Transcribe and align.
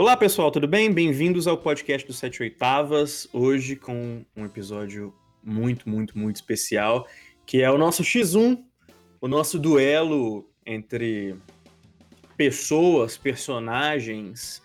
Olá 0.00 0.16
pessoal, 0.16 0.50
tudo 0.50 0.66
bem? 0.66 0.90
Bem-vindos 0.90 1.46
ao 1.46 1.58
podcast 1.58 2.06
do 2.06 2.14
Sete 2.14 2.42
Oitavas. 2.42 3.28
Hoje 3.34 3.76
com 3.76 4.24
um 4.34 4.46
episódio 4.46 5.12
muito, 5.44 5.86
muito, 5.90 6.16
muito 6.16 6.36
especial, 6.36 7.06
que 7.44 7.60
é 7.60 7.70
o 7.70 7.76
nosso 7.76 8.02
X1, 8.02 8.64
o 9.20 9.28
nosso 9.28 9.58
duelo 9.58 10.50
entre 10.64 11.36
pessoas, 12.34 13.18
personagens, 13.18 14.62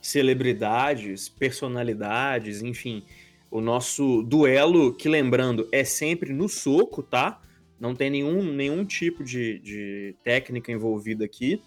celebridades, 0.00 1.28
personalidades, 1.28 2.62
enfim, 2.62 3.04
o 3.50 3.60
nosso 3.60 4.22
duelo, 4.22 4.94
que 4.94 5.08
lembrando, 5.08 5.68
é 5.72 5.82
sempre 5.82 6.32
no 6.32 6.48
soco, 6.48 7.02
tá? 7.02 7.42
Não 7.80 7.92
tem 7.92 8.08
nenhum, 8.08 8.40
nenhum 8.40 8.84
tipo 8.84 9.24
de, 9.24 9.58
de 9.58 10.14
técnica 10.22 10.70
envolvida 10.70 11.24
aqui. 11.24 11.60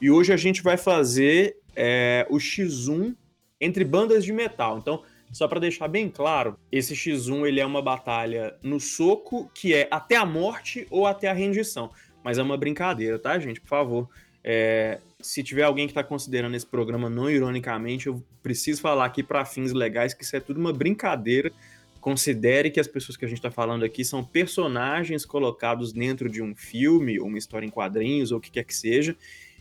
E 0.00 0.08
hoje 0.08 0.32
a 0.32 0.36
gente 0.36 0.62
vai 0.62 0.76
fazer 0.76 1.59
é, 1.74 2.26
o 2.30 2.36
X1 2.36 3.14
entre 3.60 3.84
bandas 3.84 4.24
de 4.24 4.32
metal. 4.32 4.78
Então, 4.78 5.02
só 5.32 5.46
para 5.46 5.60
deixar 5.60 5.86
bem 5.88 6.08
claro, 6.08 6.58
esse 6.72 6.94
X1 6.94 7.46
ele 7.46 7.60
é 7.60 7.66
uma 7.66 7.80
batalha 7.80 8.56
no 8.62 8.80
soco 8.80 9.50
que 9.54 9.74
é 9.74 9.86
até 9.90 10.16
a 10.16 10.26
morte 10.26 10.86
ou 10.90 11.06
até 11.06 11.28
a 11.28 11.32
rendição. 11.32 11.90
Mas 12.24 12.38
é 12.38 12.42
uma 12.42 12.56
brincadeira, 12.56 13.18
tá, 13.18 13.38
gente? 13.38 13.60
Por 13.60 13.68
favor. 13.68 14.08
É, 14.42 14.98
se 15.20 15.42
tiver 15.42 15.62
alguém 15.62 15.86
que 15.86 15.90
está 15.90 16.02
considerando 16.02 16.56
esse 16.56 16.66
programa 16.66 17.10
não 17.10 17.28
ironicamente, 17.30 18.06
eu 18.06 18.24
preciso 18.42 18.80
falar 18.80 19.04
aqui 19.04 19.22
para 19.22 19.44
fins 19.44 19.72
legais 19.72 20.14
que 20.14 20.24
isso 20.24 20.34
é 20.34 20.40
tudo 20.40 20.58
uma 20.58 20.72
brincadeira. 20.72 21.52
Considere 22.00 22.70
que 22.70 22.80
as 22.80 22.88
pessoas 22.88 23.16
que 23.16 23.24
a 23.26 23.28
gente 23.28 23.38
está 23.38 23.50
falando 23.50 23.84
aqui 23.84 24.04
são 24.04 24.24
personagens 24.24 25.26
colocados 25.26 25.92
dentro 25.92 26.30
de 26.30 26.42
um 26.42 26.54
filme, 26.54 27.20
ou 27.20 27.26
uma 27.26 27.36
história 27.36 27.66
em 27.66 27.70
quadrinhos, 27.70 28.32
ou 28.32 28.38
o 28.38 28.40
que 28.40 28.50
quer 28.50 28.64
que 28.64 28.74
seja, 28.74 29.14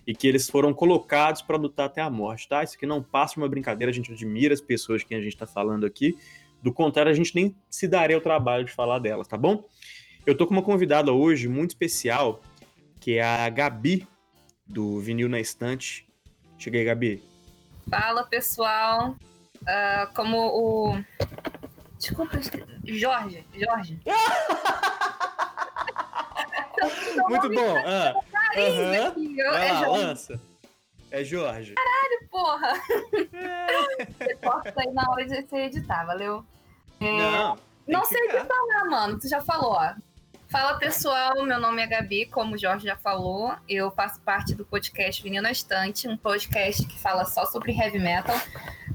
e 0.05 0.15
que 0.15 0.27
eles 0.27 0.49
foram 0.49 0.73
colocados 0.73 1.41
para 1.41 1.57
lutar 1.57 1.85
até 1.85 2.01
a 2.01 2.09
morte, 2.09 2.47
tá? 2.47 2.63
Isso 2.63 2.75
aqui 2.75 2.85
não 2.85 3.01
passa 3.01 3.37
uma 3.37 3.47
brincadeira, 3.47 3.91
a 3.91 3.93
gente 3.93 4.11
admira 4.11 4.53
as 4.53 4.61
pessoas 4.61 5.03
que 5.03 5.13
a 5.13 5.21
gente 5.21 5.33
está 5.33 5.45
falando 5.45 5.85
aqui. 5.85 6.17
Do 6.61 6.73
contrário, 6.73 7.11
a 7.11 7.15
gente 7.15 7.33
nem 7.35 7.55
se 7.69 7.87
daria 7.87 8.17
o 8.17 8.21
trabalho 8.21 8.65
de 8.65 8.71
falar 8.71 8.99
delas, 8.99 9.27
tá 9.27 9.37
bom? 9.37 9.63
Eu 10.25 10.35
tô 10.35 10.45
com 10.45 10.53
uma 10.53 10.61
convidada 10.61 11.13
hoje 11.13 11.47
muito 11.47 11.71
especial, 11.71 12.41
que 12.99 13.17
é 13.17 13.23
a 13.23 13.49
Gabi, 13.49 14.07
do 14.67 14.99
Vinil 14.99 15.29
na 15.29 15.39
Estante. 15.39 16.07
Cheguei, 16.57 16.83
Gabi. 16.83 17.23
Fala, 17.89 18.23
pessoal. 18.23 19.15
Uh, 19.61 20.13
como 20.13 20.37
o. 20.37 21.03
Desculpa, 21.97 22.39
Jorge. 22.85 23.45
Jorge. 23.53 23.99
muito 27.29 27.49
bom. 27.49 27.75
Ah, 27.85 28.13
uhum. 28.57 29.07
aqui. 29.07 29.39
Eu, 29.39 29.53
é 29.53 29.67
Jorge. 29.67 30.03
Lança. 30.03 30.41
É 31.11 31.23
Jorge. 31.23 31.73
Caralho, 31.73 32.29
porra. 32.29 32.73
É. 33.33 34.05
Você 34.05 34.35
corta 34.35 34.73
aí 34.77 34.91
na 34.93 35.09
hora 35.09 35.25
de 35.25 35.41
você 35.41 35.57
editar, 35.57 36.05
valeu? 36.05 36.45
É... 36.99 37.17
Não. 37.17 37.57
Não 37.87 38.05
sei 38.05 38.21
o 38.27 38.29
que 38.29 38.43
falar, 38.45 38.85
mano. 38.89 39.19
Tu 39.19 39.27
já 39.27 39.41
falou, 39.41 39.71
ó. 39.71 39.93
Fala 40.49 40.79
pessoal, 40.79 41.43
meu 41.45 41.59
nome 41.59 41.79
é 41.79 41.85
Gabi, 41.85 42.25
como 42.25 42.55
o 42.55 42.57
Jorge 42.57 42.83
já 42.87 42.95
falou, 42.95 43.53
eu 43.67 43.91
faço 43.91 44.19
parte 44.21 44.55
do 44.55 44.65
podcast 44.65 45.21
Vinil 45.21 45.43
na 45.43 45.51
Estante, 45.51 46.07
um 46.07 46.17
podcast 46.17 46.87
que 46.87 46.99
fala 46.99 47.23
só 47.23 47.45
sobre 47.45 47.71
heavy 47.71 47.99
metal. 47.99 48.35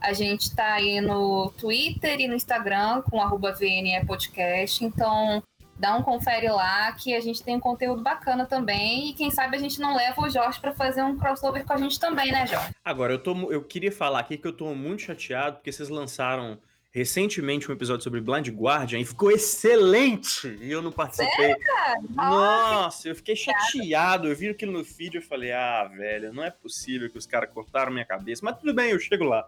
A 0.00 0.12
gente 0.12 0.52
tá 0.52 0.72
aí 0.72 1.00
no 1.00 1.52
Twitter 1.52 2.20
e 2.20 2.26
no 2.26 2.34
Instagram 2.34 3.02
com 3.02 3.20
arroba 3.20 3.52
VNE 3.52 4.04
Podcast, 4.04 4.84
então 4.84 5.44
dá 5.78 5.96
um 5.96 6.02
confere 6.02 6.48
lá 6.48 6.92
que 6.92 7.14
a 7.14 7.20
gente 7.20 7.42
tem 7.42 7.56
um 7.56 7.60
conteúdo 7.60 8.02
bacana 8.02 8.46
também 8.46 9.10
e 9.10 9.12
quem 9.14 9.30
sabe 9.30 9.56
a 9.56 9.60
gente 9.60 9.80
não 9.80 9.96
leva 9.96 10.20
o 10.20 10.30
Jorge 10.30 10.60
para 10.60 10.72
fazer 10.72 11.02
um 11.02 11.16
crossover 11.16 11.64
com 11.64 11.72
a 11.72 11.76
gente 11.76 11.98
também, 11.98 12.30
né, 12.30 12.46
Jorge? 12.46 12.74
Agora, 12.84 13.12
eu, 13.12 13.18
tô, 13.18 13.50
eu 13.50 13.62
queria 13.62 13.92
falar 13.92 14.20
aqui 14.20 14.36
que 14.36 14.46
eu 14.46 14.52
tô 14.52 14.74
muito 14.74 15.02
chateado 15.02 15.56
porque 15.56 15.72
vocês 15.72 15.88
lançaram 15.88 16.58
recentemente 16.94 17.68
um 17.68 17.74
episódio 17.74 18.04
sobre 18.04 18.20
Blind 18.20 18.48
Guardian 18.50 19.00
e 19.00 19.04
ficou 19.04 19.32
excelente 19.32 20.46
e 20.60 20.70
eu 20.70 20.80
não 20.80 20.92
participei. 20.92 21.56
Sério, 21.56 22.08
Nossa, 22.10 23.08
eu 23.08 23.16
fiquei 23.16 23.34
chateado. 23.34 24.28
Eu 24.28 24.36
vi 24.36 24.48
aquilo 24.48 24.70
no 24.70 24.84
feed 24.84 25.18
e 25.18 25.20
falei, 25.20 25.50
ah, 25.50 25.84
velho, 25.84 26.32
não 26.32 26.44
é 26.44 26.50
possível 26.52 27.10
que 27.10 27.18
os 27.18 27.26
caras 27.26 27.50
cortaram 27.52 27.90
minha 27.90 28.04
cabeça. 28.04 28.42
Mas 28.44 28.58
tudo 28.58 28.72
bem, 28.72 28.92
eu 28.92 29.00
chego 29.00 29.24
lá. 29.24 29.44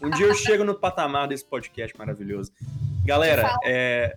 Um 0.00 0.08
dia 0.08 0.26
eu 0.26 0.34
chego 0.34 0.64
no 0.64 0.74
patamar 0.74 1.28
desse 1.28 1.44
podcast 1.44 1.94
maravilhoso. 1.98 2.52
Galera, 3.04 3.54
é... 3.64 4.16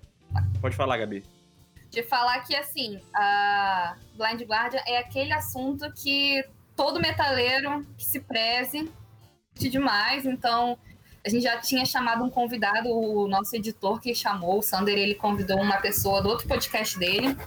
pode 0.62 0.76
falar, 0.76 0.98
Gabi. 0.98 1.26
De 1.92 2.02
falar 2.02 2.40
que, 2.40 2.56
assim, 2.56 3.00
a 3.14 3.96
Blind 4.16 4.42
Guardian 4.44 4.82
é 4.88 4.98
aquele 4.98 5.34
assunto 5.34 5.92
que 5.94 6.44
todo 6.76 7.00
metaleiro 7.00 7.86
que 7.98 8.06
se 8.06 8.22
preze 8.22 8.92
demais, 9.54 10.26
então 10.26 10.78
a 11.24 11.30
gente 11.30 11.44
já 11.44 11.58
tinha 11.58 11.86
chamado 11.86 12.24
um 12.24 12.30
convidado, 12.30 12.90
o 12.90 13.28
nosso 13.28 13.56
editor 13.56 14.00
que 14.00 14.16
chamou, 14.16 14.58
o 14.58 14.62
Sander, 14.62 14.98
ele 14.98 15.14
convidou 15.14 15.62
uma 15.62 15.78
pessoa 15.78 16.22
do 16.22 16.30
outro 16.30 16.48
podcast 16.48 16.98
dele. 16.98 17.38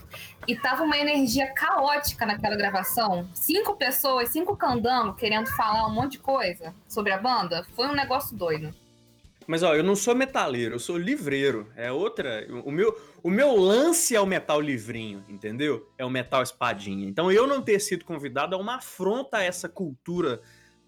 E 0.47 0.55
tava 0.55 0.84
uma 0.84 0.97
energia 0.97 1.53
caótica 1.53 2.25
naquela 2.25 2.55
gravação. 2.55 3.26
Cinco 3.34 3.75
pessoas, 3.75 4.28
cinco 4.28 4.56
candangos 4.56 5.16
querendo 5.16 5.49
falar 5.56 5.87
um 5.88 5.93
monte 5.93 6.12
de 6.12 6.19
coisa 6.19 6.72
sobre 6.87 7.12
a 7.12 7.19
banda. 7.19 7.66
Foi 7.75 7.88
um 7.88 7.94
negócio 7.94 8.37
doido. 8.37 8.72
Mas 9.47 9.62
ó, 9.62 9.75
eu 9.75 9.82
não 9.82 9.94
sou 9.94 10.15
metaleiro, 10.15 10.75
eu 10.75 10.78
sou 10.78 10.97
livreiro. 10.97 11.71
É 11.77 11.93
outra. 11.93 12.47
O 12.65 12.71
meu, 12.71 12.99
o 13.22 13.31
meu 13.31 13.56
lance 13.56 14.15
é 14.15 14.21
o 14.21 14.27
metal 14.27 14.60
livrinho, 14.60 15.25
entendeu? 15.28 15.88
É 15.99 16.05
o 16.05 16.10
metal 16.10 16.43
espadinha. 16.43 17.09
Então 17.09 17.31
eu 17.31 17.47
não 17.47 17.62
ter 17.62 17.81
sido 17.81 18.05
convidado 18.05 18.55
é 18.55 18.59
uma 18.59 18.77
afronta 18.77 19.38
a 19.38 19.43
essa 19.43 19.69
cultura 19.69 20.41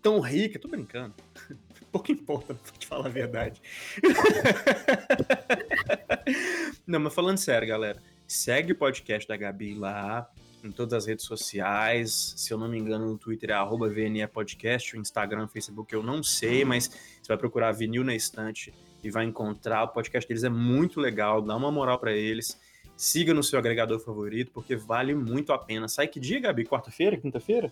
tão 0.03 0.21
rica. 0.21 0.59
Tô 0.59 0.69
brincando 0.69 1.15
pouco 1.97 2.13
importa, 2.13 2.55
pra 2.63 2.73
te 2.79 2.87
falar 2.87 3.07
a 3.07 3.11
verdade. 3.11 3.61
Não, 6.87 7.01
mas 7.01 7.15
falando 7.15 7.39
sério, 7.39 7.67
galera, 7.67 8.03
segue 8.27 8.73
o 8.73 8.77
podcast 8.77 9.27
da 9.27 9.37
Gabi 9.37 9.75
lá, 9.75 10.31
em 10.67 10.73
todas 10.73 10.93
as 10.93 11.07
redes 11.07 11.25
sociais. 11.25 12.35
Se 12.37 12.53
eu 12.53 12.59
não 12.59 12.69
me 12.69 12.79
engano, 12.79 13.07
no 13.07 13.19
Twitter 13.19 13.51
é 13.51 13.53
arroba 13.55 13.89
VNE 13.89 14.27
Podcast, 14.27 14.97
o 14.97 15.01
Instagram, 15.01 15.49
Facebook 15.49 15.93
eu 15.95 16.03
não 16.03 16.23
sei, 16.23 16.65
mas 16.65 16.89
você 16.89 17.29
vai 17.29 17.37
procurar 17.37 17.73
Vinil 17.73 18.05
na 18.05 18.15
Estante 18.15 18.75
e 19.03 19.11
vai 19.11 19.25
encontrar. 19.25 19.85
O 19.85 19.89
podcast 19.89 20.29
deles 20.29 20.45
é 20.45 20.49
muito 20.49 21.01
legal, 21.01 21.41
dá 21.41 21.57
uma 21.57 21.71
moral 21.71 21.99
para 21.99 22.13
eles. 22.13 22.59
Siga 22.97 23.35
no 23.35 23.43
seu 23.43 23.59
agregador 23.59 24.01
favorito, 24.01 24.51
porque 24.53 24.75
vale 24.75 25.15
muito 25.15 25.53
a 25.53 25.59
pena. 25.59 25.87
Sai 25.87 26.09
que 26.09 26.19
dia, 26.19 26.41
Gabi? 26.41 26.65
Quarta-feira? 26.65 27.17
Quinta-feira? 27.17 27.71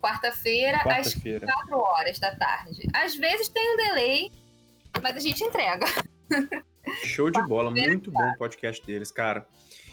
Quarta-feira, 0.00 0.80
Quarta 0.80 1.00
às 1.00 1.14
4 1.14 1.78
horas 1.78 2.18
da 2.18 2.34
tarde. 2.34 2.88
Às 2.94 3.14
vezes 3.16 3.48
tem 3.50 3.74
um 3.74 3.76
delay, 3.76 4.32
mas 5.02 5.14
a 5.14 5.20
gente 5.20 5.44
entrega. 5.44 5.84
Show 7.04 7.30
de 7.30 7.40
bola, 7.46 7.70
muito 7.70 8.10
bom 8.10 8.30
o 8.30 8.38
podcast 8.38 8.84
deles, 8.84 9.12
cara. 9.12 9.46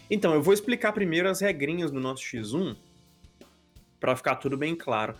Então, 0.09 0.34
eu 0.34 0.41
vou 0.41 0.53
explicar 0.53 0.94
primeiro 0.94 1.29
as 1.29 1.41
regrinhas 1.41 1.91
do 1.91 2.00
nosso 2.00 2.23
X1 2.23 2.75
para 4.00 4.16
ficar 4.16 4.35
tudo 4.35 4.57
bem 4.57 4.75
claro. 4.75 5.16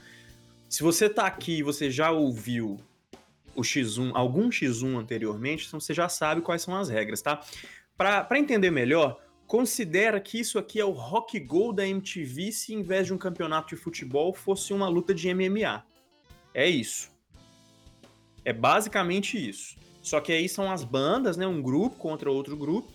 Se 0.70 0.84
você 0.84 1.10
tá 1.10 1.26
aqui 1.26 1.60
e 1.60 1.64
você 1.64 1.90
já 1.90 2.12
ouviu 2.12 2.80
o 3.56 3.62
X1, 3.62 4.12
algum 4.14 4.50
X1 4.50 4.98
anteriormente, 4.98 5.66
então 5.68 5.80
você 5.80 5.94
já 5.94 6.08
sabe 6.08 6.42
quais 6.42 6.62
são 6.62 6.76
as 6.76 6.90
regras, 6.90 7.22
tá? 7.22 7.42
Para 7.98 8.38
entender 8.38 8.70
melhor, 8.70 9.20
considera 9.48 10.20
que 10.20 10.40
isso 10.40 10.60
aqui 10.60 10.80
é 10.80 10.86
o 10.86 10.92
Rock 10.92 11.40
Go 11.40 11.74
da 11.74 11.88
MTV 11.88 12.52
se 12.52 12.74
em 12.74 12.84
vez 12.84 13.08
de 13.08 13.14
um 13.14 13.18
campeonato 13.18 13.76
de 13.76 13.82
futebol 13.82 14.34
fosse 14.34 14.74
uma 14.74 14.88
luta 14.88 15.14
de 15.14 15.34
MMA. 15.34 15.84
É 16.54 16.70
isso. 16.70 17.10
É 18.46 18.54
basicamente 18.54 19.38
isso. 19.38 19.76
Só 20.04 20.20
que 20.20 20.32
aí 20.32 20.48
são 20.48 20.72
as 20.72 20.84
bandas, 20.84 21.36
né, 21.36 21.48
um 21.48 21.62
grupo 21.62 21.98
contra 21.98 22.32
outro 22.32 22.56
grupo. 22.56 22.94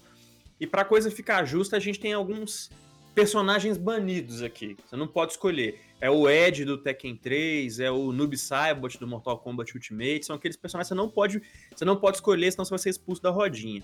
E 0.61 0.67
para 0.67 0.85
coisa 0.85 1.11
ficar 1.11 1.45
justa, 1.45 1.77
a 1.77 1.81
gente 1.81 1.99
tem 1.99 2.13
alguns 2.13 2.71
personagens 3.15 3.77
banidos 3.77 4.43
aqui. 4.43 4.77
Você 4.87 4.97
não 4.97 5.07
pode 5.07 5.33
escolher. 5.33 5.81
É 6.01 6.10
o 6.10 6.28
Ed 6.28 6.65
do 6.65 6.78
Tekken 6.78 7.16
3, 7.16 7.78
é 7.78 7.91
o 7.91 8.10
Noob 8.10 8.37
Saibot 8.37 8.99
do 8.99 9.07
Mortal 9.07 9.39
Kombat 9.39 9.75
Ultimate, 9.75 10.25
são 10.25 10.34
aqueles 10.34 10.57
personagens 10.57 10.89
que 10.89 10.95
você 10.95 11.01
não 11.01 11.09
pode, 11.09 11.43
você 11.75 11.84
não 11.84 11.97
pode 11.97 12.16
escolher, 12.16 12.51
senão 12.51 12.65
você 12.65 12.71
vai 12.71 12.78
ser 12.78 12.91
expulso 12.91 13.22
da 13.22 13.31
rodinha. 13.31 13.83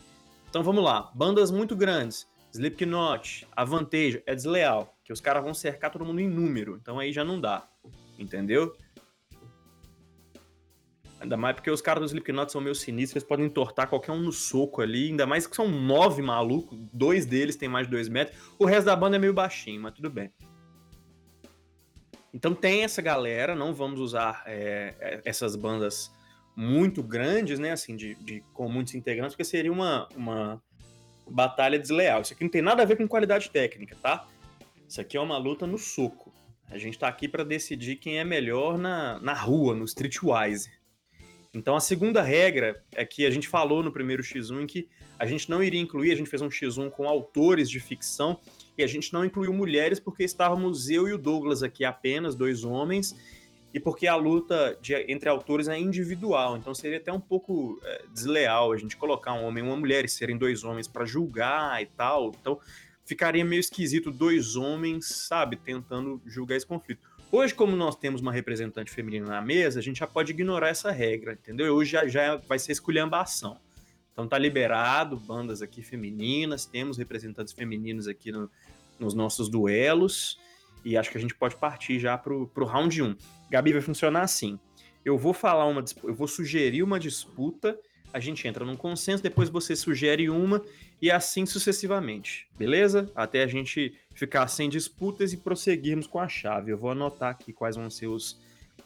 Então 0.50 0.62
vamos 0.62 0.82
lá, 0.82 1.12
bandas 1.14 1.50
muito 1.50 1.76
grandes. 1.76 2.26
Slipknot, 2.52 3.46
a 3.54 3.64
Vantage 3.64 4.22
é 4.26 4.34
desleal, 4.34 4.96
que 5.04 5.12
os 5.12 5.20
caras 5.20 5.44
vão 5.44 5.54
cercar 5.54 5.92
todo 5.92 6.04
mundo 6.04 6.20
em 6.20 6.28
número, 6.28 6.78
então 6.80 6.98
aí 6.98 7.12
já 7.12 7.24
não 7.24 7.40
dá, 7.40 7.68
entendeu? 8.18 8.74
Ainda 11.20 11.36
mais 11.36 11.56
porque 11.56 11.70
os 11.70 11.82
caras 11.82 12.00
do 12.00 12.06
Slipknot 12.06 12.52
são 12.52 12.60
meio 12.60 12.74
sinistros, 12.74 13.16
eles 13.16 13.28
podem 13.28 13.46
entortar 13.46 13.88
qualquer 13.88 14.12
um 14.12 14.20
no 14.20 14.32
soco 14.32 14.80
ali, 14.80 15.08
ainda 15.08 15.26
mais 15.26 15.46
que 15.46 15.56
são 15.56 15.68
nove 15.68 16.22
malucos, 16.22 16.78
dois 16.92 17.26
deles 17.26 17.56
têm 17.56 17.68
mais 17.68 17.86
de 17.86 17.90
dois 17.90 18.08
metros, 18.08 18.38
o 18.58 18.64
resto 18.64 18.86
da 18.86 18.94
banda 18.94 19.16
é 19.16 19.18
meio 19.18 19.34
baixinho, 19.34 19.80
mas 19.82 19.94
tudo 19.94 20.08
bem. 20.08 20.30
Então 22.32 22.54
tem 22.54 22.84
essa 22.84 23.02
galera, 23.02 23.56
não 23.56 23.74
vamos 23.74 23.98
usar 23.98 24.42
é, 24.46 24.94
é 25.00 25.22
essas 25.24 25.56
bandas 25.56 26.12
muito 26.54 27.02
grandes, 27.02 27.58
né, 27.58 27.72
assim, 27.72 27.96
de, 27.96 28.14
de, 28.16 28.42
com 28.52 28.68
muitos 28.68 28.94
integrantes, 28.94 29.34
porque 29.34 29.44
seria 29.44 29.72
uma, 29.72 30.08
uma 30.14 30.62
batalha 31.28 31.78
desleal. 31.78 32.22
Isso 32.22 32.32
aqui 32.32 32.44
não 32.44 32.50
tem 32.50 32.62
nada 32.62 32.82
a 32.82 32.86
ver 32.86 32.96
com 32.96 33.08
qualidade 33.08 33.50
técnica, 33.50 33.96
tá? 34.02 34.26
Isso 34.88 35.00
aqui 35.00 35.16
é 35.16 35.20
uma 35.20 35.38
luta 35.38 35.66
no 35.66 35.78
soco. 35.78 36.32
A 36.70 36.76
gente 36.76 36.98
tá 36.98 37.08
aqui 37.08 37.28
para 37.28 37.44
decidir 37.44 37.96
quem 37.96 38.18
é 38.18 38.24
melhor 38.24 38.76
na, 38.76 39.18
na 39.20 39.34
rua, 39.34 39.74
no 39.74 39.84
streetwise. 39.84 40.70
Então 41.52 41.74
a 41.74 41.80
segunda 41.80 42.22
regra 42.22 42.82
é 42.94 43.04
que 43.04 43.24
a 43.24 43.30
gente 43.30 43.48
falou 43.48 43.82
no 43.82 43.92
primeiro 43.92 44.22
X1 44.22 44.62
em 44.62 44.66
que 44.66 44.88
a 45.18 45.26
gente 45.26 45.50
não 45.50 45.62
iria 45.62 45.80
incluir, 45.80 46.12
a 46.12 46.14
gente 46.14 46.30
fez 46.30 46.42
um 46.42 46.48
X1 46.48 46.90
com 46.90 47.08
autores 47.08 47.68
de 47.68 47.80
ficção 47.80 48.38
e 48.76 48.84
a 48.84 48.86
gente 48.86 49.12
não 49.12 49.24
incluiu 49.24 49.52
mulheres 49.52 49.98
porque 49.98 50.22
estávamos 50.22 50.88
eu 50.88 51.08
e 51.08 51.12
o 51.12 51.18
Douglas 51.18 51.62
aqui 51.62 51.84
apenas, 51.84 52.36
dois 52.36 52.62
homens, 52.62 53.16
e 53.72 53.80
porque 53.80 54.06
a 54.06 54.14
luta 54.14 54.78
de, 54.80 54.94
entre 55.10 55.28
autores 55.28 55.68
é 55.68 55.78
individual, 55.78 56.56
então 56.56 56.74
seria 56.74 56.98
até 56.98 57.12
um 57.12 57.20
pouco 57.20 57.80
é, 57.82 58.04
desleal 58.12 58.72
a 58.72 58.76
gente 58.76 58.96
colocar 58.96 59.32
um 59.34 59.44
homem 59.44 59.64
e 59.64 59.66
uma 59.66 59.76
mulher 59.76 60.04
e 60.04 60.08
serem 60.08 60.38
dois 60.38 60.64
homens 60.64 60.86
para 60.86 61.04
julgar 61.04 61.82
e 61.82 61.86
tal. 61.86 62.32
Então 62.40 62.58
ficaria 63.04 63.44
meio 63.44 63.60
esquisito 63.60 64.10
dois 64.10 64.54
homens, 64.54 65.06
sabe, 65.06 65.56
tentando 65.56 66.20
julgar 66.26 66.56
esse 66.56 66.66
conflito. 66.66 67.07
Hoje, 67.30 67.54
como 67.54 67.76
nós 67.76 67.94
temos 67.94 68.22
uma 68.22 68.32
representante 68.32 68.90
feminina 68.90 69.26
na 69.26 69.42
mesa, 69.42 69.80
a 69.80 69.82
gente 69.82 69.98
já 69.98 70.06
pode 70.06 70.32
ignorar 70.32 70.68
essa 70.70 70.90
regra, 70.90 71.34
entendeu? 71.34 71.74
Hoje 71.74 71.92
já, 71.92 72.08
já 72.08 72.36
vai 72.36 72.58
ser 72.58 72.72
esculhambação. 72.72 73.58
Então 74.10 74.26
tá 74.26 74.38
liberado, 74.38 75.14
bandas 75.18 75.60
aqui 75.60 75.82
femininas, 75.82 76.64
temos 76.64 76.96
representantes 76.96 77.52
femininos 77.52 78.08
aqui 78.08 78.32
no, 78.32 78.50
nos 78.98 79.12
nossos 79.12 79.50
duelos, 79.50 80.38
e 80.82 80.96
acho 80.96 81.10
que 81.10 81.18
a 81.18 81.20
gente 81.20 81.34
pode 81.34 81.54
partir 81.56 82.00
já 82.00 82.16
pro, 82.16 82.48
pro 82.48 82.64
round 82.64 83.02
1. 83.02 83.14
Gabi, 83.50 83.72
vai 83.74 83.82
funcionar 83.82 84.22
assim. 84.22 84.58
Eu 85.04 85.18
vou 85.18 85.34
falar 85.34 85.66
uma, 85.66 85.84
eu 86.04 86.14
vou 86.14 86.26
sugerir 86.26 86.82
uma 86.82 86.98
disputa, 86.98 87.78
a 88.10 88.18
gente 88.18 88.48
entra 88.48 88.64
num 88.64 88.74
consenso, 88.74 89.22
depois 89.22 89.50
você 89.50 89.76
sugere 89.76 90.30
uma, 90.30 90.64
e 91.00 91.10
assim 91.10 91.44
sucessivamente, 91.44 92.48
beleza? 92.56 93.12
Até 93.14 93.42
a 93.42 93.46
gente 93.46 93.94
ficar 94.18 94.48
sem 94.48 94.68
disputas 94.68 95.32
e 95.32 95.36
prosseguirmos 95.36 96.06
com 96.06 96.18
a 96.18 96.28
chave. 96.28 96.72
Eu 96.72 96.78
vou 96.78 96.90
anotar 96.90 97.30
aqui 97.30 97.52
quais 97.52 97.76
vão 97.76 97.88
ser 97.88 98.08
os 98.08 98.36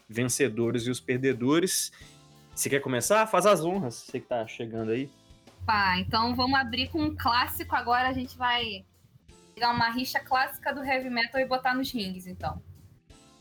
vencedores 0.06 0.86
e 0.86 0.90
os 0.90 1.00
perdedores. 1.00 1.90
Você 2.54 2.68
quer 2.68 2.80
começar? 2.80 3.26
Faz 3.26 3.46
as 3.46 3.64
honras, 3.64 3.94
você 3.94 4.20
que 4.20 4.26
tá 4.26 4.46
chegando 4.46 4.90
aí. 4.90 5.10
Tá, 5.64 5.98
então 5.98 6.34
vamos 6.36 6.58
abrir 6.58 6.90
com 6.90 7.00
um 7.00 7.16
clássico 7.16 7.74
agora, 7.74 8.08
a 8.08 8.12
gente 8.12 8.36
vai 8.36 8.84
pegar 9.54 9.70
uma 9.70 9.90
rixa 9.90 10.20
clássica 10.20 10.74
do 10.74 10.84
heavy 10.84 11.08
metal 11.08 11.40
e 11.40 11.46
botar 11.46 11.74
nos 11.74 11.90
rings, 11.90 12.26
então. 12.26 12.62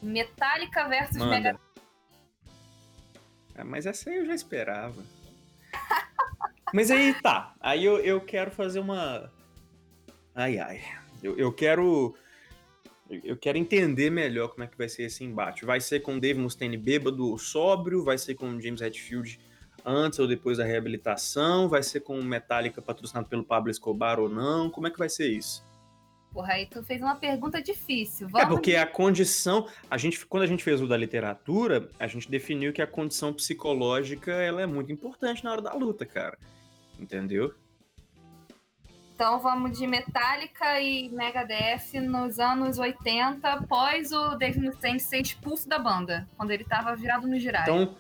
Metallica 0.02 0.88
versus 0.88 1.18
Manda. 1.18 1.32
Mega 1.32 1.60
Ah, 3.56 3.66
mas 3.66 3.86
essa 3.86 4.10
aí 4.10 4.18
eu 4.18 4.26
já 4.26 4.34
esperava. 4.34 5.04
mas 6.74 6.90
aí 6.90 7.14
tá. 7.22 7.54
Aí 7.60 7.84
eu, 7.84 7.98
eu 8.00 8.22
quero 8.22 8.50
fazer 8.50 8.80
uma. 8.80 9.30
Ai, 10.34 10.58
ai. 10.58 10.82
Eu, 11.22 11.38
eu 11.38 11.52
quero. 11.52 12.16
Eu 13.10 13.36
quero 13.36 13.58
entender 13.58 14.10
melhor 14.10 14.48
como 14.48 14.64
é 14.64 14.68
que 14.68 14.78
vai 14.78 14.88
ser 14.88 15.04
esse 15.04 15.24
embate. 15.24 15.66
Vai 15.66 15.82
ser 15.82 16.00
com 16.00 16.18
Dave 16.18 16.40
Mustaine 16.40 16.78
bêbado 16.78 17.28
ou 17.28 17.38
sóbrio? 17.38 18.06
Vai 18.06 18.18
ser 18.18 18.36
com 18.36 18.60
James 18.60 18.80
Hetfield 18.80 19.38
antes 19.86 20.18
ou 20.18 20.26
depois 20.26 20.60
da 20.60 20.64
reabilitação? 20.64 21.68
Vai 21.68 21.84
ser 21.84 22.00
com 22.00 22.22
Metallica 22.22 22.82
patrocinado 22.82 23.28
pelo 23.28 23.44
Pablo 23.44 23.70
Escobar 23.70 24.18
ou 24.18 24.30
não? 24.30 24.70
Como 24.70 24.88
é 24.88 24.90
que 24.90 24.98
vai 24.98 25.10
ser 25.10 25.28
isso? 25.28 25.62
Porra, 26.34 26.54
aí 26.54 26.66
tu 26.66 26.82
fez 26.82 27.02
uma 27.02 27.16
pergunta 27.16 27.62
difícil. 27.62 28.28
É 28.28 28.30
Vamos... 28.30 28.48
porque 28.48 28.76
a 28.76 28.88
condição, 28.88 29.68
a 29.90 29.98
gente, 29.98 30.26
quando 30.26 30.44
a 30.44 30.48
gente 30.48 30.64
fez 30.64 30.82
o 30.82 30.88
da 30.88 30.96
literatura, 30.96 31.90
a 32.00 32.08
gente 32.08 32.32
definiu 32.32 32.72
que 32.72 32.82
a 32.82 32.88
condição 32.88 33.34
psicológica 33.34 34.32
ela 34.32 34.62
é 34.62 34.66
muito 34.66 34.92
importante 34.92 35.44
na 35.44 35.52
hora 35.52 35.62
da 35.62 35.74
luta, 35.74 36.06
cara. 36.06 36.38
Entendeu? 36.98 37.54
Então 39.22 39.38
vamos 39.40 39.78
de 39.78 39.86
Metallica 39.86 40.82
e 40.82 41.08
Megadeth 41.10 42.02
nos 42.02 42.40
anos 42.40 42.80
80, 42.80 43.48
após 43.48 44.12
o 44.12 44.36
Dave 44.36 44.60
Mustaine 44.60 45.00
ser 45.00 45.22
expulso 45.22 45.70
da 45.70 45.78
banda, 45.78 46.28
quando 46.36 46.50
ele 46.50 46.64
tava 46.64 46.96
virado 46.96 47.28
no 47.28 47.38
girar. 47.38 47.62
Então, 47.62 47.96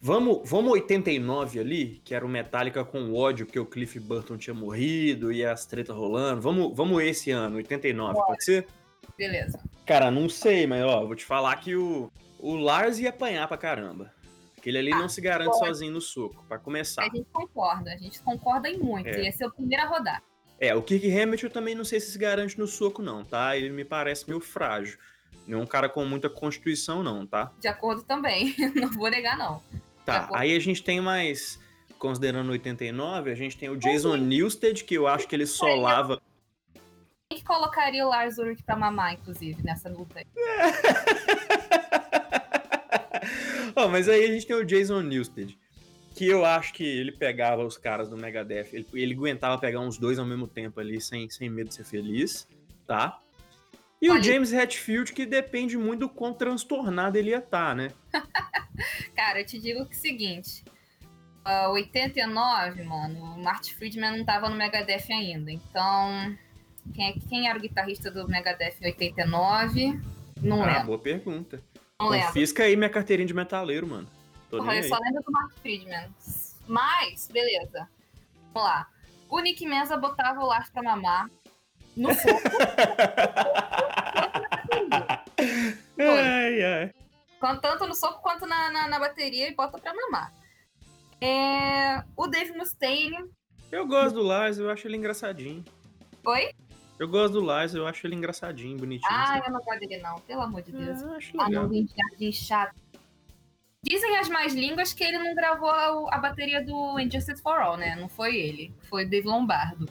vamos, 0.00 0.40
vamos 0.50 0.72
89 0.72 1.60
ali, 1.60 2.02
que 2.04 2.16
era 2.16 2.26
o 2.26 2.28
Metallica 2.28 2.84
com 2.84 3.14
ódio, 3.14 3.46
porque 3.46 3.60
o 3.60 3.64
Cliff 3.64 4.00
Burton 4.00 4.36
tinha 4.36 4.52
morrido 4.52 5.30
e 5.30 5.44
as 5.44 5.66
tretas 5.66 5.94
rolando. 5.94 6.40
Vamos, 6.40 6.76
vamos 6.76 7.00
esse 7.04 7.30
ano, 7.30 7.58
89, 7.58 8.12
Bora. 8.12 8.26
pode 8.26 8.44
ser? 8.44 8.66
Beleza. 9.16 9.60
Cara, 9.86 10.10
não 10.10 10.28
sei, 10.28 10.66
mas 10.66 10.82
ó, 10.82 11.06
vou 11.06 11.14
te 11.14 11.24
falar 11.24 11.54
que 11.60 11.76
o, 11.76 12.10
o 12.40 12.56
Lars 12.56 12.98
ia 12.98 13.10
apanhar 13.10 13.46
pra 13.46 13.56
caramba. 13.56 14.12
Aquele 14.64 14.78
ali 14.78 14.92
Ah, 14.94 14.98
não 14.98 15.10
se 15.10 15.20
garante 15.20 15.50
pode. 15.50 15.66
sozinho 15.66 15.92
no 15.92 16.00
soco, 16.00 16.42
pra 16.48 16.58
começar. 16.58 17.02
A 17.02 17.14
gente 17.14 17.26
concorda, 17.30 17.92
a 17.92 17.98
gente 17.98 18.18
concorda 18.22 18.66
em 18.66 18.78
muito. 18.78 19.06
É. 19.10 19.24
Ia 19.24 19.32
ser 19.32 19.44
o 19.44 19.52
primeiro 19.52 19.84
a 19.84 19.86
rodar. 19.86 20.22
É, 20.58 20.74
o 20.74 20.80
Kirk 20.80 21.06
Hammett 21.06 21.44
eu 21.44 21.50
também 21.50 21.74
não 21.74 21.84
sei 21.84 22.00
se 22.00 22.12
se 22.12 22.18
garante 22.18 22.58
no 22.58 22.66
soco, 22.66 23.02
não, 23.02 23.22
tá? 23.22 23.54
Ele 23.54 23.68
me 23.68 23.84
parece 23.84 24.26
meio 24.26 24.40
frágil. 24.40 24.98
Não 25.46 25.58
é 25.58 25.62
um 25.62 25.66
cara 25.66 25.86
com 25.86 26.02
muita 26.06 26.30
constituição, 26.30 27.02
não, 27.02 27.26
tá? 27.26 27.52
De 27.60 27.68
acordo 27.68 28.04
também. 28.04 28.54
não 28.74 28.90
vou 28.90 29.10
negar, 29.10 29.36
não. 29.36 29.62
Tá, 30.02 30.30
aí 30.32 30.56
a 30.56 30.58
gente 30.58 30.82
tem 30.82 30.98
mais. 30.98 31.60
Considerando 31.98 32.50
89, 32.50 33.30
a 33.30 33.34
gente 33.34 33.58
tem 33.58 33.68
o 33.68 33.76
Jason 33.76 34.16
Newsted, 34.16 34.82
que 34.84 34.94
eu 34.94 35.06
acho 35.06 35.28
que 35.28 35.36
ele 35.36 35.46
solava. 35.46 36.22
Quem 37.28 37.38
que 37.38 37.44
colocaria 37.44 38.06
o 38.06 38.08
Lars 38.08 38.38
Ulrich 38.38 38.62
pra 38.62 38.76
mamar, 38.76 39.12
inclusive, 39.12 39.62
nessa 39.62 39.90
luta 39.90 40.20
aí? 40.20 40.26
Ó, 43.76 43.88
mas 43.88 44.08
aí 44.08 44.24
a 44.24 44.28
gente 44.28 44.46
tem 44.46 44.56
o 44.56 44.64
Jason 44.64 45.00
Newsted, 45.02 45.58
que 46.14 46.26
eu 46.26 46.44
acho 46.44 46.72
que 46.72 46.84
ele 46.84 47.12
pegava 47.12 47.64
os 47.64 47.76
caras 47.76 48.08
do 48.08 48.16
Megadeth, 48.16 48.68
ele, 48.72 48.86
ele 48.94 49.14
aguentava 49.14 49.58
pegar 49.58 49.80
uns 49.80 49.98
dois 49.98 50.18
ao 50.18 50.26
mesmo 50.26 50.46
tempo 50.46 50.80
ali, 50.80 51.00
sem, 51.00 51.28
sem 51.28 51.50
medo 51.50 51.68
de 51.68 51.74
ser 51.74 51.84
feliz, 51.84 52.46
tá? 52.86 53.20
E 54.00 54.08
o 54.10 54.12
Olha- 54.12 54.22
James 54.22 54.52
Hetfield, 54.52 55.12
que 55.12 55.24
depende 55.24 55.76
muito 55.78 56.00
do 56.00 56.08
quão 56.08 56.34
transtornado 56.34 57.16
ele 57.16 57.30
ia 57.30 57.38
estar, 57.38 57.74
né? 57.74 57.90
Cara, 59.16 59.40
eu 59.40 59.46
te 59.46 59.58
digo 59.58 59.86
que 59.86 59.94
é 59.94 59.96
o 59.96 60.00
seguinte. 60.00 60.64
ah, 61.44 61.70
89, 61.70 62.82
mano, 62.84 63.18
o 63.34 63.42
Marty 63.42 63.74
Friedman 63.74 64.18
não 64.18 64.24
tava 64.24 64.48
no 64.48 64.56
Megadeth 64.56 65.10
ainda. 65.10 65.50
Então, 65.50 66.36
quem, 66.94 67.08
é- 67.08 67.14
quem 67.28 67.48
era 67.48 67.58
o 67.58 67.62
guitarrista 67.62 68.10
do 68.10 68.28
Megadeth 68.28 68.76
em 68.80 68.86
89? 68.86 70.00
Não 70.42 70.62
ah, 70.62 70.66
lembro, 70.66 70.86
boa 70.86 70.98
pergunta. 70.98 71.62
Não 72.00 72.08
lembro. 72.08 72.26
Confisca 72.28 72.64
aí 72.64 72.76
minha 72.76 72.90
carteirinha 72.90 73.26
de 73.26 73.34
metaleiro, 73.34 73.86
mano. 73.86 74.08
Tô 74.50 74.58
Porra, 74.58 74.74
eu 74.74 74.82
aí. 74.82 74.88
só 74.88 74.98
lembro 74.98 75.22
do 75.22 75.32
Mark 75.32 75.52
Friedman. 75.60 76.10
Mas, 76.66 77.28
beleza. 77.28 77.88
Vamos 78.52 78.68
lá. 78.68 78.88
O 79.28 79.40
Nick 79.40 79.66
Menza 79.66 79.96
botava 79.96 80.40
o 80.40 80.46
Lars 80.46 80.70
pra 80.70 80.82
mamar 80.82 81.30
no 81.96 82.14
fogo. 82.14 82.40
ai, 85.98 86.62
ai. 86.62 86.94
Tanto 87.60 87.86
no 87.86 87.94
soco 87.94 88.22
quanto 88.22 88.46
na, 88.46 88.70
na, 88.70 88.88
na 88.88 88.98
bateria 88.98 89.48
e 89.48 89.54
bota 89.54 89.78
pra 89.78 89.94
mamar. 89.94 90.32
É, 91.20 92.02
o 92.16 92.26
Dave 92.26 92.52
Mustaine. 92.52 93.30
Eu 93.70 93.86
gosto 93.86 94.14
do 94.14 94.22
Lars, 94.22 94.58
eu 94.58 94.70
acho 94.70 94.86
ele 94.86 94.96
engraçadinho. 94.96 95.64
Oi? 96.24 96.50
Eu 96.98 97.08
gosto 97.08 97.34
do 97.34 97.40
Lars, 97.40 97.74
eu 97.74 97.86
acho 97.86 98.06
ele 98.06 98.14
engraçadinho, 98.14 98.78
bonitinho. 98.78 99.10
Ah, 99.12 99.26
sabe? 99.26 99.46
eu 99.48 99.52
não 99.52 99.60
gosto 99.60 99.80
dele, 99.80 99.98
não. 99.98 100.18
Pelo 100.20 100.42
amor 100.42 100.62
de 100.62 100.72
Deus. 100.72 101.02
Ah, 101.02 101.06
eu 101.06 101.12
acho 101.16 101.40
Ah, 101.40 101.46
legal. 101.48 101.62
não, 101.64 101.72
gente, 101.72 101.92
jardim 101.96 102.32
chato. 102.32 102.74
Dizem 103.82 104.16
as 104.18 104.28
mais 104.28 104.54
línguas 104.54 104.92
que 104.94 105.04
ele 105.04 105.18
não 105.18 105.34
gravou 105.34 105.68
a, 105.68 106.14
a 106.14 106.18
bateria 106.18 106.64
do 106.64 106.98
Injustice 106.98 107.42
for 107.42 107.58
All, 107.60 107.76
né? 107.76 107.96
Não 107.96 108.08
foi 108.08 108.36
ele. 108.36 108.72
Foi 108.88 109.04
o 109.04 109.10
Dave 109.10 109.26
Lombardo. 109.26 109.88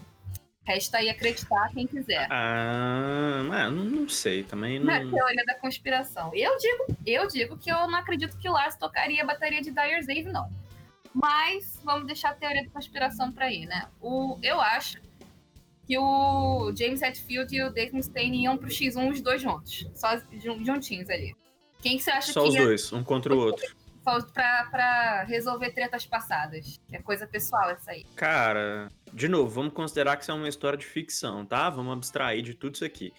Resta 0.65 0.97
aí 0.99 1.09
acreditar 1.09 1.69
quem 1.73 1.85
quiser. 1.85 2.25
Ah, 2.31 3.43
mas 3.47 3.71
não, 3.71 3.83
não 3.83 4.09
sei, 4.09 4.43
também 4.43 4.79
Na 4.79 5.01
não. 5.01 5.11
teoria 5.11 5.43
da 5.45 5.55
conspiração. 5.55 6.31
Eu 6.33 6.57
digo, 6.57 6.85
eu 7.05 7.27
digo 7.27 7.57
que 7.57 7.69
eu 7.69 7.85
não 7.87 7.95
acredito 7.99 8.37
que 8.37 8.47
o 8.47 8.53
Lars 8.53 8.77
tocaria 8.77 9.21
a 9.21 9.25
bateria 9.25 9.61
de 9.61 9.71
Dire 9.71 10.05
Dave, 10.05 10.31
não. 10.31 10.49
Mas 11.13 11.79
vamos 11.83 12.07
deixar 12.07 12.29
a 12.29 12.33
teoria 12.33 12.63
da 12.63 12.69
conspiração 12.71 13.31
pra 13.31 13.45
aí, 13.47 13.65
né? 13.65 13.87
O, 14.01 14.39
eu 14.41 14.59
acho 14.61 14.97
que 15.85 15.97
o 15.97 16.71
James 16.77 17.01
Hetfield 17.01 17.55
e 17.55 17.63
o 17.63 17.69
Dave 17.71 17.93
Mustaine 17.93 18.43
iam 18.43 18.57
pro 18.57 18.69
X1 18.69 19.11
os 19.11 19.21
dois 19.21 19.41
juntos. 19.41 19.85
Só 19.95 20.17
jun- 20.33 20.63
juntinhos 20.63 21.09
ali. 21.09 21.35
Quem 21.81 21.97
que 21.97 22.03
você 22.03 22.11
acha 22.11 22.31
Só 22.31 22.43
que 22.43 22.49
os 22.49 22.55
ia 22.55 22.63
dois, 22.63 22.93
um 22.93 23.03
contra 23.03 23.35
o 23.35 23.37
outro. 23.37 23.65
só 24.03 24.21
pra, 24.21 24.67
pra 24.71 25.23
resolver 25.23 25.71
tretas 25.71 26.05
passadas? 26.05 26.79
É 26.91 26.99
coisa 27.01 27.27
pessoal 27.27 27.69
essa 27.71 27.91
aí. 27.91 28.05
Cara, 28.15 28.89
de 29.13 29.27
novo, 29.27 29.49
vamos 29.49 29.73
considerar 29.73 30.15
que 30.15 30.23
isso 30.23 30.31
é 30.31 30.35
uma 30.35 30.47
história 30.47 30.77
de 30.77 30.85
ficção, 30.85 31.45
tá? 31.45 31.69
Vamos 31.69 31.91
abstrair 31.93 32.41
de 32.41 32.53
tudo 32.53 32.75
isso 32.75 32.85
aqui. 32.85 33.11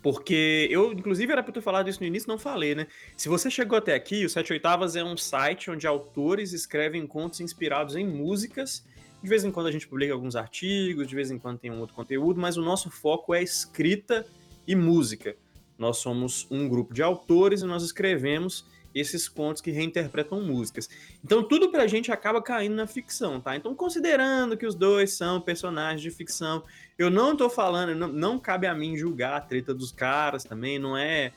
Porque 0.00 0.68
eu, 0.70 0.92
inclusive, 0.92 1.32
era 1.32 1.42
pra 1.42 1.48
eu 1.50 1.54
ter 1.54 1.62
falado 1.62 1.88
isso 1.88 1.98
no 2.00 2.06
início, 2.06 2.28
não 2.28 2.38
falei, 2.38 2.74
né? 2.74 2.86
Se 3.16 3.26
você 3.28 3.50
chegou 3.50 3.78
até 3.78 3.94
aqui, 3.94 4.24
o 4.24 4.28
Sete 4.28 4.52
Oitavas 4.52 4.94
é 4.96 5.02
um 5.02 5.16
site 5.16 5.70
onde 5.70 5.86
autores 5.86 6.52
escrevem 6.52 7.06
contos 7.06 7.40
inspirados 7.40 7.96
em 7.96 8.06
músicas. 8.06 8.84
De 9.24 9.30
vez 9.30 9.42
em 9.42 9.50
quando 9.50 9.68
a 9.68 9.72
gente 9.72 9.88
publica 9.88 10.12
alguns 10.12 10.36
artigos, 10.36 11.06
de 11.06 11.14
vez 11.14 11.30
em 11.30 11.38
quando 11.38 11.58
tem 11.58 11.70
um 11.70 11.80
outro 11.80 11.96
conteúdo, 11.96 12.38
mas 12.38 12.58
o 12.58 12.62
nosso 12.62 12.90
foco 12.90 13.32
é 13.32 13.42
escrita 13.42 14.26
e 14.68 14.76
música. 14.76 15.34
Nós 15.78 15.96
somos 15.96 16.46
um 16.50 16.68
grupo 16.68 16.92
de 16.92 17.02
autores 17.02 17.62
e 17.62 17.64
nós 17.64 17.82
escrevemos 17.82 18.66
esses 18.94 19.26
contos 19.26 19.62
que 19.62 19.70
reinterpretam 19.70 20.42
músicas. 20.42 20.90
Então 21.24 21.42
tudo 21.42 21.70
pra 21.70 21.86
gente 21.86 22.12
acaba 22.12 22.42
caindo 22.42 22.74
na 22.74 22.86
ficção, 22.86 23.40
tá? 23.40 23.56
Então 23.56 23.74
considerando 23.74 24.58
que 24.58 24.66
os 24.66 24.74
dois 24.74 25.14
são 25.14 25.40
personagens 25.40 26.02
de 26.02 26.10
ficção, 26.10 26.62
eu 26.98 27.08
não 27.08 27.34
tô 27.34 27.48
falando, 27.48 27.94
não, 27.94 28.08
não 28.08 28.38
cabe 28.38 28.66
a 28.66 28.74
mim 28.74 28.94
julgar 28.94 29.38
a 29.38 29.40
treta 29.40 29.72
dos 29.72 29.90
caras 29.90 30.44
também, 30.44 30.78
não 30.78 30.94
é... 30.94 31.32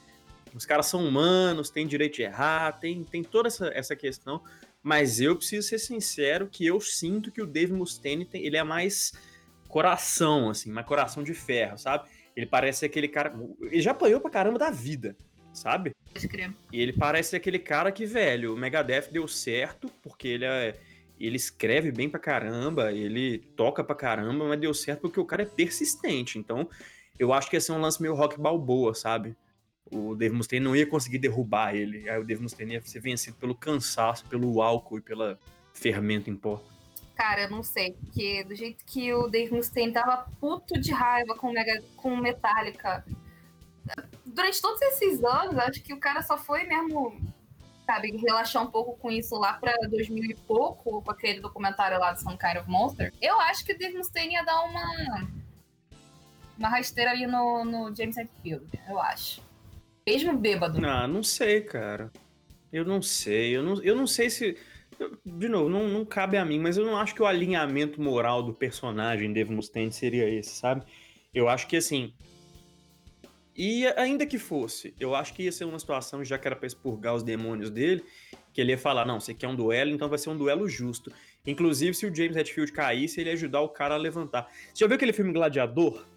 Os 0.54 0.66
caras 0.66 0.88
são 0.88 1.08
humanos, 1.08 1.70
têm 1.70 1.88
direito 1.88 2.16
de 2.16 2.24
errar, 2.24 2.74
tem, 2.80 3.02
tem 3.06 3.24
toda 3.24 3.48
essa, 3.48 3.68
essa 3.74 3.96
questão, 3.96 4.42
Mas 4.88 5.20
eu 5.20 5.36
preciso 5.36 5.68
ser 5.68 5.80
sincero 5.80 6.48
que 6.48 6.66
eu 6.66 6.80
sinto 6.80 7.30
que 7.30 7.42
o 7.42 7.46
Dave 7.46 7.74
Mustaine 7.74 8.24
tem, 8.24 8.46
ele 8.46 8.56
é 8.56 8.64
mais 8.64 9.12
coração, 9.68 10.50
assim, 10.50 10.72
mais 10.72 10.88
coração 10.88 11.24
de 11.24 11.34
ferro, 11.34 11.78
sabe? 11.78 12.08
Ele 12.34 12.46
parece 12.46 12.86
aquele 12.86 13.10
cara. 13.10 13.38
Ele 13.64 13.82
já 13.82 13.92
apanhou 13.92 14.22
pra 14.22 14.32
caramba 14.32 14.58
da 14.58 14.72
vida, 14.72 15.14
sabe? 15.52 15.94
E 16.72 16.80
ele 16.80 16.94
parece 16.94 17.36
aquele 17.36 17.60
cara 17.60 17.92
que, 17.92 18.06
velho, 18.06 18.54
o 18.54 18.58
Megadeth 18.58 19.10
deu 19.12 19.28
certo, 19.28 19.92
porque 20.02 20.30
ele 20.30 20.46
é. 20.46 20.80
Ele 21.20 21.36
escreve 21.36 21.92
bem 21.92 22.08
pra 22.08 22.18
caramba, 22.18 22.94
ele 22.94 23.40
toca 23.58 23.84
pra 23.84 23.94
caramba, 23.94 24.48
mas 24.48 24.58
deu 24.58 24.74
certo 24.74 25.02
porque 25.02 25.20
o 25.20 25.26
cara 25.26 25.44
é 25.44 25.46
persistente. 25.46 26.40
Então, 26.40 26.70
eu 27.20 27.34
acho 27.34 27.50
que 27.50 27.58
ia 27.58 27.62
ser 27.62 27.74
um 27.74 27.82
lance 27.82 28.02
meio 28.02 28.16
rock 28.16 28.40
balboa, 28.40 28.96
sabe? 28.96 29.36
O 29.92 30.16
Dave 30.16 30.36
Mustaine 30.36 30.64
não 30.64 30.76
ia 30.76 30.88
conseguir 30.88 31.18
derrubar 31.18 31.76
ele. 31.76 32.10
Aí 32.10 32.20
o 32.20 32.26
Dave 32.26 32.42
Mustaine 32.42 32.74
ia 32.74 32.82
ser 32.82 33.00
vencido 33.00 33.38
pelo 33.38 33.56
cansaço, 33.56 34.26
pelo 34.26 34.62
álcool 34.62 34.98
e 34.98 35.02
pela 35.02 35.40
fermento 35.74 36.30
em 36.30 36.36
pó. 36.36 36.62
Cara, 37.16 37.44
eu 37.44 37.50
não 37.50 37.64
sei, 37.64 37.94
porque 37.94 38.44
do 38.44 38.56
jeito 38.56 38.86
que 38.86 39.12
o 39.14 39.28
Dave 39.28 39.54
Mustaine 39.54 39.92
tava 39.92 40.28
puto 40.40 40.80
de 40.80 40.92
raiva 40.92 41.36
com, 41.36 41.52
Mega, 41.52 41.84
com 41.96 42.16
Metallica, 42.16 43.04
durante 44.26 44.62
todos 44.62 44.82
esses 44.82 45.24
anos, 45.24 45.58
acho 45.58 45.82
que 45.82 45.94
o 45.94 46.00
cara 46.00 46.22
só 46.22 46.38
foi 46.38 46.66
mesmo, 46.66 47.20
sabe, 47.88 48.16
relaxar 48.18 48.62
um 48.62 48.70
pouco 48.70 48.96
com 48.98 49.10
isso 49.10 49.36
lá 49.36 49.54
pra 49.54 49.74
2000 49.90 50.24
e 50.26 50.36
pouco, 50.36 51.02
com 51.02 51.12
aquele 51.12 51.40
documentário 51.40 52.00
lá 52.00 52.14
do 52.14 52.22
Some 52.22 52.38
Kind 52.38 52.58
of 52.58 52.70
Monster. 52.70 53.12
Eu 53.20 53.40
acho 53.42 53.66
que 53.66 53.74
o 53.74 53.78
Dave 53.78 53.98
Mustaine 53.98 54.34
ia 54.34 54.44
dar 54.44 54.62
uma 54.62 55.28
uma 56.58 56.70
rasteira 56.70 57.12
ali 57.12 57.28
no, 57.28 57.64
no 57.64 57.96
James 57.96 58.18
Hetfield, 58.18 58.68
eu 58.90 59.00
acho. 59.00 59.42
Mesmo 60.08 60.38
bêbado. 60.38 60.80
Ah, 60.86 61.06
não 61.06 61.22
sei, 61.22 61.60
cara. 61.60 62.10
Eu 62.72 62.86
não 62.86 63.02
sei. 63.02 63.58
Eu 63.58 63.62
não, 63.62 63.84
eu 63.84 63.94
não 63.94 64.08
sei 64.08 64.30
se. 64.30 64.56
De 65.26 65.50
novo, 65.50 65.70
não, 65.70 65.86
não 65.86 66.06
cabe 66.06 66.38
a 66.38 66.46
mim, 66.46 66.60
mas 66.60 66.78
eu 66.78 66.86
não 66.86 66.96
acho 66.96 67.14
que 67.14 67.22
o 67.22 67.26
alinhamento 67.26 68.02
moral 68.02 68.42
do 68.42 68.54
personagem 68.54 69.34
Dave 69.34 69.54
Mustaine 69.54 69.92
seria 69.92 70.28
esse, 70.30 70.56
sabe? 70.56 70.86
Eu 71.34 71.50
acho 71.50 71.68
que 71.68 71.76
assim. 71.76 72.14
E 73.54 73.86
ainda 73.98 74.26
que 74.26 74.38
fosse, 74.38 74.94
eu 74.98 75.14
acho 75.14 75.34
que 75.34 75.44
ia 75.44 75.52
ser 75.52 75.66
uma 75.66 75.78
situação, 75.78 76.24
já 76.24 76.38
que 76.38 76.48
era 76.48 76.56
pra 76.56 76.68
expurgar 76.68 77.14
os 77.14 77.24
demônios 77.24 77.70
dele, 77.70 78.02
que 78.54 78.62
ele 78.62 78.72
ia 78.72 78.78
falar: 78.78 79.06
não, 79.06 79.20
você 79.20 79.34
quer 79.34 79.50
um 79.50 79.56
duelo, 79.58 79.92
então 79.92 80.08
vai 80.08 80.18
ser 80.18 80.30
um 80.30 80.38
duelo 80.38 80.70
justo. 80.70 81.12
Inclusive, 81.46 81.94
se 81.94 82.06
o 82.06 82.16
James 82.16 82.38
Hetfield 82.38 82.72
caísse, 82.72 83.20
ele 83.20 83.30
ia 83.30 83.34
ajudar 83.34 83.60
o 83.60 83.68
cara 83.68 83.96
a 83.96 83.98
levantar. 83.98 84.50
Você 84.74 84.86
já 84.86 84.88
viu 84.88 84.96
aquele 84.96 85.12
filme 85.12 85.34
Gladiador? 85.34 86.08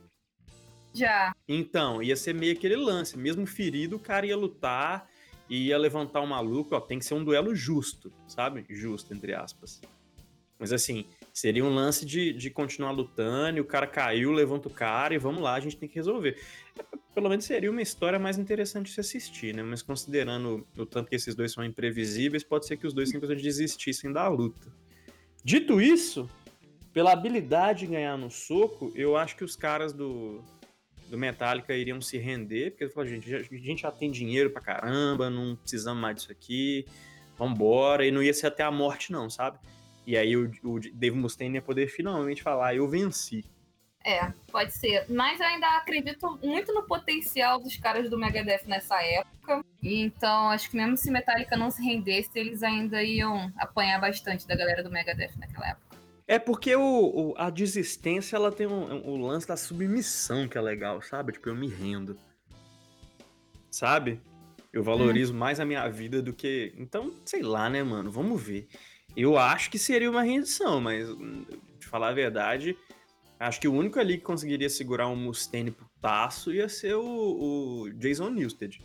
Já. 0.94 1.35
Então, 1.49 2.02
ia 2.02 2.16
ser 2.16 2.35
meio 2.35 2.52
aquele 2.52 2.76
lance. 2.76 3.18
Mesmo 3.18 3.47
ferido, 3.47 3.97
o 3.97 4.00
cara 4.00 4.26
ia 4.26 4.37
lutar 4.37 5.09
e 5.49 5.68
ia 5.68 5.78
levantar 5.78 6.20
o 6.20 6.26
maluco. 6.26 6.75
Ó, 6.75 6.80
tem 6.80 6.99
que 6.99 7.04
ser 7.04 7.14
um 7.14 7.25
duelo 7.25 7.54
justo, 7.54 8.12
sabe? 8.26 8.64
Justo, 8.68 9.14
entre 9.14 9.35
aspas. 9.35 9.80
Mas 10.59 10.75
assim, 10.75 11.06
seria 11.32 11.64
um 11.64 11.75
lance 11.75 12.04
de, 12.04 12.35
de 12.35 12.50
continuar 12.50 12.90
lutando, 12.90 13.56
e 13.56 13.61
o 13.62 13.64
cara 13.64 13.87
caiu, 13.87 14.30
levanta 14.30 14.68
o 14.68 14.70
cara 14.70 15.14
e 15.14 15.18
vamos 15.18 15.42
lá, 15.42 15.54
a 15.54 15.61
gente 15.61 15.76
tem 15.76 15.88
que 15.88 15.94
resolver. 15.94 16.38
Pelo 17.14 17.30
menos 17.30 17.47
seria 17.47 17.70
uma 17.70 17.80
história 17.80 18.18
mais 18.18 18.37
interessante 18.37 18.87
de 18.88 18.92
se 18.92 19.00
assistir, 19.00 19.54
né? 19.54 19.62
Mas 19.62 19.80
considerando 19.80 20.66
o 20.76 20.85
tanto 20.85 21.09
que 21.09 21.16
esses 21.16 21.35
dois 21.35 21.52
são 21.52 21.64
imprevisíveis, 21.64 22.44
pode 22.44 22.66
ser 22.66 22.76
que 22.76 22.87
os 22.87 22.92
dois 22.92 23.09
simplesmente 23.09 23.42
desistissem 23.42 24.12
da 24.12 24.28
luta. 24.28 24.70
Dito 25.42 25.80
isso, 25.80 26.28
pela 26.92 27.12
habilidade 27.12 27.87
de 27.87 27.92
ganhar 27.92 28.18
no 28.18 28.30
soco, 28.30 28.92
eu 28.94 29.16
acho 29.16 29.37
que 29.37 29.44
os 29.44 29.56
caras 29.56 29.94
do, 29.94 30.44
do 31.11 31.19
Metallica 31.19 31.75
iriam 31.75 32.00
se 32.00 32.17
render, 32.17 32.71
porque 32.71 32.88
falou, 32.88 33.09
gente, 33.09 33.35
a 33.35 33.43
gente 33.43 33.83
já 33.83 33.90
tem 33.90 34.11
dinheiro 34.11 34.50
pra 34.50 34.62
caramba, 34.62 35.29
não 35.29 35.57
precisamos 35.57 36.00
mais 36.00 36.14
disso 36.17 36.31
aqui, 36.31 36.87
vambora, 37.37 38.07
e 38.07 38.12
não 38.12 38.23
ia 38.23 38.33
ser 38.33 38.47
até 38.47 38.62
a 38.62 38.71
morte 38.71 39.11
não, 39.11 39.29
sabe? 39.29 39.59
E 40.07 40.17
aí 40.17 40.37
o, 40.37 40.50
o 40.62 40.79
Dave 40.79 41.17
Mustaine 41.17 41.57
ia 41.57 41.62
poder 41.62 41.88
finalmente 41.88 42.43
falar, 42.43 42.76
eu 42.76 42.88
venci. 42.88 43.45
É, 44.05 44.33
pode 44.50 44.73
ser. 44.73 45.05
Mas 45.11 45.40
eu 45.40 45.47
ainda 45.47 45.67
acredito 45.76 46.38
muito 46.43 46.73
no 46.73 46.85
potencial 46.85 47.61
dos 47.61 47.76
caras 47.76 48.09
do 48.09 48.17
Megadeth 48.17 48.62
nessa 48.67 49.02
época. 49.02 49.62
Então, 49.83 50.49
acho 50.50 50.71
que 50.71 50.76
mesmo 50.76 50.97
se 50.97 51.11
Metallica 51.11 51.57
não 51.57 51.71
se 51.71 51.83
rendesse, 51.83 52.31
eles 52.35 52.62
ainda 52.62 53.02
iam 53.02 53.52
apanhar 53.59 54.00
bastante 54.00 54.47
da 54.47 54.55
galera 54.55 54.83
do 54.83 54.90
Megadeth 54.90 55.33
naquela 55.37 55.71
época. 55.71 55.89
É 56.31 56.39
porque 56.39 56.77
o, 56.77 56.83
o, 56.83 57.35
a 57.37 57.51
desistência 57.51 58.37
ela 58.37 58.53
tem 58.53 58.65
um, 58.65 59.05
o 59.05 59.17
lance 59.17 59.49
da 59.49 59.57
submissão 59.57 60.47
que 60.47 60.57
é 60.57 60.61
legal, 60.61 61.03
sabe? 61.03 61.33
Tipo, 61.33 61.49
eu 61.49 61.57
me 61.57 61.67
rendo. 61.67 62.17
Sabe? 63.69 64.23
Eu 64.73 64.81
valorizo 64.85 65.35
hum. 65.35 65.39
mais 65.39 65.59
a 65.59 65.65
minha 65.65 65.89
vida 65.89 66.23
do 66.23 66.33
que. 66.33 66.73
Então, 66.79 67.13
sei 67.25 67.43
lá, 67.43 67.69
né, 67.69 67.83
mano? 67.83 68.13
Vamos 68.13 68.41
ver. 68.41 68.69
Eu 69.17 69.37
acho 69.37 69.73
que 69.73 69.77
seria 69.77 70.09
uma 70.09 70.23
rendição, 70.23 70.81
mas, 70.81 71.09
de 71.81 71.87
falar 71.89 72.11
a 72.11 72.15
verdade, 72.15 72.79
acho 73.37 73.61
que 73.61 73.67
o 73.67 73.75
único 73.75 73.99
ali 73.99 74.17
que 74.17 74.23
conseguiria 74.23 74.71
segurar 74.71 75.09
um 75.09 75.17
Mustaine 75.17 75.75
taço 76.01 76.53
ia 76.53 76.69
ser 76.69 76.95
o, 76.95 77.03
o 77.03 77.91
Jason 77.95 78.31
Newsted. 78.31 78.81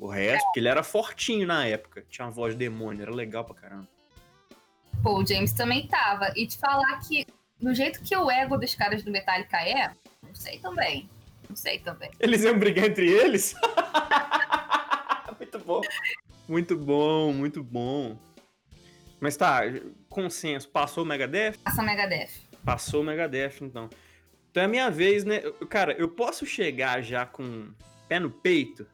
O 0.00 0.08
resto, 0.08 0.44
porque 0.46 0.58
ele 0.58 0.66
era 0.66 0.82
fortinho 0.82 1.46
na 1.46 1.64
época. 1.64 2.04
Tinha 2.10 2.26
uma 2.26 2.32
voz 2.32 2.54
de 2.54 2.58
demônio, 2.58 3.02
era 3.02 3.14
legal 3.14 3.44
pra 3.44 3.54
caramba. 3.54 3.88
Pô, 5.02 5.20
o 5.20 5.26
James 5.26 5.52
também 5.52 5.86
tava. 5.86 6.32
E 6.36 6.46
te 6.46 6.56
falar 6.58 7.00
que, 7.00 7.26
no 7.60 7.74
jeito 7.74 8.00
que 8.02 8.16
o 8.16 8.30
ego 8.30 8.56
dos 8.56 8.74
caras 8.74 9.02
do 9.02 9.10
Metallica 9.10 9.56
é, 9.58 9.90
não 10.22 10.34
sei 10.34 10.58
também. 10.58 11.10
Não 11.48 11.56
sei 11.56 11.78
também. 11.80 12.10
Eles 12.20 12.42
iam 12.44 12.58
brigar 12.58 12.86
entre 12.86 13.08
eles? 13.08 13.54
muito 15.38 15.58
bom. 15.58 15.80
Muito 16.48 16.76
bom, 16.76 17.32
muito 17.32 17.62
bom. 17.62 18.16
Mas 19.20 19.36
tá, 19.36 19.60
consenso, 20.08 20.68
passou 20.68 21.04
o 21.04 21.06
Megadeth? 21.06 21.58
Passa 21.64 21.82
o 21.82 21.84
Megadeth. 21.84 22.30
Passou 22.64 23.00
o 23.00 23.04
Megadeth, 23.04 23.56
então. 23.60 23.90
Então 24.50 24.62
é 24.62 24.66
a 24.66 24.68
minha 24.68 24.90
vez, 24.90 25.24
né? 25.24 25.40
Cara, 25.68 25.92
eu 25.92 26.08
posso 26.08 26.44
chegar 26.44 27.02
já 27.02 27.24
com 27.24 27.72
pé 28.08 28.20
no 28.20 28.30
peito 28.30 28.86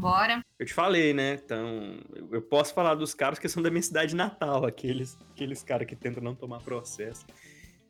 Bora. 0.00 0.42
Eu 0.58 0.64
te 0.64 0.72
falei, 0.72 1.12
né? 1.12 1.34
Então, 1.34 2.00
eu 2.32 2.40
posso 2.40 2.72
falar 2.72 2.94
dos 2.94 3.12
caras 3.12 3.38
que 3.38 3.48
são 3.48 3.62
da 3.62 3.70
minha 3.70 3.82
cidade 3.82 4.16
natal, 4.16 4.64
aqueles, 4.64 5.18
aqueles 5.32 5.62
caras 5.62 5.86
que 5.86 5.94
tentam 5.94 6.22
não 6.22 6.34
tomar 6.34 6.60
processo. 6.60 7.26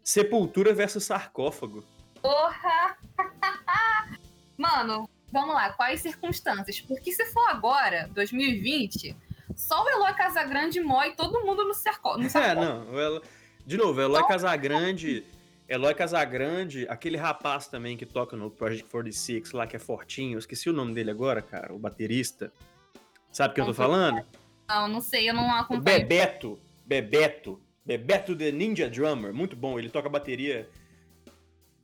Sepultura 0.02 0.74
versus 0.74 1.04
sarcófago. 1.04 1.84
Porra! 2.20 2.98
Mano, 4.58 5.08
vamos 5.30 5.54
lá, 5.54 5.72
quais 5.72 6.00
circunstâncias? 6.00 6.80
Porque 6.80 7.12
se 7.12 7.24
for 7.26 7.48
agora, 7.48 8.10
2020, 8.12 9.16
só 9.54 9.84
o 9.84 9.88
Eloy 9.88 10.12
Casagrande 10.14 10.80
mói 10.80 11.14
todo 11.14 11.46
mundo 11.46 11.64
no, 11.64 11.74
sarcófago. 11.74 12.26
É, 12.36 12.54
não. 12.56 12.98
Ela... 12.98 13.22
De 13.64 13.76
novo, 13.76 14.00
Eloy 14.00 14.26
Casagrande 14.26 15.24
Eloy 15.70 15.94
Casagrande, 15.94 16.84
aquele 16.88 17.16
rapaz 17.16 17.68
também 17.68 17.96
que 17.96 18.04
toca 18.04 18.36
no 18.36 18.50
Project 18.50 18.90
46 18.90 19.52
lá, 19.52 19.68
que 19.68 19.76
é 19.76 19.78
fortinho, 19.78 20.34
eu 20.34 20.40
esqueci 20.40 20.68
o 20.68 20.72
nome 20.72 20.92
dele 20.92 21.12
agora, 21.12 21.40
cara, 21.40 21.72
o 21.72 21.78
baterista. 21.78 22.52
Sabe 23.30 23.52
o 23.52 23.54
que 23.54 23.60
eu 23.60 23.66
tô 23.66 23.74
falando? 23.74 24.20
Não, 24.68 24.88
não 24.88 25.00
sei, 25.00 25.30
eu 25.30 25.34
não 25.34 25.48
acompanho. 25.54 25.84
Bebeto, 25.84 26.58
Bebeto, 26.84 27.62
Bebeto 27.86 28.34
the 28.34 28.50
Ninja 28.50 28.90
Drummer, 28.90 29.32
muito 29.32 29.54
bom, 29.54 29.78
ele 29.78 29.88
toca 29.88 30.08
bateria 30.08 30.68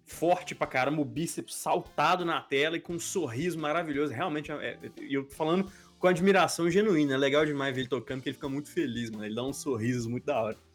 forte 0.04 0.52
pra 0.52 0.66
caramba, 0.66 1.00
o 1.00 1.04
bíceps 1.04 1.54
saltado 1.54 2.24
na 2.24 2.40
tela 2.40 2.76
e 2.76 2.80
com 2.80 2.94
um 2.94 3.00
sorriso 3.00 3.56
maravilhoso, 3.56 4.12
realmente, 4.12 4.50
é, 4.50 4.78
é, 4.82 4.90
eu 5.08 5.22
tô 5.22 5.34
falando 5.36 5.70
com 6.00 6.08
admiração 6.08 6.68
genuína, 6.68 7.14
é 7.14 7.16
legal 7.16 7.46
demais 7.46 7.72
ver 7.72 7.82
ele 7.82 7.88
tocando, 7.88 8.18
porque 8.18 8.30
ele 8.30 8.34
fica 8.34 8.48
muito 8.48 8.68
feliz, 8.68 9.10
mano, 9.10 9.24
ele 9.24 9.36
dá 9.36 9.44
uns 9.44 9.58
sorrisos 9.58 10.08
muito 10.08 10.24
da 10.24 10.42
hora. 10.42 10.65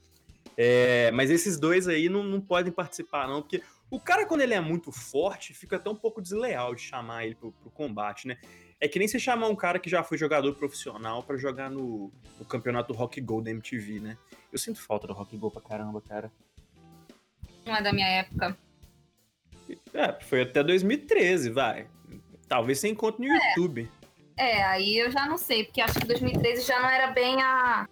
É, 0.57 1.11
mas 1.11 1.29
esses 1.29 1.59
dois 1.59 1.87
aí 1.87 2.09
não, 2.09 2.23
não 2.23 2.41
podem 2.41 2.71
participar, 2.71 3.27
não, 3.27 3.41
porque 3.41 3.61
o 3.89 3.99
cara, 3.99 4.25
quando 4.25 4.41
ele 4.41 4.53
é 4.53 4.61
muito 4.61 4.91
forte, 4.91 5.53
fica 5.53 5.75
até 5.75 5.89
um 5.89 5.95
pouco 5.95 6.21
desleal 6.21 6.73
de 6.73 6.81
chamar 6.81 7.25
ele 7.25 7.35
pro, 7.35 7.51
pro 7.51 7.69
combate, 7.69 8.25
né? 8.25 8.37
É 8.79 8.87
que 8.87 8.97
nem 8.97 9.07
você 9.07 9.19
chamar 9.19 9.47
um 9.47 9.55
cara 9.55 9.77
que 9.77 9.89
já 9.89 10.01
foi 10.01 10.17
jogador 10.17 10.55
profissional 10.55 11.21
para 11.21 11.37
jogar 11.37 11.69
no, 11.69 12.11
no, 12.39 12.45
campeonato 12.45 12.93
Rock 12.93 13.19
Go 13.21 13.41
da 13.41 13.51
MTV, 13.51 13.99
né? 13.99 14.17
Eu 14.51 14.57
sinto 14.57 14.81
falta 14.81 15.07
do 15.07 15.13
Rock 15.13 15.35
Go 15.37 15.51
pra 15.51 15.61
caramba, 15.61 16.01
cara. 16.01 16.31
Não 17.65 17.75
é 17.75 17.81
da 17.81 17.93
minha 17.93 18.07
época. 18.07 18.57
É, 19.93 20.13
foi 20.21 20.41
até 20.41 20.63
2013, 20.63 21.49
vai. 21.49 21.87
Talvez 22.47 22.79
você 22.79 22.87
encontre 22.87 23.27
no 23.27 23.33
é. 23.33 23.49
YouTube. 23.49 23.91
É, 24.37 24.63
aí 24.63 24.97
eu 24.97 25.11
já 25.11 25.25
não 25.27 25.37
sei, 25.37 25.65
porque 25.65 25.81
acho 25.81 25.99
que 25.99 26.07
2013 26.07 26.65
já 26.65 26.79
não 26.81 26.89
era 26.89 27.07
bem 27.11 27.41
a, 27.41 27.87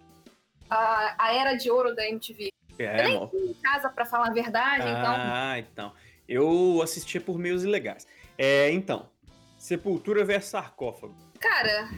a, 0.69 1.15
a 1.17 1.33
era 1.33 1.55
de 1.55 1.69
ouro 1.71 1.95
da 1.95 2.07
MTV. 2.07 2.51
É, 2.77 2.99
eu 2.99 3.03
nem 3.03 3.29
fui 3.29 3.49
em 3.49 3.53
casa, 3.55 3.89
para 3.89 4.05
falar 4.05 4.27
a 4.27 4.33
verdade, 4.33 4.83
ah, 4.83 4.89
então... 4.89 5.15
Ah, 5.17 5.59
então. 5.59 5.93
Eu 6.27 6.81
assistia 6.81 7.19
por 7.19 7.37
meios 7.37 7.63
ilegais. 7.63 8.07
É, 8.37 8.71
então, 8.71 9.09
Sepultura 9.57 10.23
versus 10.23 10.51
Sarcófago. 10.51 11.15
Cara, 11.39 11.89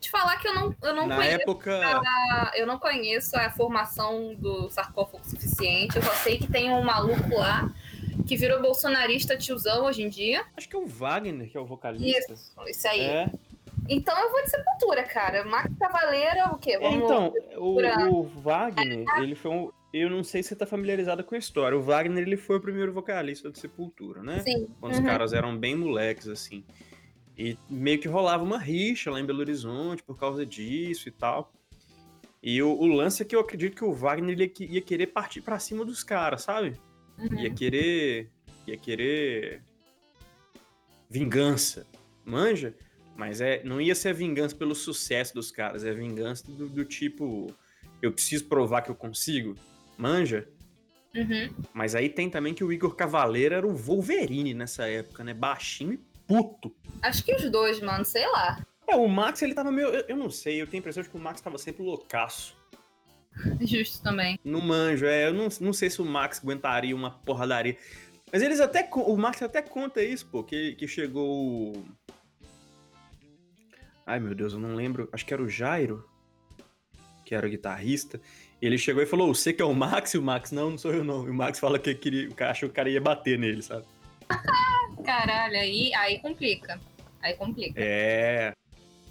te 0.00 0.10
falar 0.10 0.36
que 0.38 0.48
eu 0.48 0.54
não, 0.54 0.74
eu 0.82 0.94
não 0.94 1.06
Na 1.06 1.16
conheço. 1.16 1.40
Época... 1.42 1.80
A, 1.80 2.52
eu 2.54 2.66
não 2.66 2.78
conheço 2.78 3.36
a 3.36 3.50
formação 3.50 4.34
do 4.34 4.68
sarcófago 4.70 5.24
suficiente. 5.28 5.96
Eu 5.96 6.02
só 6.02 6.12
sei 6.14 6.38
que 6.38 6.50
tem 6.50 6.72
um 6.72 6.82
maluco 6.82 7.36
lá 7.36 7.72
que 8.26 8.36
virou 8.36 8.60
bolsonarista 8.60 9.36
tiozão 9.36 9.84
hoje 9.84 10.02
em 10.02 10.08
dia. 10.08 10.44
Acho 10.56 10.68
que 10.68 10.74
é 10.74 10.78
o 10.78 10.86
Wagner, 10.86 11.48
que 11.48 11.56
é 11.56 11.60
o 11.60 11.64
vocalista. 11.64 12.32
Isso, 12.32 12.54
isso 12.66 12.88
aí. 12.88 13.00
É. 13.00 13.30
Então 13.88 14.18
eu 14.18 14.30
vou 14.30 14.42
de 14.42 14.50
Sepultura, 14.50 15.02
cara. 15.04 15.44
Max 15.44 15.70
Cavaleira, 15.78 16.52
o 16.52 16.58
quê? 16.58 16.72
É, 16.72 16.78
Vamos... 16.78 17.04
então, 17.04 17.32
o, 17.56 18.20
o 18.20 18.22
Wagner, 18.24 19.04
ele 19.18 19.34
foi 19.34 19.50
um. 19.50 19.70
Eu 19.92 20.10
não 20.10 20.22
sei 20.22 20.42
se 20.42 20.50
você 20.50 20.56
tá 20.56 20.66
familiarizada 20.66 21.22
com 21.22 21.34
a 21.34 21.38
história. 21.38 21.76
O 21.76 21.80
Wagner, 21.80 22.22
ele 22.22 22.36
foi 22.36 22.56
o 22.56 22.60
primeiro 22.60 22.92
vocalista 22.92 23.50
do 23.50 23.58
Sepultura, 23.58 24.22
né? 24.22 24.40
Sim. 24.40 24.68
Quando 24.78 24.92
os 24.92 24.98
uhum. 24.98 25.04
caras 25.04 25.32
eram 25.32 25.56
bem 25.56 25.74
moleques, 25.74 26.28
assim. 26.28 26.64
E 27.38 27.56
meio 27.68 27.98
que 27.98 28.08
rolava 28.08 28.42
uma 28.42 28.58
rixa 28.58 29.10
lá 29.10 29.20
em 29.20 29.24
Belo 29.24 29.40
Horizonte 29.40 30.02
por 30.02 30.18
causa 30.18 30.44
disso 30.44 31.08
e 31.08 31.12
tal. 31.12 31.52
E 32.42 32.62
o, 32.62 32.68
o 32.68 32.86
lance 32.86 33.22
é 33.22 33.24
que 33.24 33.34
eu 33.34 33.40
acredito 33.40 33.74
que 33.74 33.84
o 33.84 33.92
Wagner 33.92 34.32
ele 34.32 34.52
ia, 34.58 34.66
ia 34.66 34.80
querer 34.80 35.08
partir 35.08 35.40
pra 35.40 35.58
cima 35.58 35.84
dos 35.84 36.04
caras, 36.04 36.42
sabe? 36.42 36.78
Uhum. 37.18 37.40
Ia 37.40 37.50
querer. 37.50 38.30
Ia 38.66 38.76
querer. 38.76 39.62
Vingança. 41.08 41.86
Manja? 42.24 42.74
Mas 43.16 43.40
é, 43.40 43.62
não 43.64 43.80
ia 43.80 43.94
ser 43.94 44.10
a 44.10 44.12
vingança 44.12 44.54
pelo 44.54 44.74
sucesso 44.74 45.34
dos 45.34 45.50
caras, 45.50 45.84
é 45.84 45.90
a 45.90 45.94
vingança 45.94 46.44
do, 46.50 46.68
do 46.68 46.84
tipo. 46.84 47.46
Eu 48.02 48.12
preciso 48.12 48.44
provar 48.44 48.82
que 48.82 48.90
eu 48.90 48.94
consigo. 48.94 49.56
Manja? 49.96 50.46
Uhum. 51.14 51.50
Mas 51.72 51.94
aí 51.94 52.10
tem 52.10 52.28
também 52.28 52.52
que 52.52 52.62
o 52.62 52.70
Igor 52.70 52.94
Cavaleiro 52.94 53.54
era 53.54 53.66
o 53.66 53.74
Wolverine 53.74 54.52
nessa 54.52 54.86
época, 54.86 55.24
né? 55.24 55.32
Baixinho 55.32 55.94
e 55.94 56.00
puto. 56.26 56.74
Acho 57.02 57.24
que 57.24 57.34
os 57.34 57.50
dois, 57.50 57.80
mano, 57.80 58.04
sei 58.04 58.26
lá. 58.30 58.62
É, 58.86 58.94
o 58.94 59.08
Max, 59.08 59.40
ele 59.42 59.54
tava 59.54 59.72
meio. 59.72 59.88
Eu, 59.88 60.04
eu 60.08 60.16
não 60.16 60.30
sei, 60.30 60.60
eu 60.60 60.66
tenho 60.66 60.80
a 60.80 60.82
impressão 60.82 61.02
de 61.02 61.08
que 61.08 61.16
o 61.16 61.20
Max 61.20 61.40
tava 61.40 61.56
sempre 61.58 61.82
loucaço. 61.82 62.56
Justo 63.60 64.02
também. 64.02 64.38
No 64.44 64.60
manjo, 64.60 65.06
é. 65.06 65.28
Eu 65.28 65.32
não, 65.32 65.48
não 65.60 65.72
sei 65.72 65.90
se 65.90 66.00
o 66.00 66.04
Max 66.04 66.40
aguentaria 66.42 66.94
uma 66.94 67.10
porradaria. 67.10 67.76
Mas 68.32 68.42
eles 68.42 68.60
até. 68.60 68.88
O 68.92 69.16
Max 69.16 69.42
até 69.42 69.62
conta 69.62 70.02
isso, 70.02 70.26
pô, 70.26 70.44
que, 70.44 70.74
que 70.74 70.86
chegou. 70.86 71.72
Ai, 74.06 74.20
meu 74.20 74.34
Deus, 74.34 74.52
eu 74.52 74.60
não 74.60 74.76
lembro. 74.76 75.08
Acho 75.12 75.26
que 75.26 75.34
era 75.34 75.42
o 75.42 75.48
Jairo, 75.48 76.08
que 77.24 77.34
era 77.34 77.46
o 77.46 77.50
guitarrista. 77.50 78.20
Ele 78.62 78.78
chegou 78.78 79.02
e 79.02 79.06
falou: 79.06 79.34
Você 79.34 79.52
que 79.52 79.60
é 79.60 79.64
o 79.64 79.74
Max? 79.74 80.14
E 80.14 80.18
o 80.18 80.22
Max, 80.22 80.52
não, 80.52 80.70
não 80.70 80.78
sou 80.78 80.94
eu 80.94 81.04
não. 81.04 81.26
E 81.26 81.30
o 81.30 81.34
Max 81.34 81.58
fala 81.58 81.78
que 81.78 81.92
queria, 81.94 82.28
o 82.28 82.34
cara 82.34 82.52
achou 82.52 82.68
que 82.68 82.72
o 82.72 82.76
cara 82.76 82.88
ia 82.88 83.00
bater 83.00 83.36
nele, 83.36 83.62
sabe? 83.62 83.84
Caralho, 85.04 85.56
aí, 85.56 85.92
aí 85.94 86.20
complica. 86.20 86.80
Aí 87.20 87.34
complica. 87.34 87.74
É. 87.76 88.54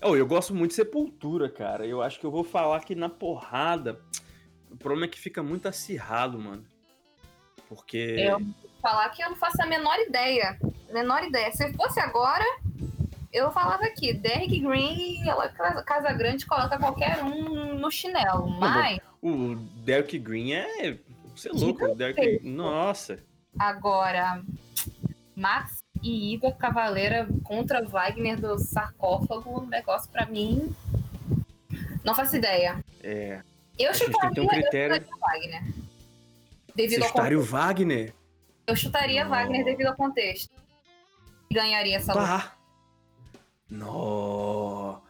Oh, 0.02 0.16
eu 0.16 0.26
gosto 0.26 0.54
muito 0.54 0.72
de 0.72 0.76
Sepultura, 0.76 1.50
cara. 1.50 1.86
Eu 1.86 2.02
acho 2.02 2.20
que 2.20 2.26
eu 2.26 2.32
vou 2.32 2.44
falar 2.44 2.80
que 2.82 2.96
na 2.96 3.10
porrada. 3.10 4.00
O 4.72 4.78
problema 4.78 5.06
é 5.06 5.10
que 5.10 5.20
fica 5.20 5.44
muito 5.44 5.68
acirrado, 5.68 6.40
mano. 6.40 6.66
Porque. 7.68 7.98
Eu 7.98 8.40
vou 8.40 8.72
falar 8.82 9.10
que 9.10 9.24
eu 9.24 9.30
não 9.30 9.36
faço 9.36 9.62
a 9.62 9.66
menor 9.66 9.98
ideia. 10.00 10.58
Menor 10.92 11.24
ideia. 11.24 11.52
Se 11.52 11.74
fosse 11.74 12.00
agora, 12.00 12.46
eu 13.36 13.52
falava 13.52 13.84
aqui, 13.84 14.14
Derrick 14.14 14.60
Green, 14.62 15.28
ela 15.28 15.50
casa, 15.50 16.14
grande, 16.14 16.46
coloca 16.46 16.80
qualquer 16.80 17.22
um 17.22 17.76
no 17.78 17.92
chinelo. 17.92 18.50
Mas 18.50 19.02
O 19.22 19.56
Derek 19.84 20.18
Green 20.18 20.54
é. 20.54 20.98
Você 21.36 21.50
é 21.50 21.52
louco, 21.52 21.84
o 21.84 21.96
Derek 21.96 22.40
Nossa. 22.48 23.20
agora, 23.60 24.42
Max 25.36 25.84
e 26.02 26.34
Igor 26.34 26.56
Cavaleira 26.56 27.28
contra 27.44 27.86
Wagner 27.86 28.40
do 28.40 28.58
sarcófago, 28.58 29.64
um 29.64 29.68
negócio 29.68 30.10
pra 30.10 30.26
mim. 30.26 30.74
Não 32.06 32.16
faço 32.16 32.38
ideia. 32.38 32.82
É. 33.04 33.42
Eu 33.78 33.94
chutaria, 33.94 34.44
um 34.44 34.48
critério. 34.48 34.96
eu 34.96 35.20
Wagner. 35.20 35.64
Você 35.66 36.74
Devido 36.74 37.04
ao 37.04 37.10
chutaria 37.10 37.38
o. 37.38 37.44
Wagner? 37.44 38.14
Eu 38.66 38.76
chutaria 38.78 39.24
Não. 39.26 39.32
Wagner 39.32 39.66
devido 39.66 39.88
ao 39.88 39.96
contexto. 39.96 40.56
Ganharia 41.52 41.98
essa 41.98 42.14
luta. 42.14 42.56
Nó. 43.76 45.02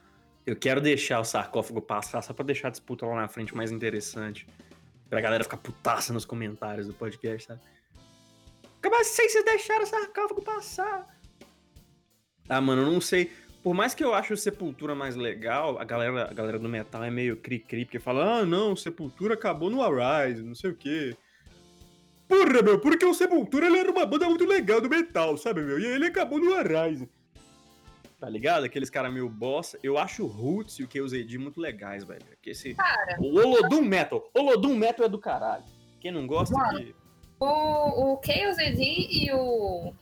Eu 0.45 0.55
quero 0.55 0.79
deixar 0.79 1.19
o 1.19 1.23
sarcófago 1.23 1.81
passar 1.81 2.21
só 2.21 2.33
pra 2.33 2.45
deixar 2.45 2.67
a 2.67 2.71
disputa 2.71 3.05
lá 3.05 3.15
na 3.15 3.27
frente 3.27 3.55
mais 3.55 3.71
interessante. 3.71 4.47
Pra 5.09 5.21
galera 5.21 5.43
ficar 5.43 5.57
putaça 5.57 6.13
nos 6.13 6.25
comentários 6.25 6.87
do 6.87 6.93
podcast, 6.93 7.47
sabe? 7.47 7.61
Mas 8.87 9.07
sem 9.07 9.27
vocês 9.27 9.43
deixaram 9.43 9.83
o 9.83 9.87
sarcófago 9.87 10.41
passar. 10.41 11.05
Ah, 12.47 12.61
mano, 12.61 12.83
eu 12.83 12.91
não 12.91 13.01
sei. 13.01 13.31
Por 13.63 13.73
mais 13.73 13.95
que 13.95 14.03
eu 14.03 14.13
ache 14.13 14.31
o 14.31 14.37
Sepultura 14.37 14.93
mais 14.93 15.15
legal, 15.15 15.79
a 15.79 15.83
galera, 15.83 16.29
a 16.29 16.33
galera 16.33 16.59
do 16.59 16.69
metal 16.69 17.03
é 17.03 17.09
meio 17.09 17.35
cri-cri, 17.35 17.83
porque 17.83 17.99
fala, 17.99 18.39
ah, 18.39 18.45
não, 18.45 18.75
Sepultura 18.75 19.33
acabou 19.33 19.71
no 19.71 19.81
Arise, 19.81 20.43
não 20.43 20.53
sei 20.53 20.69
o 20.69 20.75
quê. 20.75 21.17
Porra, 22.27 22.61
meu, 22.61 22.79
porque 22.79 23.03
o 23.03 23.13
Sepultura 23.13 23.65
ele 23.65 23.79
era 23.79 23.91
uma 23.91 24.05
banda 24.05 24.29
muito 24.29 24.45
legal 24.45 24.79
do 24.79 24.89
metal, 24.89 25.35
sabe, 25.35 25.61
meu? 25.61 25.79
E 25.79 25.85
ele 25.85 26.05
acabou 26.05 26.39
no 26.39 26.53
Arise. 26.53 27.09
Tá 28.25 28.29
ligado? 28.31 28.63
Aqueles 28.63 28.89
caras 28.89 29.13
meio 29.13 29.29
bossa. 29.29 29.77
Eu 29.83 29.99
acho 29.99 30.23
o 30.23 30.27
Roots 30.27 30.79
e 30.79 30.83
o 30.83 30.89
KOZD 30.89 31.37
muito 31.37 31.61
legais, 31.61 32.03
velho. 32.03 32.25
Porque 32.25 32.49
esse. 32.49 32.73
Cara, 32.73 33.17
O 33.19 33.37
Olodum 33.37 33.83
Metal. 33.83 34.27
Olodum 34.33 34.75
Metal 34.75 35.05
é 35.05 35.09
do 35.09 35.19
caralho. 35.19 35.63
Quem 36.01 36.11
não 36.11 36.25
gosta 36.25 36.57
Mano. 36.57 36.79
que. 36.79 36.95
o, 37.39 38.13
o 38.13 38.17
KOZD 38.17 38.81
e 38.81 39.31
o, 39.31 39.93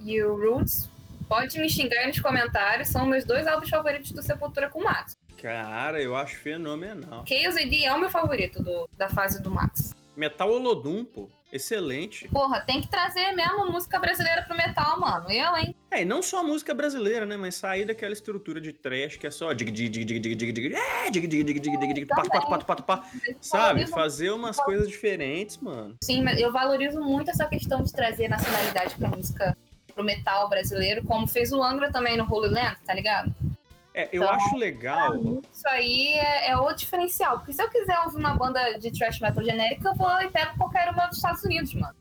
e 0.00 0.22
o 0.22 0.36
Roots, 0.36 0.88
pode 1.28 1.58
me 1.58 1.68
xingar 1.68 2.02
aí 2.02 2.06
nos 2.06 2.20
comentários, 2.20 2.86
são 2.86 3.04
meus 3.04 3.24
dois 3.24 3.48
álbuns 3.48 3.68
favoritos 3.68 4.12
do 4.12 4.22
Sepultura 4.22 4.70
com 4.70 4.78
o 4.78 4.84
Max. 4.84 5.18
Cara, 5.38 6.00
eu 6.00 6.14
acho 6.14 6.36
fenomenal. 6.36 7.24
KOZD 7.24 7.84
é 7.84 7.92
o 7.92 7.98
meu 7.98 8.10
favorito 8.10 8.62
do, 8.62 8.88
da 8.96 9.08
fase 9.08 9.42
do 9.42 9.50
Max. 9.50 9.92
Metal 10.16 10.48
Olodum, 10.48 11.04
pô. 11.04 11.28
Excelente. 11.52 12.26
Porra, 12.28 12.62
tem 12.62 12.80
que 12.80 12.88
trazer 12.88 13.32
mesmo 13.32 13.70
música 13.70 13.98
brasileira 13.98 14.42
pro 14.42 14.56
metal, 14.56 14.98
mano. 14.98 15.30
Eu, 15.30 15.54
hein? 15.54 15.76
É, 15.90 16.00
e 16.00 16.04
não 16.04 16.22
só 16.22 16.40
a 16.40 16.42
música 16.42 16.72
brasileira, 16.72 17.26
né? 17.26 17.36
Mas 17.36 17.56
sair 17.56 17.84
daquela 17.84 18.14
estrutura 18.14 18.58
de 18.58 18.72
trash 18.72 19.18
que 19.18 19.26
é 19.26 19.30
só 19.30 19.52
dig 19.52 19.70
dig 19.70 19.90
dig 19.90 20.04
dig 20.06 20.18
dig 20.18 20.34
dig 20.34 20.52
dig 20.52 20.74
é, 20.74 21.10
dig 21.10 21.26
dig 21.26 21.44
dig 21.44 21.60
dig 21.60 21.78
dig 21.78 21.94
dig 21.94 22.06
pato 22.06 22.30
pato 22.30 22.46
pato 22.48 22.64
pato 22.64 22.82
pato 22.84 23.06
sabe? 23.38 23.86
Fazer 23.86 24.30
umas 24.30 24.56
coisas 24.56 24.88
diferentes, 24.88 25.58
mano. 25.58 25.94
Sim, 26.02 26.22
mas 26.22 26.40
eu 26.40 26.50
valorizo 26.50 27.00
muito 27.02 27.30
essa 27.30 27.46
questão 27.46 27.82
de 27.82 27.92
trazer 27.92 28.28
nacionalidade 28.28 28.94
pra 28.94 29.08
música, 29.08 29.56
pro 29.94 30.02
metal 30.02 30.48
brasileiro, 30.48 31.04
como 31.04 31.28
fez 31.28 31.52
o 31.52 31.62
Angra 31.62 31.92
também 31.92 32.16
no 32.16 32.24
Holy 32.24 32.48
Land, 32.48 32.78
tá 32.86 32.94
ligado? 32.94 33.30
É, 33.94 34.08
eu 34.12 34.22
Então, 34.22 34.34
acho 34.34 34.56
legal. 34.56 35.14
Isso 35.52 35.68
aí 35.68 36.14
é, 36.14 36.50
é 36.50 36.56
o 36.56 36.72
diferencial. 36.72 37.38
Porque 37.38 37.52
se 37.52 37.62
eu 37.62 37.68
quiser 37.68 37.98
ouvir 38.00 38.16
uma 38.16 38.34
banda 38.34 38.78
de 38.78 38.90
thrash 38.90 39.20
metal 39.20 39.44
genérica, 39.44 39.88
eu 39.88 39.94
vou 39.94 40.10
e 40.22 40.30
pego 40.30 40.56
qualquer 40.56 40.88
uma 40.90 41.06
dos 41.06 41.18
Estados 41.18 41.42
Unidos, 41.44 41.74
mano. 41.74 41.94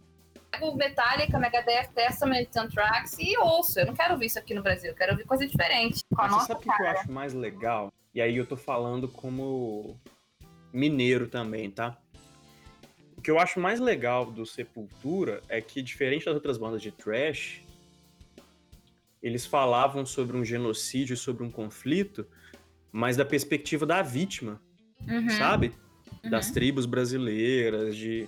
Pego 0.52 0.76
Metallica, 0.76 1.40
Megadeth, 1.40 1.90
Testament, 1.94 2.48
Anthrax 2.56 3.18
e 3.20 3.38
ouço. 3.38 3.80
Eu 3.80 3.88
não 3.88 3.94
quero 3.94 4.14
ouvir 4.14 4.26
isso 4.28 4.40
aqui 4.40 4.54
no 4.54 4.62
Brasil, 4.62 4.92
eu 4.92 4.96
quero 4.96 5.14
ouvir 5.14 5.26
coisa 5.26 5.48
diferente. 5.48 6.02
Com 6.14 6.22
a 6.22 6.28
Mas 6.28 6.42
você 6.42 6.48
sabe 6.48 6.60
o 6.60 6.76
que 6.76 6.82
eu 6.82 6.88
acho 6.88 7.12
mais 7.12 7.34
legal? 7.34 7.92
E 8.14 8.22
aí 8.22 8.36
eu 8.36 8.46
tô 8.46 8.58
falando 8.58 9.08
como 9.08 9.98
mineiro 10.74 11.28
também, 11.28 11.72
tá? 11.72 11.98
O 13.18 13.22
que 13.22 13.32
eu 13.32 13.40
acho 13.40 13.60
mais 13.60 13.80
legal 13.80 14.26
do 14.26 14.46
Sepultura 14.46 15.42
é 15.48 15.62
que, 15.62 15.82
diferente 15.82 16.26
das 16.26 16.34
outras 16.34 16.58
bandas 16.58 16.82
de 16.82 16.92
thrash, 16.92 17.62
eles 19.22 19.46
falavam 19.46 20.06
sobre 20.06 20.36
um 20.36 20.44
genocídio, 20.44 21.16
sobre 21.16 21.44
um 21.44 21.52
conflito, 21.52 22.26
mas 22.92 23.16
da 23.18 23.26
perspectiva 23.26 23.86
da 23.86 24.02
vítima, 24.02 24.62
Uhum, 25.08 25.30
sabe? 25.30 25.72
uhum. 26.24 26.30
Das 26.30 26.52
tribos 26.52 26.86
brasileiras, 26.86 27.96
de, 27.96 28.28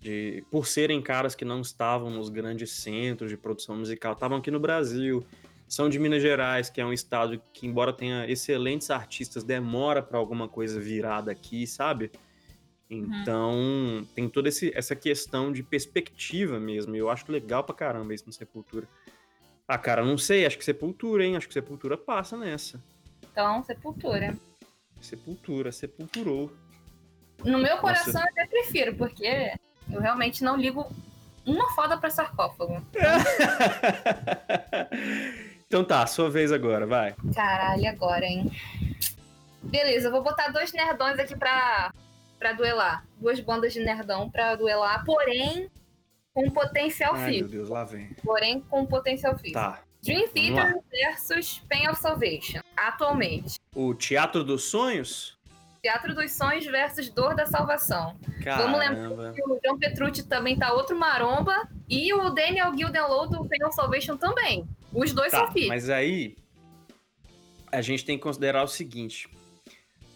de 0.00 0.44
por 0.50 0.66
serem 0.66 1.00
caras 1.00 1.34
que 1.34 1.44
não 1.44 1.60
estavam 1.60 2.10
nos 2.10 2.28
grandes 2.28 2.70
centros 2.72 3.30
de 3.30 3.36
produção 3.36 3.76
musical, 3.76 4.14
estavam 4.14 4.38
aqui 4.38 4.50
no 4.50 4.58
Brasil. 4.60 5.24
São 5.68 5.88
de 5.88 5.98
Minas 5.98 6.22
Gerais, 6.22 6.70
que 6.70 6.80
é 6.80 6.84
um 6.86 6.92
estado 6.92 7.40
que, 7.52 7.66
embora 7.66 7.92
tenha 7.92 8.28
excelentes 8.30 8.90
artistas, 8.90 9.44
demora 9.44 10.02
para 10.02 10.18
alguma 10.18 10.48
coisa 10.48 10.80
virar 10.80 11.20
daqui, 11.20 11.66
sabe? 11.66 12.10
Então, 12.90 14.06
tem 14.14 14.28
toda 14.28 14.48
esse- 14.48 14.72
essa 14.74 14.96
questão 14.96 15.52
de 15.52 15.62
perspectiva 15.62 16.58
mesmo. 16.58 16.96
E 16.96 16.98
eu 16.98 17.10
acho 17.10 17.30
legal 17.30 17.62
pra 17.62 17.74
caramba 17.74 18.14
isso 18.14 18.24
no 18.26 18.32
Sepultura. 18.32 18.88
Ah, 19.68 19.76
cara, 19.76 20.02
não 20.02 20.16
sei, 20.16 20.46
acho 20.46 20.56
que 20.56 20.64
Sepultura, 20.64 21.22
hein? 21.22 21.36
Acho 21.36 21.46
que 21.46 21.52
Sepultura 21.52 21.98
passa 21.98 22.38
nessa. 22.38 22.82
Então, 23.30 23.62
Sepultura. 23.62 24.34
Sepultura, 24.98 25.70
sepulturou. 25.70 26.50
No 27.44 27.58
meu 27.58 27.76
coração, 27.76 28.22
eu 28.22 28.28
até 28.28 28.46
prefiro, 28.46 28.96
porque 28.96 29.52
eu 29.92 30.00
realmente 30.00 30.42
não 30.42 30.56
ligo 30.56 30.90
uma 31.44 31.68
foda 31.74 31.98
pra 31.98 32.08
sarcófago. 32.08 32.82
então 35.66 35.84
tá, 35.84 36.06
sua 36.06 36.30
vez 36.30 36.50
agora, 36.50 36.86
vai. 36.86 37.14
Caralho, 37.34 37.88
agora, 37.88 38.24
hein? 38.24 38.50
Beleza, 39.62 40.08
eu 40.08 40.12
vou 40.12 40.22
botar 40.22 40.48
dois 40.48 40.72
nerdões 40.72 41.18
aqui 41.18 41.36
pra, 41.36 41.92
pra 42.38 42.54
duelar. 42.54 43.04
Duas 43.18 43.38
bandas 43.38 43.74
de 43.74 43.80
nerdão 43.80 44.30
pra 44.30 44.56
duelar, 44.56 45.04
porém 45.04 45.70
com 46.38 46.50
potencial 46.50 47.14
Ai, 47.14 47.20
meu 47.20 47.28
físico. 47.30 47.50
Deus, 47.50 47.68
lá 47.68 47.84
vem. 47.84 48.10
Porém 48.22 48.60
com 48.60 48.86
potencial 48.86 49.36
físico. 49.36 49.54
Tá. 49.58 49.82
Dream. 50.02 50.28
Theater 50.28 50.80
versus 50.90 51.58
Pain 51.68 51.88
of 51.88 52.00
Salvation. 52.00 52.60
Atualmente. 52.76 53.58
O 53.74 53.92
Teatro 53.94 54.44
dos 54.44 54.64
Sonhos? 54.64 55.36
Teatro 55.82 56.14
dos 56.14 56.30
Sonhos 56.32 56.64
versus 56.66 57.08
Dor 57.08 57.34
da 57.34 57.46
Salvação. 57.46 58.16
Vamos 58.44 58.78
Caramba. 58.78 59.34
E 59.36 59.42
o 59.42 59.58
John 59.64 59.78
Petrucci 59.78 60.22
também 60.22 60.56
tá 60.56 60.72
outro 60.72 60.96
maromba. 60.96 61.68
E 61.88 62.12
o 62.14 62.30
Daniel 62.30 62.76
Gildenlow 62.76 63.28
do 63.28 63.44
Pain 63.48 63.64
of 63.64 63.74
Salvation 63.74 64.16
também. 64.16 64.68
Os 64.92 65.12
dois 65.12 65.32
Tá, 65.32 65.38
são 65.40 65.52
filhos. 65.52 65.68
mas 65.68 65.90
aí. 65.90 66.36
a 67.72 67.80
gente 67.82 68.04
tem 68.04 68.16
que 68.16 68.22
considerar 68.22 68.62
o 68.62 68.68
seguinte: 68.68 69.28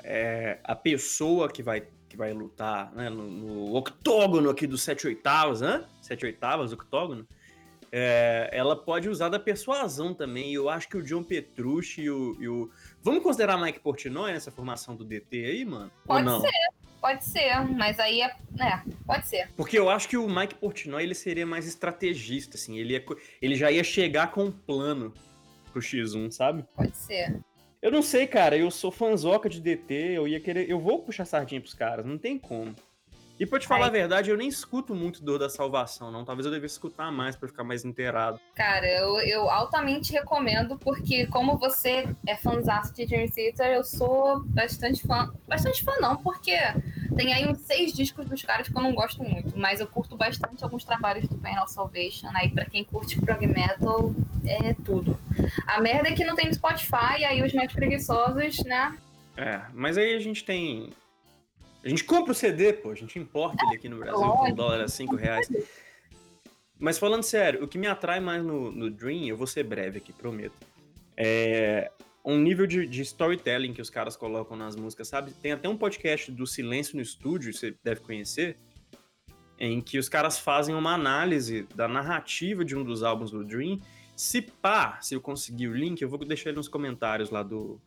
é, 0.05 0.59
a 0.63 0.75
pessoa 0.77 1.49
que 1.51 1.63
vai, 1.63 1.83
que 2.13 2.17
vai 2.17 2.31
lutar 2.35 2.93
né, 2.93 3.09
no, 3.09 3.31
no 3.31 3.75
octógono 3.75 4.51
aqui 4.51 4.67
dos 4.67 4.83
7 4.83 5.07
oitavos, 5.07 5.63
né? 5.63 5.83
7 6.03 6.27
oitavas, 6.27 6.71
octógono, 6.71 7.27
é, 7.91 8.51
ela 8.53 8.77
pode 8.77 9.09
usar 9.09 9.31
da 9.31 9.39
persuasão 9.39 10.13
também. 10.13 10.53
Eu 10.53 10.69
acho 10.69 10.89
que 10.91 10.97
o 10.99 11.03
John 11.03 11.23
Petrucci 11.23 12.03
e 12.03 12.11
o, 12.11 12.37
e 12.39 12.49
o. 12.49 12.71
Vamos 13.03 13.23
considerar 13.23 13.57
Mike 13.59 13.81
Portnoy 13.81 14.31
nessa 14.31 14.51
formação 14.51 14.95
do 14.95 15.07
DT 15.07 15.45
aí, 15.45 15.65
mano? 15.65 15.91
Pode 16.07 16.31
ser, 16.43 16.51
pode 17.01 17.25
ser, 17.25 17.61
mas 17.77 17.99
aí 17.99 18.21
é. 18.21 18.37
É, 18.61 18.83
pode 19.07 19.27
ser. 19.27 19.49
Porque 19.57 19.79
eu 19.79 19.89
acho 19.89 20.07
que 20.07 20.19
o 20.19 20.29
Mike 20.29 20.57
Portnoy 20.57 21.03
ele 21.03 21.15
seria 21.15 21.47
mais 21.47 21.67
estrategista, 21.67 22.59
assim. 22.59 22.77
Ele, 22.79 22.93
ia, 22.93 23.05
ele 23.41 23.57
já 23.57 23.73
ia 23.73 23.83
chegar 23.83 24.33
com 24.33 24.45
um 24.45 24.53
plano 24.53 25.15
pro 25.73 25.81
X1, 25.81 26.31
sabe? 26.31 26.63
Pode 26.77 26.95
ser. 26.95 27.41
Eu 27.83 27.91
não 27.91 28.01
sei, 28.01 28.29
cara. 28.29 28.57
Eu 28.57 28.71
sou 28.71 28.93
fanzoca 28.93 29.49
de 29.49 29.61
DT. 29.61 29.95
Eu 29.95 30.29
ia 30.29 30.39
querer. 30.39 30.71
Eu 30.71 30.79
vou 30.79 31.03
puxar 31.03 31.25
sardinha 31.25 31.61
pros 31.61 31.75
caras. 31.75 32.07
Não 32.07 32.17
tem 32.17 32.39
como. 32.39 32.75
E 33.41 33.47
pra 33.47 33.59
te 33.59 33.67
falar 33.67 33.87
Ai. 33.87 33.89
a 33.89 33.93
verdade, 33.93 34.31
eu 34.31 34.37
nem 34.37 34.47
escuto 34.47 34.95
muito 34.95 35.25
Dor 35.25 35.37
da 35.37 35.49
Salvação, 35.49 36.13
não. 36.13 36.25
Talvez 36.25 36.47
eu 36.47 36.53
devesse 36.53 36.75
escutar 36.75 37.11
mais 37.11 37.35
para 37.35 37.49
ficar 37.49 37.65
mais 37.65 37.85
inteirado. 37.85 38.39
Cara, 38.55 38.87
eu, 38.87 39.19
eu 39.21 39.51
altamente 39.51 40.13
recomendo, 40.13 40.79
porque 40.79 41.27
como 41.27 41.59
você 41.59 42.07
é 42.25 42.37
fãzaço 42.37 42.95
de 42.95 43.05
Dream 43.05 43.27
Theater, 43.29 43.73
eu 43.73 43.83
sou 43.83 44.45
bastante 44.45 45.05
fã. 45.05 45.33
Bastante 45.49 45.83
fã 45.83 45.93
não, 45.99 46.17
porque 46.19 46.57
tem 47.15 47.33
aí 47.33 47.47
uns 47.47 47.59
seis 47.61 47.93
discos 47.93 48.27
dos 48.27 48.43
caras 48.43 48.69
que 48.69 48.77
eu 48.77 48.83
não 48.83 48.95
gosto 48.95 49.23
muito, 49.23 49.59
mas 49.59 49.81
eu 49.81 49.87
curto 49.87 50.17
bastante 50.17 50.63
alguns 50.63 50.85
trabalhos 50.85 51.29
do 51.29 51.37
Penal 51.37 51.67
Salvation. 51.69 52.29
Aí 52.35 52.49
pra 52.51 52.65
quem 52.65 52.85
curte 52.85 53.21
prog 53.21 53.47
metal, 53.47 54.15
é 54.47 54.75
tudo. 54.75 55.19
A 55.67 55.81
merda 55.81 56.09
é 56.09 56.13
que 56.13 56.25
não 56.25 56.35
tem 56.35 56.47
no 56.47 56.55
Spotify, 56.55 57.25
aí 57.25 57.43
os 57.43 57.53
mais 57.53 57.73
preguiçosos, 57.73 58.65
né? 58.65 58.97
É, 59.37 59.63
mas 59.73 59.97
aí 59.97 60.15
a 60.15 60.21
gente 60.21 60.45
tem 60.45 60.93
a 61.85 61.89
gente 61.89 62.05
compra 62.05 62.33
o 62.33 62.35
CD, 62.35 62.73
pô, 62.73 62.91
a 62.91 62.95
gente 62.95 63.19
importa 63.19 63.65
ele 63.67 63.77
aqui 63.77 63.89
no 63.89 63.99
Brasil 63.99 64.21
com 64.21 64.49
um 64.49 64.55
dólar 64.55 64.83
a 64.83 64.89
5 64.89 65.17
reais. 65.17 65.49
Mas 66.79 66.99
falando 66.99 67.25
sério, 67.25 67.65
o 67.65 67.69
que 67.69 67.77
me 67.77 67.89
atrai 67.89 68.21
mais 68.21 68.43
no, 68.45 68.71
no 68.71 68.91
Dream, 68.91 69.25
eu 69.25 69.37
vou 69.37 69.47
ser 69.47 69.65
breve 69.65 69.99
aqui, 69.99 70.13
prometo. 70.13 70.55
É 71.17 71.91
um 72.25 72.39
nível 72.39 72.67
de, 72.67 72.87
de, 72.87 73.03
storytelling 73.03 73.73
que 73.73 73.83
os 73.83 73.91
caras 73.91 74.17
colocam 74.17 74.57
nas 74.57 74.77
músicas, 74.77 75.09
sabe? 75.09 75.33
Tem 75.33 75.53
até 75.53 75.69
um 75.69 75.77
podcast 75.77 76.31
do 76.31 76.47
Silêncio 76.47 76.97
no 76.97 77.03
Estúdio, 77.03 77.53
você 77.53 77.75
deve 77.83 78.01
conhecer, 78.01 78.57
em 79.59 79.81
que 79.81 79.99
os 79.99 80.09
caras 80.09 80.39
fazem 80.39 80.75
uma 80.75 80.95
análise 80.95 81.67
da 81.75 81.89
narrativa 81.89 82.65
de 82.65 82.77
um 82.77 82.85
dos 82.85 83.03
álbuns 83.03 83.31
do 83.31 83.45
Dream. 83.45 83.81
Se 84.17 84.43
pá, 84.43 85.01
se 85.01 85.15
eu 85.15 85.21
conseguir 85.21 85.69
o 85.69 85.75
link, 85.75 86.01
eu 86.01 86.09
vou 86.09 86.19
deixar 86.19 86.51
ele 86.51 86.59
nos 86.59 86.69
comentários 86.69 87.31
lá 87.31 87.43
do, 87.43 87.81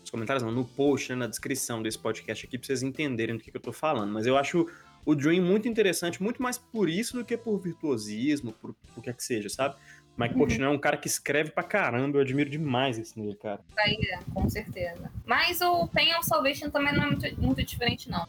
nos 0.00 0.10
comentários, 0.10 0.42
não, 0.42 0.52
no 0.52 0.64
post, 0.64 1.10
né, 1.10 1.16
na 1.16 1.26
descrição 1.26 1.82
desse 1.82 1.98
podcast 1.98 2.46
aqui, 2.46 2.56
pra 2.56 2.66
vocês 2.66 2.82
entenderem 2.82 3.36
do 3.36 3.42
que, 3.42 3.50
que 3.50 3.56
eu 3.56 3.60
tô 3.60 3.72
falando. 3.72 4.12
Mas 4.12 4.26
eu 4.26 4.36
acho 4.38 4.66
o 5.04 5.14
Dream 5.14 5.42
muito 5.42 5.68
interessante, 5.68 6.22
muito 6.22 6.42
mais 6.42 6.58
por 6.58 6.88
isso 6.88 7.16
do 7.16 7.24
que 7.24 7.36
por 7.36 7.58
virtuosismo, 7.58 8.52
por 8.52 8.74
o 8.96 9.02
que 9.02 9.10
é 9.10 9.12
que 9.12 9.22
seja, 9.22 9.48
sabe? 9.48 9.76
Mike 10.16 10.34
uhum. 10.34 10.38
Portnoy 10.38 10.66
é 10.66 10.70
um 10.70 10.78
cara 10.78 10.96
que 10.96 11.06
escreve 11.06 11.50
pra 11.50 11.62
caramba, 11.62 12.18
eu 12.18 12.22
admiro 12.22 12.48
demais 12.48 12.98
esse 12.98 13.18
nele, 13.20 13.36
cara. 13.36 13.60
Aí 13.78 13.98
é, 14.10 14.18
com 14.32 14.48
certeza. 14.48 15.10
Mas 15.26 15.60
o 15.60 15.86
Pain 15.88 16.14
of 16.14 16.26
Salvation 16.26 16.70
também 16.70 16.94
não 16.94 17.02
é 17.02 17.06
muito, 17.06 17.40
muito 17.40 17.62
diferente, 17.62 18.10
não. 18.10 18.26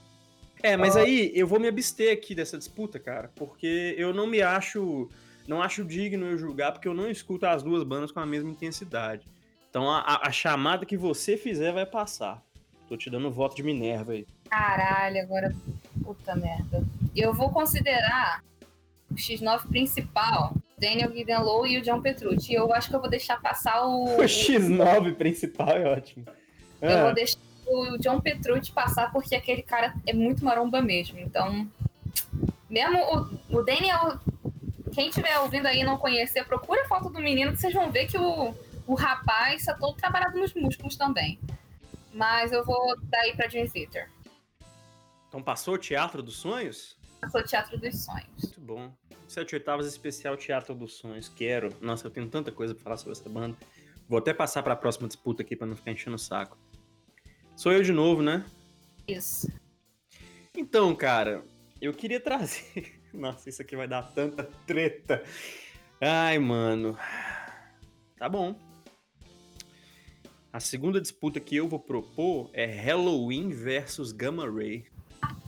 É, 0.61 0.75
mas 0.75 0.97
aí 0.97 1.31
eu 1.35 1.47
vou 1.47 1.59
me 1.59 1.67
abster 1.67 2.11
aqui 2.11 2.33
dessa 2.33 2.57
disputa, 2.57 2.99
cara, 2.99 3.31
porque 3.35 3.95
eu 3.97 4.13
não 4.13 4.27
me 4.27 4.41
acho. 4.41 5.09
Não 5.47 5.61
acho 5.61 5.85
digno 5.85 6.25
eu 6.25 6.37
julgar, 6.37 6.73
porque 6.73 6.89
eu 6.89 6.93
não 6.93 7.09
escuto 7.09 7.45
as 7.45 7.63
duas 7.63 7.81
bandas 7.83 8.11
com 8.11 8.19
a 8.19 8.25
mesma 8.25 8.49
intensidade. 8.49 9.25
Então 9.69 9.89
a, 9.89 10.21
a, 10.23 10.31
chamada 10.31 10.85
que 10.85 10.97
você 10.97 11.37
fizer 11.37 11.71
vai 11.71 11.85
passar. 11.85 12.43
Tô 12.89 12.97
te 12.97 13.09
dando 13.09 13.29
um 13.29 13.31
voto 13.31 13.55
de 13.55 13.63
Minerva 13.63 14.11
aí. 14.11 14.27
Caralho, 14.49 15.21
agora. 15.21 15.55
Puta 16.03 16.35
merda. 16.35 16.83
Eu 17.15 17.33
vou 17.33 17.49
considerar 17.49 18.43
o 19.09 19.15
X9 19.15 19.67
principal, 19.67 20.53
Daniel 20.77 21.11
Guidenlow 21.11 21.65
e 21.65 21.77
o 21.77 21.81
John 21.81 22.01
Petrucci. 22.01 22.53
Eu 22.53 22.73
acho 22.73 22.89
que 22.89 22.95
eu 22.95 22.99
vou 22.99 23.09
deixar 23.09 23.41
passar 23.41 23.85
o. 23.85 24.05
O 24.17 24.23
X9 24.23 25.15
principal 25.15 25.69
é 25.69 25.85
ótimo. 25.85 26.25
Eu 26.81 26.99
vou 26.99 27.09
ah. 27.09 27.13
deixar 27.13 27.39
o 27.65 27.97
John 27.97 28.19
Petrucci 28.21 28.71
passar 28.71 29.11
porque 29.11 29.35
aquele 29.35 29.63
cara 29.63 29.93
é 30.05 30.13
muito 30.13 30.43
maromba 30.43 30.81
mesmo. 30.81 31.19
Então. 31.19 31.67
Mesmo 32.69 32.99
o, 33.49 33.57
o 33.57 33.63
Daniel. 33.63 34.19
Quem 34.93 35.09
estiver 35.09 35.37
ouvindo 35.39 35.67
aí 35.67 35.81
e 35.81 35.83
não 35.83 35.97
conhecer, 35.97 36.43
procura 36.45 36.81
a 36.81 36.87
foto 36.87 37.09
do 37.09 37.19
menino 37.19 37.51
que 37.51 37.59
vocês 37.59 37.73
vão 37.73 37.91
ver 37.91 38.07
que 38.07 38.17
o 38.17 38.55
o 38.87 38.95
rapaz 38.95 39.61
está 39.61 39.73
todo 39.73 39.97
trabalhado 39.97 40.39
nos 40.39 40.53
músculos 40.53 40.95
também. 40.95 41.37
Mas 42.13 42.51
eu 42.53 42.65
vou 42.65 42.97
daí 43.03 43.35
para 43.35 43.47
Dream 43.47 43.67
Theater. 43.67 44.09
Então 45.27 45.43
passou 45.43 45.75
o 45.75 45.77
Teatro 45.77 46.23
dos 46.23 46.37
Sonhos? 46.37 46.97
Passou 47.19 47.41
o 47.41 47.43
Teatro 47.43 47.77
dos 47.77 48.03
Sonhos. 48.03 48.41
Muito 48.41 48.61
bom. 48.61 48.91
Sete 49.27 49.55
oitavas 49.55 49.85
especial 49.85 50.37
Teatro 50.37 50.73
dos 50.73 50.93
Sonhos. 50.93 51.27
Quero. 51.27 51.75
Nossa, 51.81 52.07
eu 52.07 52.11
tenho 52.11 52.29
tanta 52.29 52.51
coisa 52.51 52.73
para 52.73 52.83
falar 52.83 52.97
sobre 52.97 53.11
essa 53.11 53.29
banda. 53.29 53.57
Vou 54.07 54.19
até 54.19 54.33
passar 54.33 54.63
para 54.63 54.73
a 54.73 54.77
próxima 54.77 55.07
disputa 55.07 55.41
aqui 55.41 55.55
para 55.55 55.67
não 55.67 55.75
ficar 55.75 55.91
enchendo 55.91 56.15
o 56.15 56.19
saco. 56.19 56.57
Sou 57.55 57.73
eu 57.73 57.83
de 57.83 57.91
novo, 57.91 58.21
né? 58.21 58.45
Isso. 59.05 59.51
Então, 60.55 60.95
cara, 60.95 61.43
eu 61.81 61.93
queria 61.93 62.19
trazer. 62.19 63.01
Nossa, 63.13 63.49
isso 63.49 63.61
aqui 63.61 63.75
vai 63.75 63.87
dar 63.87 64.03
tanta 64.03 64.45
treta. 64.65 65.21
Ai, 65.99 66.39
mano. 66.39 66.97
Tá 68.17 68.29
bom. 68.29 68.55
A 70.53 70.59
segunda 70.61 71.01
disputa 71.01 71.39
que 71.39 71.55
eu 71.55 71.67
vou 71.67 71.79
propor 71.79 72.49
é 72.53 72.65
Halloween 72.65 73.49
versus 73.49 74.11
Gamma 74.13 74.49
Ray. 74.49 74.85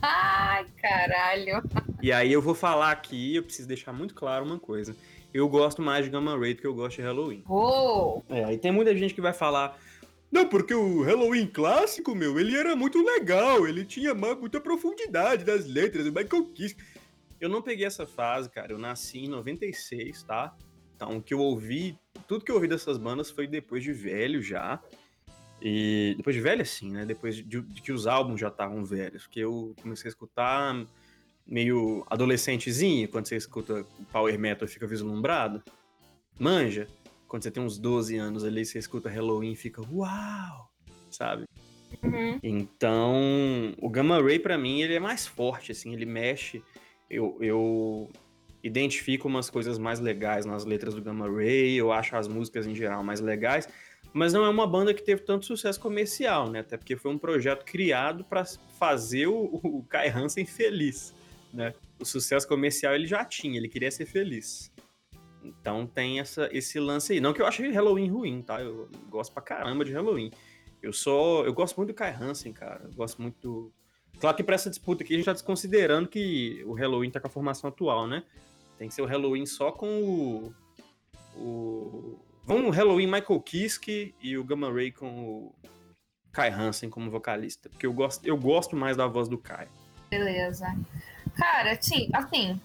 Ai, 0.02 0.66
caralho. 0.80 1.62
E 2.02 2.12
aí 2.12 2.32
eu 2.32 2.40
vou 2.40 2.54
falar 2.54 2.90
aqui, 2.90 3.36
eu 3.36 3.42
preciso 3.42 3.68
deixar 3.68 3.92
muito 3.92 4.14
claro 4.14 4.44
uma 4.44 4.58
coisa. 4.58 4.96
Eu 5.32 5.48
gosto 5.48 5.80
mais 5.80 6.04
de 6.04 6.10
Gamma 6.10 6.36
Ray 6.36 6.54
do 6.54 6.60
que 6.60 6.66
eu 6.66 6.74
gosto 6.74 6.96
de 6.96 7.02
Halloween. 7.02 7.44
Oh. 7.48 8.22
É, 8.28 8.44
aí 8.44 8.58
tem 8.58 8.72
muita 8.72 8.94
gente 8.96 9.14
que 9.14 9.20
vai 9.20 9.32
falar. 9.32 9.78
Não, 10.30 10.48
porque 10.48 10.74
o 10.74 11.02
Halloween 11.02 11.46
clássico, 11.46 12.14
meu, 12.14 12.38
ele 12.38 12.56
era 12.56 12.74
muito 12.74 13.02
legal, 13.02 13.66
ele 13.66 13.84
tinha 13.84 14.14
muita 14.14 14.60
profundidade 14.60 15.44
das 15.44 15.66
letras, 15.66 16.06
o 16.06 16.12
Michael 16.12 16.46
Kiss. 16.54 16.76
Eu 17.40 17.48
não 17.48 17.62
peguei 17.62 17.86
essa 17.86 18.06
fase, 18.06 18.50
cara. 18.50 18.72
Eu 18.72 18.78
nasci 18.78 19.18
em 19.18 19.28
96, 19.28 20.22
tá? 20.24 20.54
Então, 20.94 21.16
o 21.16 21.22
que 21.22 21.32
eu 21.32 21.40
ouvi, 21.40 21.98
tudo 22.28 22.44
que 22.44 22.50
eu 22.50 22.56
ouvi 22.56 22.68
dessas 22.68 22.98
bandas 22.98 23.30
foi 23.30 23.46
depois 23.46 23.82
de 23.82 23.92
velho 23.92 24.42
já. 24.42 24.80
E 25.62 26.14
depois 26.16 26.36
de 26.36 26.42
velho, 26.42 26.62
assim, 26.62 26.90
né? 26.90 27.06
Depois 27.06 27.36
de, 27.36 27.44
de 27.62 27.82
que 27.82 27.92
os 27.92 28.06
álbuns 28.06 28.40
já 28.40 28.48
estavam 28.48 28.84
velhos. 28.84 29.22
Porque 29.22 29.40
eu 29.40 29.74
comecei 29.80 30.08
a 30.08 30.10
escutar 30.10 30.86
meio 31.50 32.06
adolescentezinho, 32.08 33.08
quando 33.08 33.26
você 33.26 33.36
escuta 33.36 33.84
power 34.12 34.38
metal 34.38 34.66
e 34.66 34.70
fica 34.70 34.86
vislumbrado. 34.86 35.60
Manja, 36.38 36.86
quando 37.26 37.42
você 37.42 37.50
tem 37.50 37.62
uns 37.62 37.76
12 37.76 38.16
anos 38.16 38.44
ali, 38.44 38.64
você 38.64 38.78
escuta 38.78 39.10
Halloween 39.10 39.52
e 39.52 39.56
fica 39.56 39.82
uau, 39.92 40.70
sabe? 41.10 41.44
Uhum. 42.02 42.38
Então, 42.42 43.74
o 43.78 43.90
Gamma 43.90 44.22
Ray 44.22 44.38
para 44.38 44.56
mim 44.56 44.80
ele 44.80 44.94
é 44.94 45.00
mais 45.00 45.26
forte, 45.26 45.72
assim, 45.72 45.92
ele 45.92 46.06
mexe. 46.06 46.62
Eu, 47.10 47.36
eu 47.40 48.08
identifico 48.62 49.26
umas 49.26 49.50
coisas 49.50 49.78
mais 49.78 49.98
legais 49.98 50.46
nas 50.46 50.64
letras 50.64 50.94
do 50.94 51.02
Gamma 51.02 51.28
Ray, 51.28 51.74
eu 51.74 51.92
acho 51.92 52.14
as 52.16 52.28
músicas 52.28 52.66
em 52.66 52.74
geral 52.74 53.02
mais 53.02 53.20
legais, 53.20 53.68
mas 54.12 54.32
não 54.32 54.44
é 54.44 54.48
uma 54.48 54.66
banda 54.66 54.94
que 54.94 55.02
teve 55.02 55.22
tanto 55.22 55.46
sucesso 55.46 55.80
comercial, 55.80 56.48
né? 56.48 56.60
Até 56.60 56.76
porque 56.76 56.96
foi 56.96 57.10
um 57.10 57.18
projeto 57.18 57.64
criado 57.64 58.24
para 58.24 58.44
fazer 58.78 59.26
o, 59.26 59.60
o 59.62 59.84
Kai 59.88 60.08
Hansen 60.08 60.46
feliz, 60.46 61.14
né? 61.52 61.74
O 61.98 62.04
sucesso 62.04 62.46
comercial 62.46 62.94
ele 62.94 63.06
já 63.06 63.24
tinha, 63.24 63.58
ele 63.58 63.68
queria 63.68 63.90
ser 63.90 64.06
feliz. 64.06 64.72
Então 65.42 65.86
tem 65.86 66.20
essa, 66.20 66.48
esse 66.52 66.78
lance 66.78 67.12
aí. 67.12 67.20
Não 67.20 67.32
que 67.32 67.40
eu 67.40 67.46
ache 67.46 67.68
Halloween 67.70 68.08
ruim, 68.08 68.42
tá? 68.42 68.60
Eu 68.60 68.88
gosto 69.08 69.32
pra 69.32 69.42
caramba 69.42 69.84
de 69.84 69.92
Halloween. 69.92 70.30
Eu 70.82 70.92
sou. 70.92 71.44
Eu 71.44 71.52
gosto 71.52 71.76
muito 71.76 71.88
do 71.88 71.94
Kai 71.94 72.12
Hansen, 72.12 72.52
cara. 72.52 72.84
Eu 72.84 72.92
gosto 72.92 73.20
muito 73.20 73.36
do. 73.40 73.72
Claro 74.18 74.36
que 74.36 74.42
pra 74.42 74.54
essa 74.54 74.68
disputa 74.68 75.02
aqui 75.02 75.14
a 75.14 75.16
gente 75.16 75.26
tá 75.26 75.32
desconsiderando 75.32 76.08
que 76.08 76.62
o 76.66 76.74
Halloween 76.74 77.10
tá 77.10 77.20
com 77.20 77.26
a 77.26 77.30
formação 77.30 77.68
atual, 77.68 78.06
né? 78.06 78.22
Tem 78.76 78.88
que 78.88 78.94
ser 78.94 79.02
o 79.02 79.06
Halloween 79.06 79.46
só 79.46 79.72
com 79.72 80.02
o. 80.02 80.54
O 81.36 82.18
Vamos 82.44 82.74
Halloween 82.74 83.06
Michael 83.06 83.40
Kiske 83.40 84.14
e 84.20 84.36
o 84.36 84.42
Gamma 84.42 84.72
Ray 84.72 84.90
com 84.90 85.06
o 85.06 85.54
Kai 86.32 86.50
Hansen 86.50 86.90
como 86.90 87.10
vocalista, 87.10 87.68
porque 87.68 87.86
eu 87.86 87.92
gosto, 87.92 88.26
eu 88.26 88.36
gosto 88.36 88.74
mais 88.74 88.96
da 88.96 89.06
voz 89.06 89.28
do 89.28 89.38
Kai. 89.38 89.68
Beleza. 90.10 90.66
Cara, 91.34 91.76
sim, 91.80 92.08
assim, 92.12 92.60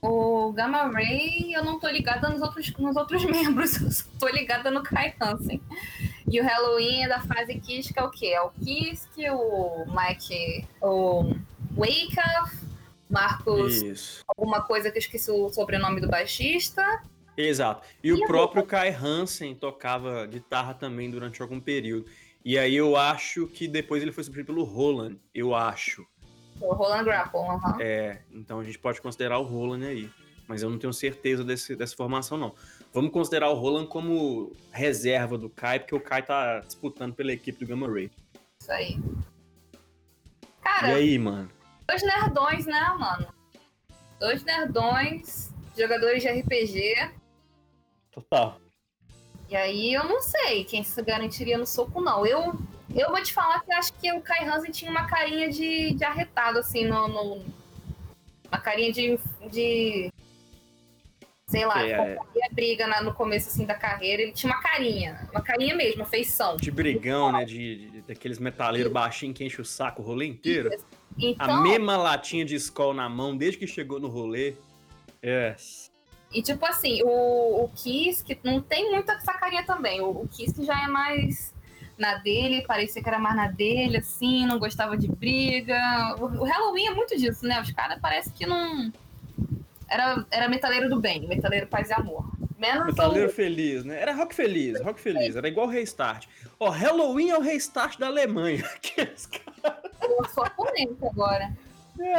o 0.00 0.52
Gamma 0.52 0.90
Ray 0.90 1.54
eu 1.54 1.64
não 1.64 1.78
tô 1.78 1.88
ligada 1.88 2.28
nos 2.28 2.42
outros, 2.42 2.72
nos 2.76 2.96
outros 2.96 3.24
membros, 3.26 3.80
eu 3.80 3.90
só 3.90 4.04
tô 4.18 4.28
ligada 4.28 4.70
no 4.70 4.82
Kai 4.82 5.14
Hansen. 5.20 5.62
E 6.28 6.40
o 6.40 6.44
Halloween 6.44 7.04
é 7.04 7.08
da 7.08 7.20
fase 7.20 7.54
Kiske 7.60 7.98
é 7.98 8.02
o 8.02 8.10
quê? 8.10 8.26
É 8.26 8.40
o 8.40 8.50
Kiske, 8.50 9.30
o 9.30 9.84
Mike, 9.86 10.66
o 10.80 11.34
Wake 11.76 12.16
Up, 12.42 12.56
Marcos, 13.08 13.82
Isso. 13.82 14.24
alguma 14.26 14.62
coisa 14.62 14.90
que 14.90 14.98
eu 14.98 15.00
esqueci 15.00 15.30
o 15.30 15.50
sobrenome 15.50 16.00
do 16.00 16.08
baixista. 16.08 17.02
Exato. 17.36 17.86
E, 18.02 18.08
e 18.08 18.12
o 18.12 18.26
próprio 18.26 18.64
Kai 18.64 18.90
Hansen 18.90 19.54
tocava 19.54 20.26
guitarra 20.26 20.74
também 20.74 21.10
durante 21.10 21.40
algum 21.40 21.60
período. 21.60 22.06
E 22.44 22.58
aí 22.58 22.74
eu 22.74 22.96
acho 22.96 23.46
que 23.46 23.68
depois 23.68 24.02
ele 24.02 24.10
foi 24.10 24.24
substituído 24.24 24.52
pelo 24.52 24.64
Roland, 24.64 25.16
eu 25.32 25.54
acho. 25.54 26.04
O 26.60 26.74
Roland 26.74 27.04
Grapple, 27.04 27.40
aham. 27.40 27.72
Uhum. 27.74 27.80
É, 27.80 28.22
então 28.32 28.60
a 28.60 28.64
gente 28.64 28.78
pode 28.78 29.00
considerar 29.00 29.38
o 29.38 29.42
Roland 29.42 29.84
aí. 29.84 30.10
Mas 30.46 30.62
eu 30.62 30.68
não 30.68 30.78
tenho 30.78 30.92
certeza 30.92 31.44
desse, 31.44 31.74
dessa 31.74 31.96
formação, 31.96 32.36
não. 32.36 32.54
Vamos 32.92 33.12
considerar 33.12 33.48
o 33.50 33.54
Roland 33.54 33.86
como 33.86 34.52
reserva 34.70 35.38
do 35.38 35.48
Kai, 35.48 35.78
porque 35.78 35.94
o 35.94 36.00
Kai 36.00 36.22
tá 36.22 36.60
disputando 36.60 37.14
pela 37.14 37.32
equipe 37.32 37.64
do 37.64 37.66
Gamma 37.66 37.88
Ray. 37.88 38.10
Isso 38.60 38.72
aí. 38.72 39.00
Cara, 40.60 40.92
e 40.92 40.94
aí, 40.94 41.18
mano? 41.18 41.50
Dois 41.86 42.02
nerdões, 42.02 42.66
né, 42.66 42.94
mano? 42.98 43.28
Dois 44.20 44.44
nerdões, 44.44 45.50
jogadores 45.76 46.22
de 46.22 46.28
RPG. 46.28 47.10
Total. 48.10 48.60
E 49.48 49.56
aí 49.56 49.92
eu 49.92 50.04
não 50.04 50.20
sei 50.20 50.64
quem 50.64 50.82
se 50.82 51.02
garantiria 51.02 51.58
no 51.58 51.66
soco, 51.66 52.00
não. 52.00 52.26
Eu, 52.26 52.54
eu 52.94 53.10
vou 53.10 53.22
te 53.22 53.32
falar 53.32 53.60
que 53.60 53.72
eu 53.72 53.76
acho 53.76 53.92
que 53.94 54.12
o 54.12 54.20
Kai 54.20 54.46
Hansen 54.46 54.70
tinha 54.70 54.90
uma 54.90 55.06
carinha 55.06 55.50
de, 55.50 55.94
de 55.94 56.04
arretado, 56.04 56.58
assim, 56.58 56.84
no, 56.86 57.08
no 57.08 57.44
uma 58.48 58.60
carinha 58.60 58.92
de, 58.92 59.18
de 59.50 60.12
sei 61.46 61.64
lá, 61.66 61.86
é... 61.86 62.18
briga 62.52 62.86
na, 62.86 63.02
no 63.02 63.14
começo 63.14 63.48
assim 63.48 63.64
da 63.64 63.74
carreira, 63.74 64.22
ele 64.22 64.32
tinha 64.32 64.52
uma 64.52 64.60
carinha, 64.62 65.28
uma 65.30 65.40
carinha 65.42 65.74
mesmo, 65.74 66.02
uma 66.02 66.08
feição. 66.08 66.56
De 66.56 66.70
brigão, 66.70 67.32
né? 67.32 67.44
De, 67.44 67.90
de 67.90 68.00
daqueles 68.02 68.38
metaleiros 68.38 68.92
baixinhos 68.92 69.36
que 69.36 69.44
enche 69.44 69.60
o 69.60 69.64
saco 69.64 70.02
o 70.02 70.04
rolê 70.04 70.26
inteiro. 70.26 70.70
Então, 71.18 71.58
a 71.58 71.60
mesma 71.60 71.96
latinha 71.96 72.44
de 72.44 72.54
escola 72.54 72.94
na 72.94 73.08
mão 73.08 73.36
desde 73.36 73.58
que 73.58 73.66
chegou 73.66 74.00
no 74.00 74.08
rolê. 74.08 74.54
Yes. 75.24 75.90
E 76.32 76.42
tipo 76.42 76.64
assim, 76.64 77.02
o, 77.02 77.64
o 77.64 77.68
Kiss, 77.76 78.24
que 78.24 78.38
não 78.42 78.60
tem 78.62 78.90
muita 78.90 79.12
essa 79.12 79.34
carinha 79.34 79.64
também. 79.64 80.00
O, 80.00 80.08
o 80.08 80.28
Kiss 80.28 80.54
que 80.54 80.64
já 80.64 80.82
é 80.82 80.86
mais 80.86 81.51
na 81.98 82.16
dele, 82.16 82.64
parecia 82.66 83.02
que 83.02 83.08
era 83.08 83.18
mais 83.18 83.36
na 83.36 83.48
dele, 83.48 83.98
assim, 83.98 84.46
não 84.46 84.58
gostava 84.58 84.96
de 84.96 85.08
briga. 85.08 85.78
O, 86.18 86.44
Halloween 86.44 86.86
é 86.86 86.94
muito 86.94 87.16
disso, 87.16 87.46
né? 87.46 87.60
Os 87.60 87.70
caras 87.72 87.98
parece 88.00 88.30
que 88.32 88.46
não 88.46 88.92
era, 89.88 90.24
era 90.30 90.48
metaleiro 90.48 90.88
do 90.88 91.00
bem, 91.00 91.26
metaleiro 91.26 91.66
paz 91.66 91.90
e 91.90 91.92
amor. 91.92 92.30
Menos 92.58 92.86
metaleiro 92.86 93.30
feliz, 93.30 93.84
né? 93.84 94.00
Era 94.00 94.14
rock 94.14 94.34
feliz, 94.34 94.80
rock 94.80 95.00
feliz. 95.00 95.34
Era 95.34 95.48
igual 95.48 95.66
o 95.66 95.70
Restart. 95.70 96.26
Ó, 96.60 96.70
Halloween 96.70 97.30
é 97.30 97.38
o 97.38 97.40
Restart 97.40 97.98
da 97.98 98.06
Alemanha. 98.06 98.64
Eu 100.02 100.24
sou 100.32 100.48
polêmica 100.50 101.08
agora. 101.08 101.52
É. 102.00 102.16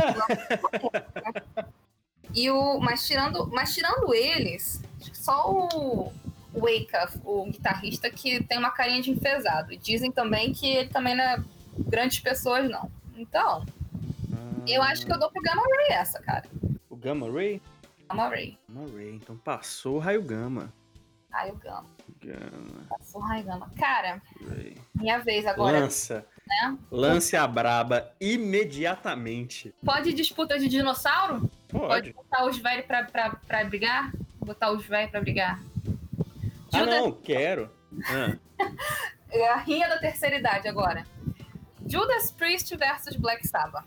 E 2.33 2.49
o, 2.49 2.79
mas 2.79 3.07
tirando, 3.07 3.47
mas 3.47 3.73
tirando 3.73 4.13
eles, 4.13 4.81
só 5.13 5.49
o 5.49 6.11
Wake 6.53 6.89
Up, 7.03 7.19
o 7.25 7.45
guitarrista, 7.45 8.09
que 8.09 8.43
tem 8.43 8.57
uma 8.57 8.71
carinha 8.71 9.01
de 9.01 9.11
enfesado. 9.11 9.73
E 9.73 9.77
dizem 9.77 10.11
também 10.11 10.53
que 10.53 10.67
ele 10.67 10.89
também 10.89 11.15
não 11.15 11.23
é 11.23 11.43
grandes 11.77 12.19
pessoas, 12.19 12.69
não. 12.69 12.91
Então, 13.15 13.65
hum... 14.29 14.63
eu 14.67 14.81
acho 14.81 15.05
que 15.05 15.11
eu 15.11 15.19
dou 15.19 15.31
pro 15.31 15.41
Gamma 15.41 15.61
Ray 15.61 15.97
essa, 15.97 16.21
cara. 16.21 16.43
Gamma 17.03 17.29
Ray? 17.29 17.61
Gamma 18.07 18.29
Ray. 18.29 18.57
Gamma 18.69 18.89
Ray, 18.95 19.15
então 19.15 19.35
passou 19.37 19.97
o 19.97 19.99
raio 19.99 20.21
Gama. 20.21 20.71
Raio 21.29 21.55
Gama. 21.55 21.85
Gama. 22.21 22.85
Passou 22.87 23.21
o 23.21 23.23
raio 23.25 23.43
Gama. 23.43 23.69
Cara, 23.77 24.21
Ray. 24.47 24.77
minha 24.95 25.17
vez 25.19 25.45
agora. 25.45 25.79
Lança. 25.79 26.25
Né? 26.47 26.77
Lance 26.91 27.35
a 27.35 27.47
braba 27.47 28.11
imediatamente. 28.21 29.73
Pode 29.83 30.13
disputa 30.13 30.59
de 30.59 30.67
dinossauro? 30.69 31.49
Pode. 31.67 31.87
Pode 31.87 32.13
botar 32.13 32.45
os 32.45 32.57
velhos 32.57 32.85
pra, 32.85 33.03
pra, 33.03 33.31
pra 33.31 33.65
brigar? 33.65 34.13
Botar 34.39 34.71
os 34.71 34.85
velhos 34.85 35.11
pra 35.11 35.21
brigar. 35.21 35.59
Ah, 36.73 36.85
não, 36.85 37.11
quero. 37.11 37.69
Ah. 38.07 38.37
é 39.31 39.49
a 39.49 39.57
rinha 39.57 39.87
da 39.87 39.99
terceira 39.99 40.37
idade 40.37 40.67
agora. 40.67 41.05
Judas 41.85 42.31
Priest 42.31 42.75
versus 42.75 43.15
Black 43.15 43.47
Sabbath. 43.47 43.85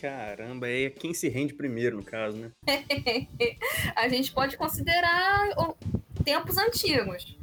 Caramba, 0.00 0.68
é 0.68 0.90
quem 0.90 1.14
se 1.14 1.28
rende 1.28 1.54
primeiro, 1.54 1.96
no 1.96 2.04
caso, 2.04 2.36
né? 2.36 2.50
a 3.94 4.08
gente 4.08 4.32
pode 4.32 4.56
considerar 4.56 5.48
tempos 6.24 6.58
antigos. 6.58 7.36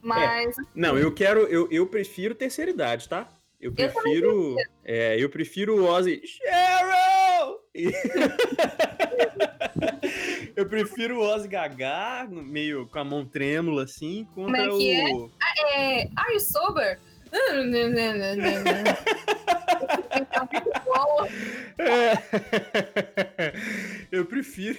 Mas. 0.00 0.56
É. 0.58 0.62
Não, 0.74 0.96
eu 0.96 1.12
quero. 1.12 1.40
Eu, 1.40 1.68
eu 1.70 1.86
prefiro 1.86 2.34
terceira 2.34 2.70
idade, 2.70 3.08
tá? 3.08 3.28
Eu 3.60 3.72
prefiro. 3.72 4.56
Eu, 4.56 4.56
é, 4.84 5.16
eu 5.22 5.28
prefiro 5.28 5.76
o 5.76 5.84
Ozzy. 5.84 6.22
Cheryl! 6.24 7.58
eu 10.58 10.66
prefiro 10.66 11.18
o 11.18 11.20
Ozzy 11.20 11.46
Gagá, 11.46 12.26
meio 12.28 12.88
com 12.88 12.98
a 12.98 13.04
mão 13.04 13.24
trêmula, 13.24 13.84
assim, 13.84 14.26
contra 14.34 14.64
é 14.64 14.68
que 14.68 14.90
é? 14.90 15.04
o. 15.04 15.30
É? 15.40 16.00
É... 16.00 16.10
Are 16.16 16.34
you 16.34 16.40
sober? 16.40 16.98
Eu 24.10 24.24
prefiro. 24.24 24.78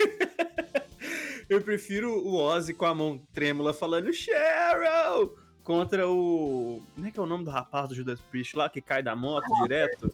Eu 1.48 1.62
prefiro 1.62 2.10
o 2.10 2.34
Ozzy 2.34 2.74
com 2.74 2.86
a 2.86 2.94
mão 2.94 3.22
trêmula 3.32 3.72
falando 3.72 4.12
Cheryl 4.12 5.36
contra 5.62 6.08
o. 6.08 6.82
Como 6.96 7.06
é 7.06 7.12
que 7.12 7.20
é 7.20 7.22
o 7.22 7.26
nome 7.26 7.44
do 7.44 7.50
rapaz 7.50 7.90
do 7.90 7.94
Judas 7.94 8.20
Priest 8.22 8.56
lá 8.56 8.68
que 8.68 8.80
cai 8.80 9.04
da 9.04 9.14
moto 9.14 9.46
direto? 9.62 10.12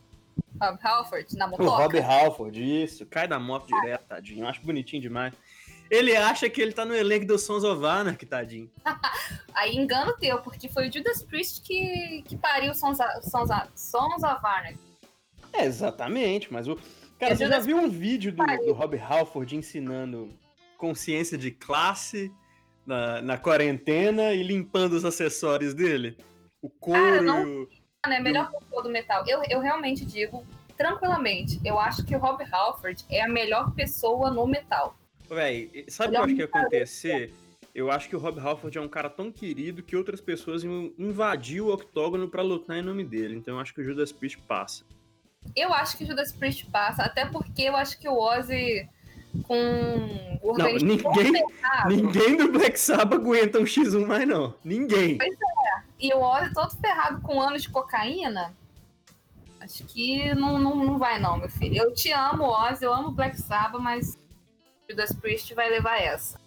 Rob 0.61 0.79
Halford, 0.83 1.37
na 1.37 1.47
motoca. 1.47 1.71
O 1.71 1.77
Rob 1.77 1.99
Halford, 2.01 2.85
isso. 2.85 3.07
Cai 3.07 3.29
da 3.29 3.39
moto 3.39 3.67
direto, 3.67 4.07
tadinho. 4.07 4.45
Eu 4.45 4.49
acho 4.49 4.63
bonitinho 4.63 5.03
demais. 5.03 5.35
Ele 5.91 6.15
acha 6.15 6.51
que 6.51 6.61
ele 6.61 6.73
tá 6.73 6.85
no 6.85 6.95
elenco 6.95 7.27
do 7.27 7.39
Sons 7.39 7.65
of 7.65 7.85
Anarchy, 7.85 8.27
tadinho. 8.27 8.71
Aí 9.55 9.75
engano 9.75 10.15
teu, 10.19 10.39
porque 10.41 10.69
foi 10.69 10.89
o 10.89 10.93
Judas 10.93 11.23
Priest 11.23 11.63
que, 11.63 12.23
que 12.27 12.37
pariu 12.37 12.75
Sons, 12.75 12.99
Sons, 13.23 13.51
Sons 13.75 14.23
of 14.23 14.41
Anarchy. 14.45 14.79
É, 15.53 15.65
exatamente, 15.65 16.53
mas 16.53 16.69
o... 16.69 16.79
Cara, 17.19 17.35
você 17.35 17.49
já 17.49 17.59
viu 17.59 17.77
um 17.77 17.89
vídeo 17.89 18.31
do, 18.31 18.45
do 18.45 18.73
Rob 18.73 18.97
Halford 18.99 19.57
ensinando 19.57 20.31
consciência 20.77 21.37
de 21.37 21.51
classe 21.51 22.31
na, 22.87 23.21
na 23.23 23.39
quarentena 23.39 24.33
e 24.35 24.43
limpando 24.43 24.93
os 24.93 25.05
acessórios 25.05 25.75
dele? 25.75 26.17
O 26.61 26.69
couro... 26.69 27.01
Cara, 27.01 27.23
não... 27.23 27.67
É 28.17 28.21
melhor 28.21 28.51
pessoa 28.51 28.83
do 28.83 28.91
metal. 28.91 29.25
Eu, 29.27 29.43
eu 29.49 29.61
realmente 29.61 30.05
digo, 30.05 30.47
tranquilamente, 30.77 31.61
eu 31.65 31.79
acho 31.79 32.05
que 32.05 32.15
o 32.15 32.19
Rob 32.19 32.45
Halford 32.51 33.05
é 33.11 33.23
a 33.23 33.29
melhor 33.29 33.75
pessoa 33.75 34.31
no 34.31 34.47
metal. 34.47 34.97
Véi, 35.29 35.85
sabe 35.89 36.11
o 36.11 36.13
que 36.13 36.17
eu 36.17 36.25
acho 36.25 36.35
que 36.35 36.41
ia 36.41 36.45
acontecer? 36.47 37.35
Eu 37.75 37.91
acho 37.91 38.09
que 38.09 38.17
o 38.17 38.19
Rob 38.19 38.41
Halford 38.41 38.77
é 38.77 38.81
um 38.81 38.89
cara 38.89 39.11
tão 39.11 39.31
querido 39.31 39.83
que 39.83 39.95
outras 39.95 40.21
pessoas 40.21 40.65
iam 40.65 40.93
invadir 40.99 41.61
o 41.61 41.73
octógono 41.73 42.29
para 42.29 42.43
lutar 42.43 42.79
em 42.79 42.83
nome 42.83 43.05
dele. 43.05 43.37
Então 43.37 43.55
eu 43.55 43.61
acho 43.61 43.75
que 43.75 43.81
o 43.81 43.85
Judas 43.85 44.11
Priest 44.11 44.39
passa. 44.49 44.85
Eu 45.55 45.73
acho 45.73 45.97
que 45.97 46.05
o 46.05 46.07
Judas 46.07 46.33
Priest 46.33 46.67
passa, 46.71 47.03
até 47.03 47.27
porque 47.27 47.63
eu 47.63 47.77
acho 47.77 47.99
que 47.99 48.09
o 48.09 48.19
Ozzy 48.19 48.89
com 49.47 50.39
o 50.43 50.57
não, 50.57 50.73
ninguém, 50.77 51.33
ninguém 51.87 52.37
do 52.37 52.51
Black 52.51 52.79
Sabbath 52.81 53.21
aguenta 53.21 53.59
um 53.59 53.65
X1 53.65 54.07
mais 54.07 54.27
não. 54.27 54.55
Ninguém. 54.65 55.19
Pois 55.19 55.33
é. 55.33 55.58
E 55.99 56.13
o 56.15 56.21
Ozzy 56.21 56.53
todo 56.53 56.71
ferrado 56.77 57.21
com 57.23 57.41
anos 57.41 57.63
de 57.63 57.71
cocaína. 57.71 58.55
Acho 59.61 59.85
que 59.85 60.35
não, 60.35 60.59
não, 60.59 60.77
não 60.77 60.99
vai 60.99 61.19
não, 61.19 61.37
meu 61.37 61.49
filho. 61.49 61.77
Eu 61.77 61.93
te 61.93 62.13
amo, 62.13 62.45
Ozzy, 62.45 62.85
eu 62.85 62.95
amo 62.95 63.11
Black 63.11 63.37
Sabbath, 63.41 63.81
mas 63.81 64.17
Judas 64.89 65.13
Priest 65.13 65.53
vai 65.55 65.69
levar 65.69 66.01
essa. 66.01 66.41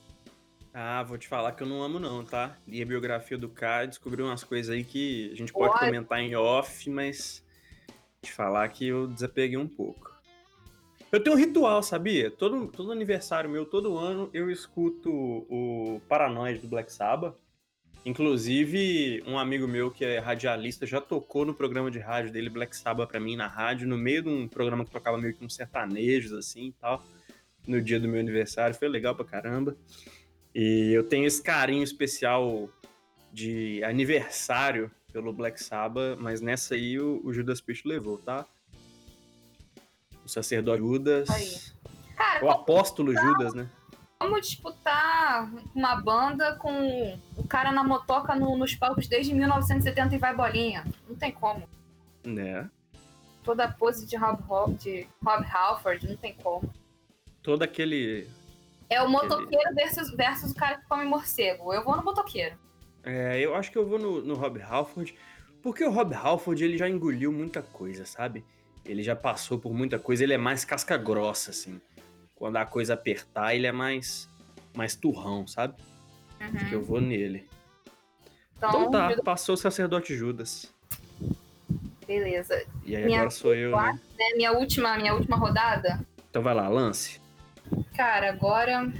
Ah, 0.74 1.04
vou 1.04 1.18
te 1.18 1.28
falar 1.28 1.52
que 1.52 1.64
eu 1.64 1.68
não 1.68 1.84
amo 1.84 2.00
não, 2.00 2.24
tá? 2.24 2.56
Li 2.66 2.82
a 2.82 2.86
biografia 2.86 3.38
do 3.38 3.50
cara, 3.50 3.88
descobri 3.88 4.22
umas 4.22 4.44
coisas 4.44 4.74
aí 4.74 4.86
que 4.86 5.30
a 5.34 5.36
gente 5.36 5.52
pode 5.52 5.78
comentar 5.78 6.20
em 6.20 6.34
off, 6.36 6.90
mas 6.90 7.44
te 8.22 8.32
falar 8.32 8.70
que 8.70 8.88
eu 8.88 9.08
desapeguei 9.08 9.58
um 9.58 9.68
pouco. 9.68 10.12
Eu 11.12 11.22
tenho 11.22 11.36
um 11.36 11.40
ritual, 11.40 11.84
sabia? 11.84 12.32
Todo, 12.32 12.68
todo 12.68 12.92
aniversário 12.92 13.50
meu, 13.50 13.66
todo 13.66 13.98
ano, 13.98 14.30
eu 14.34 14.50
escuto 14.50 15.12
o 15.12 16.02
Paranoid 16.08 16.60
do 16.60 16.70
Black 16.70 16.92
Sabbath. 16.92 17.36
Inclusive, 18.04 19.24
um 19.28 19.38
amigo 19.38 19.68
meu 19.68 19.92
que 19.92 20.04
é 20.04 20.18
radialista 20.18 20.88
já 20.88 21.00
tocou 21.00 21.46
no 21.46 21.54
programa 21.54 21.92
de 21.92 22.00
rádio 22.00 22.32
dele, 22.32 22.50
Black 22.50 22.76
Sabbath, 22.76 23.10
pra 23.10 23.20
mim 23.20 23.36
na 23.36 23.48
rádio, 23.48 23.88
no 23.88 23.98
meio 23.98 24.24
de 24.24 24.30
um 24.30 24.48
programa 24.48 24.84
que 24.84 24.92
tocava 24.92 25.18
meio 25.18 25.36
que 25.36 25.46
uns 25.46 25.54
sertanejos, 25.54 26.34
assim 26.34 26.68
e 26.68 26.72
tal 26.74 27.04
no 27.68 27.82
dia 27.82 28.00
do 28.00 28.08
meu 28.08 28.20
aniversário, 28.20 28.76
foi 28.76 28.88
legal 28.88 29.16
pra 29.16 29.26
caramba. 29.26 29.76
E 30.54 30.92
eu 30.94 31.04
tenho 31.04 31.26
esse 31.26 31.42
carinho 31.42 31.84
especial 31.84 32.70
de 33.32 33.84
aniversário 33.84 34.92
pelo 35.14 35.32
Black 35.32 35.62
Sabbath, 35.62 36.18
mas 36.20 36.42
nessa 36.42 36.76
aí 36.76 37.00
o, 37.00 37.22
o 37.24 37.34
Judas 37.34 37.62
Priest 37.62 37.88
levou, 37.88 38.18
tá? 38.18 38.46
O 40.26 40.30
sacerdote 40.30 40.82
Judas. 40.82 41.28
Cara, 42.16 42.46
o 42.46 42.50
apóstolo 42.50 43.16
Judas, 43.16 43.54
né? 43.54 43.70
Vamos 44.22 44.48
disputar 44.48 45.52
uma 45.74 45.96
banda 45.96 46.56
com 46.56 47.18
o 47.36 47.48
cara 47.48 47.72
na 47.72 47.84
motoca 47.84 48.36
no, 48.36 48.56
nos 48.56 48.76
palcos 48.76 49.08
desde 49.08 49.34
1970 49.34 50.16
e 50.16 50.18
vai 50.18 50.36
bolinha. 50.36 50.86
Não 51.10 51.16
tem 51.16 51.32
como. 51.32 51.68
Né? 52.24 52.70
Toda 53.44 53.66
a 53.66 53.72
pose 53.72 54.06
de 54.06 54.16
Rob, 54.16 54.76
de 54.76 55.08
Rob 55.24 55.46
Halford, 55.46 56.08
não 56.08 56.16
tem 56.16 56.36
como 56.36 56.72
todo 57.42 57.64
aquele 57.64 58.28
É 58.90 59.02
o 59.02 59.10
motoqueiro 59.10 59.74
versus, 59.74 60.12
versus 60.12 60.52
o 60.52 60.56
cara 60.56 60.78
que 60.78 60.88
come 60.88 61.06
morcego. 61.06 61.74
Eu 61.74 61.84
vou 61.84 61.96
no 61.96 62.04
motoqueiro. 62.04 62.56
É, 63.04 63.40
eu 63.40 63.56
acho 63.56 63.72
que 63.72 63.78
eu 63.78 63.88
vou 63.88 63.98
no, 63.98 64.22
no 64.22 64.36
Rob 64.36 64.62
Halford, 64.62 65.16
porque 65.62 65.84
o 65.84 65.92
Rob 65.92 66.14
Halford 66.14 66.64
ele 66.64 66.78
já 66.78 66.88
engoliu 66.88 67.32
muita 67.32 67.62
coisa, 67.62 68.06
sabe? 68.06 68.46
Ele 68.86 69.02
já 69.02 69.16
passou 69.16 69.58
por 69.58 69.74
muita 69.74 69.98
coisa, 69.98 70.24
ele 70.24 70.34
é 70.34 70.38
mais 70.38 70.64
casca 70.64 70.98
grossa, 70.98 71.52
assim. 71.52 71.82
Quando 72.41 72.58
a 72.58 72.65
coisa 72.65 72.95
apertar, 72.95 73.54
ele 73.54 73.67
é 73.67 73.71
mais, 73.71 74.27
mais 74.75 74.95
turrão, 74.95 75.45
sabe? 75.45 75.75
Uhum. 76.41 76.47
Acho 76.56 76.69
que 76.69 76.73
eu 76.73 76.82
vou 76.84 76.99
nele. 76.99 77.47
Então, 78.58 78.69
Então 78.71 78.89
tá, 78.89 79.10
Judas- 79.10 79.23
passou 79.23 79.54
o 79.54 79.58
sacerdote 79.60 80.15
Judas. 80.17 80.73
beleza. 82.08 82.65
E 82.84 82.95
aí 82.95 83.06
Minha 83.06 83.17
agora 83.19 83.30
sou 83.30 83.54
eu, 83.54 83.69
né? 83.77 83.99
Né, 84.17 84.30
minha, 84.36 84.51
última, 84.54 84.97
minha 84.97 85.13
última 85.13 85.38
rodada. 85.38 86.04
Então 86.32 86.41
vai 86.41 86.56
lá, 86.56 86.67
lance. 86.67 87.21
Cara, 87.95 88.30
agora. 88.32 88.91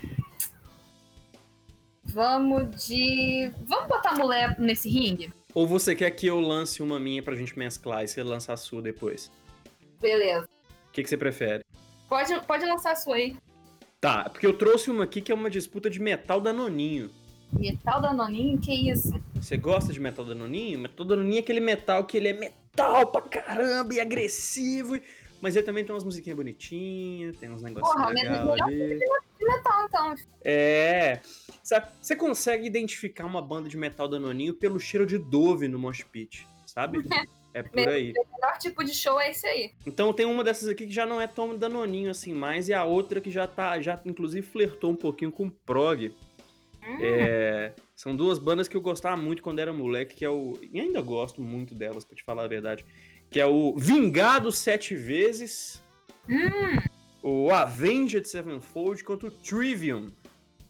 Vamos 2.04 2.86
de. 2.86 3.52
Vamos 3.66 3.88
botar 3.88 4.12
a 4.12 4.16
mulher 4.16 4.60
nesse 4.60 4.88
ringue? 4.88 5.34
Ou 5.52 5.66
você 5.66 5.96
quer 5.96 6.12
que 6.12 6.28
eu 6.28 6.40
lance 6.40 6.84
uma 6.84 7.00
minha 7.00 7.24
pra 7.24 7.36
gente 7.36 7.58
mesclar 7.58 8.04
e 8.04 8.08
você 8.08 8.22
lança 8.22 8.54
a 8.54 8.58
sua 8.58 8.84
depois? 8.84 9.32
Beleza. 10.00 10.48
O 10.90 10.92
que, 10.92 11.02
que 11.02 11.10
você 11.10 11.18
prefere? 11.18 11.64
Pode, 12.12 12.46
pode 12.46 12.66
lançar 12.66 12.92
a 12.92 12.96
sua 12.98 13.16
aí. 13.16 13.38
Tá, 14.02 14.30
porque 14.30 14.46
eu 14.46 14.52
trouxe 14.52 14.92
uma 14.92 15.06
aqui 15.06 15.22
que 15.22 15.32
é 15.32 15.36
uma 15.36 15.50
disputa 15.50 15.90
de 15.90 15.98
metal 15.98 16.42
danoninho. 16.42 17.10
Metal 17.54 18.02
da 18.02 18.14
Noninho? 18.14 18.60
Que 18.60 18.92
isso? 18.92 19.14
Você 19.36 19.56
gosta 19.56 19.94
de 19.94 20.00
metal 20.00 20.26
danoninho? 20.26 20.78
Metal 20.78 21.06
danoninho 21.06 21.38
é 21.38 21.40
aquele 21.40 21.62
metal 21.62 22.04
que 22.04 22.18
ele 22.18 22.28
é 22.28 22.34
metal 22.34 23.08
pra 23.08 23.22
caramba 23.22 23.94
e 23.94 24.02
agressivo. 24.02 25.00
Mas 25.40 25.56
ele 25.56 25.66
também 25.66 25.86
tem 25.86 25.96
umas 25.96 26.04
musiquinhas 26.04 26.36
bonitinhas, 26.36 27.38
tem 27.38 27.50
uns 27.50 27.62
negocinhos 27.62 27.94
Porra, 27.94 28.14
mas 28.14 28.24
legais 28.24 28.40
melhor 28.40 28.62
ali. 28.62 29.00
De 29.40 29.46
metal, 29.46 29.86
então. 29.86 30.16
É. 30.44 31.22
Sabe, 31.64 31.88
você 32.02 32.14
consegue 32.14 32.68
identificar 32.68 33.26
uma 33.26 33.42
banda 33.42 33.70
de 33.70 33.78
metal 33.78 34.10
danoninho 34.10 34.54
pelo 34.54 34.82
cheiro 34.82 35.06
de 35.06 35.18
Dove 35.18 35.70
no 35.70 35.80
Mosh 35.80 36.04
Pit, 36.04 36.46
sabe? 36.66 37.00
É 37.54 37.62
por 37.64 37.88
aí. 37.88 38.12
O 38.12 38.36
melhor 38.36 38.58
tipo 38.58 38.84
de 38.84 38.94
show 38.94 39.20
é 39.20 39.32
esse 39.32 39.46
aí. 39.46 39.72
Então 39.86 40.14
tem 40.14 40.26
uma 40.26 40.44
dessas 40.44 40.70
aqui 40.70 40.88
que 40.88 40.94
já 40.94 41.06
não 41.06 41.20
é 41.20 41.28
tão 41.28 41.58
danoninho 41.58 42.10
assim 42.10 42.34
mais, 42.34 42.70
e 42.70 42.74
a 42.74 42.84
outra 42.84 43.20
que 43.20 43.30
já 43.30 43.46
tá, 43.48 43.80
já 43.82 44.00
inclusive 44.06 44.46
flertou 44.46 44.92
um 44.92 44.96
pouquinho 44.96 45.32
com 45.32 45.50
prog. 45.50 46.14
Hum, 46.84 46.98
É, 47.02 47.74
são 47.96 48.16
duas 48.16 48.40
bandas 48.40 48.68
que 48.68 48.76
eu 48.76 48.82
gostava 48.82 49.16
muito 49.16 49.44
quando 49.44 49.60
era 49.60 49.72
moleque, 49.72 50.16
que 50.16 50.26
é 50.26 50.30
o. 50.30 50.58
E 50.72 50.80
ainda 50.80 51.02
gosto 51.02 51.42
muito 51.42 51.76
delas, 51.76 52.04
pra 52.06 52.16
te 52.16 52.24
falar 52.24 52.46
a 52.46 52.48
verdade. 52.48 52.86
Que 53.30 53.40
é 53.40 53.46
o 53.46 53.76
Vingado 53.78 54.52
Sete 54.52 54.96
Vezes, 54.96 55.84
hum. 56.28 56.80
o 57.22 57.52
Avenged 57.52 58.28
Sevenfold 58.28 59.04
contra 59.04 59.28
o 59.28 59.32
Trivium. 59.32 60.10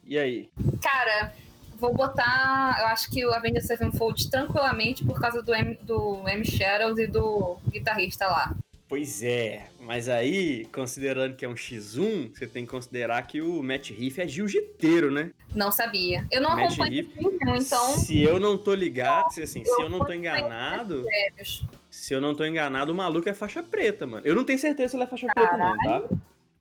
E 0.03 0.17
aí? 0.17 0.49
Cara, 0.81 1.33
vou 1.81 1.93
botar. 1.93 2.77
Eu 2.79 2.85
acho 2.87 3.09
que 3.09 3.25
o 3.25 3.33
Avenged 3.33 3.65
Sevenfold 3.65 4.29
tranquilamente 4.29 5.03
por 5.03 5.19
causa 5.19 5.41
do 5.41 5.53
M, 5.53 5.77
do 5.81 6.23
M 6.27 6.45
Shadows 6.45 6.99
e 6.99 7.07
do 7.07 7.57
guitarrista 7.67 8.27
lá. 8.27 8.55
Pois 8.87 9.23
é, 9.23 9.67
mas 9.79 10.09
aí, 10.09 10.65
considerando 10.65 11.37
que 11.37 11.45
é 11.45 11.47
um 11.47 11.53
X1, 11.53 12.33
você 12.35 12.45
tem 12.45 12.65
que 12.65 12.71
considerar 12.71 13.25
que 13.25 13.41
o 13.41 13.63
Matt 13.63 13.89
Riff 13.89 14.19
é 14.19 14.27
jiu-jiteiro, 14.27 15.09
né? 15.09 15.31
Não 15.55 15.71
sabia. 15.71 16.27
Eu 16.29 16.41
não 16.41 16.49
Match 16.57 16.73
acompanho 16.73 16.91
Riff. 16.91 17.13
filme, 17.13 17.37
então. 17.57 17.97
Se 17.97 18.21
eu 18.21 18.37
não 18.37 18.57
tô 18.57 18.73
ligado, 18.73 19.31
se, 19.31 19.41
assim, 19.41 19.63
se 19.63 19.81
eu 19.81 19.89
não 19.89 19.99
tô 19.99 20.11
enganado, 20.11 21.05
Sérios. 21.05 21.65
se 21.89 22.13
eu 22.13 22.19
não 22.19 22.35
tô 22.35 22.43
enganado, 22.45 22.91
o 22.91 22.95
maluco 22.95 23.29
é 23.29 23.33
faixa 23.33 23.63
preta, 23.63 24.05
mano. 24.05 24.27
Eu 24.27 24.35
não 24.35 24.43
tenho 24.43 24.59
certeza 24.59 24.89
se 24.89 24.95
ele 24.97 25.03
é 25.05 25.07
faixa 25.07 25.27
preta, 25.33 25.55
não, 25.55 25.77
tá? 25.77 26.03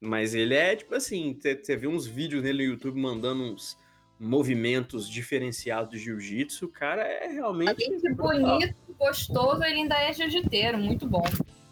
Mas 0.00 0.32
ele 0.32 0.54
é, 0.54 0.76
tipo 0.76 0.94
assim, 0.94 1.36
você 1.42 1.76
vê 1.76 1.88
uns 1.88 2.06
vídeos 2.06 2.44
nele 2.44 2.64
no 2.64 2.72
YouTube 2.74 3.00
mandando 3.00 3.42
uns 3.42 3.76
movimentos 4.20 5.08
diferenciados 5.08 5.90
de 5.90 5.98
jiu-jitsu, 5.98 6.66
o 6.66 6.68
cara 6.68 7.02
é 7.02 7.26
realmente. 7.28 7.70
Além 7.70 7.98
de 7.98 8.12
bonito, 8.12 8.74
gostoso, 8.98 9.64
ele 9.64 9.76
ainda 9.76 9.96
é 9.96 10.12
jiu-jiteiro. 10.12 10.76
Muito 10.76 11.08
bom. 11.08 11.24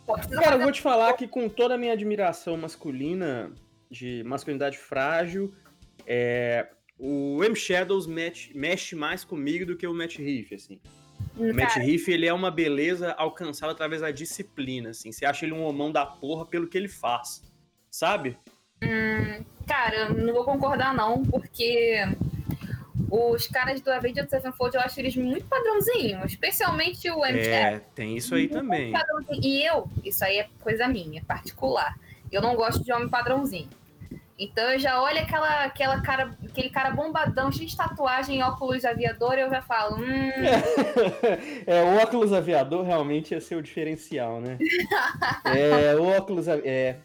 Pô, 0.07 0.15
precisa 0.15 0.41
Cara, 0.41 0.57
eu 0.57 0.63
vou 0.63 0.73
te 0.73 0.81
falar 0.81 1.13
que 1.13 1.29
com 1.29 1.47
toda 1.47 1.75
a 1.75 1.79
minha 1.79 1.93
admiração 1.93 2.57
masculina, 2.57 3.53
de 3.91 4.25
masculinidade 4.25 4.79
frágil, 4.79 5.53
é, 6.07 6.69
o 6.99 7.45
M 7.45 7.55
Shadows 7.55 8.07
mexe, 8.07 8.57
mexe 8.57 8.97
mais 8.97 9.23
comigo 9.25 9.67
do 9.67 9.77
que 9.77 9.87
o 9.87 9.93
Matt 9.93 10.17
Riff, 10.17 10.55
assim. 10.55 10.81
O 11.37 11.53
Matt 11.53 11.75
Cara, 11.75 11.85
Riff, 11.85 12.11
ele 12.11 12.27
é 12.27 12.33
uma 12.33 12.51
beleza 12.51 13.13
alcançada 13.13 13.73
através 13.73 14.01
da 14.01 14.11
disciplina, 14.11 14.91
assim. 14.91 15.13
Você 15.13 15.27
acha 15.27 15.45
ele 15.45 15.53
um 15.53 15.63
homão 15.63 15.93
da 15.93 16.07
porra 16.07 16.47
pelo 16.47 16.67
que 16.67 16.79
ele 16.79 16.89
faz, 16.89 17.45
sabe? 17.91 18.39
cara, 19.67 20.09
eu 20.09 20.15
não 20.15 20.33
vou 20.33 20.45
concordar, 20.45 20.95
não, 20.95 21.23
porque 21.25 22.01
os 23.11 23.47
caras 23.47 23.81
do 23.81 23.91
Avenged 23.91 24.29
Sevenfold 24.29 24.77
eu 24.77 24.81
acho 24.81 25.01
eles 25.01 25.17
muito 25.17 25.47
padrãozinho, 25.47 26.25
especialmente 26.25 27.11
o 27.11 27.25
M. 27.25 27.39
É, 27.39 27.81
tem 27.95 28.17
isso 28.17 28.35
aí 28.35 28.49
também. 28.49 28.93
E 29.43 29.63
eu, 29.65 29.89
isso 30.05 30.25
aí 30.25 30.39
é 30.39 30.49
coisa 30.61 30.87
minha, 30.89 31.23
particular. 31.25 31.99
Eu 32.31 32.43
não 32.43 32.55
gosto 32.55 32.83
de 32.85 32.93
homem 32.93 33.09
padrãozinho. 33.09 33.69
Então 34.39 34.71
eu 34.71 34.79
já 34.79 35.03
olho 35.03 35.19
aquela, 35.19 35.65
aquela 35.65 36.01
cara, 36.01 36.37
aquele 36.45 36.71
cara 36.71 36.91
bombadão, 36.91 37.51
cheio 37.51 37.69
de 37.69 37.77
tatuagem, 37.77 38.41
óculos 38.43 38.85
aviador, 38.85 39.37
e 39.37 39.41
eu 39.41 39.51
já 39.51 39.61
falo, 39.61 39.97
hum, 39.97 40.31
É, 41.67 41.83
o 41.83 41.97
óculos 41.97 42.33
aviador 42.33 42.85
realmente 42.85 43.33
ia 43.35 43.41
ser 43.41 43.57
o 43.57 43.63
diferencial, 43.63 44.41
né? 44.41 44.57
É, 45.45 45.97
o 45.97 46.05
óculos 46.05 46.49
avi- 46.49 46.69
é 46.69 46.99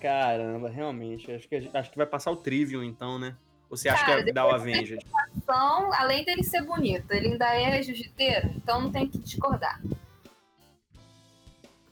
Caramba, 0.00 0.68
realmente. 0.68 1.30
Acho 1.32 1.48
que, 1.48 1.70
acho 1.72 1.90
que 1.90 1.96
vai 1.96 2.06
passar 2.06 2.30
o 2.30 2.36
Trivium, 2.36 2.82
então, 2.82 3.18
né? 3.18 3.34
Ou 3.68 3.76
você 3.76 3.88
acha 3.88 4.04
Cara, 4.04 4.22
que 4.24 4.30
o 4.30 4.50
Avenged? 4.50 5.04
então, 5.36 5.92
além 5.94 6.24
dele 6.24 6.42
ser 6.44 6.62
bonito, 6.62 7.10
ele 7.12 7.28
ainda 7.32 7.46
é 7.54 7.82
jiu-jiteiro, 7.82 8.48
então 8.56 8.80
não 8.80 8.92
tem 8.92 9.08
que 9.08 9.18
discordar. 9.18 9.80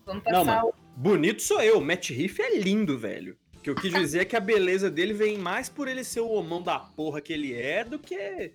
Vamos 0.07 0.23
Não, 0.25 0.45
passar 0.45 0.63
mano. 0.63 0.75
Bonito 0.97 1.43
sou 1.43 1.61
eu. 1.61 1.81
Matt 1.81 2.11
Riff 2.11 2.41
é 2.41 2.59
lindo, 2.59 2.99
velho. 2.99 3.37
O 3.57 3.61
que 3.61 3.71
eu 3.71 3.75
quis 3.75 3.93
dizer 3.95 4.21
é 4.21 4.25
que 4.25 4.37
a 4.37 4.41
beleza 4.41 4.91
dele 4.91 5.13
vem 5.13 5.39
mais 5.39 5.69
por 5.69 5.89
ele 5.89 6.05
ser 6.05 6.21
o 6.21 6.29
homão 6.31 6.63
da 6.63 6.79
porra 6.79 7.21
que 7.21 7.33
ele 7.33 7.55
é 7.61 7.83
do 7.85 7.99
que 7.99 8.53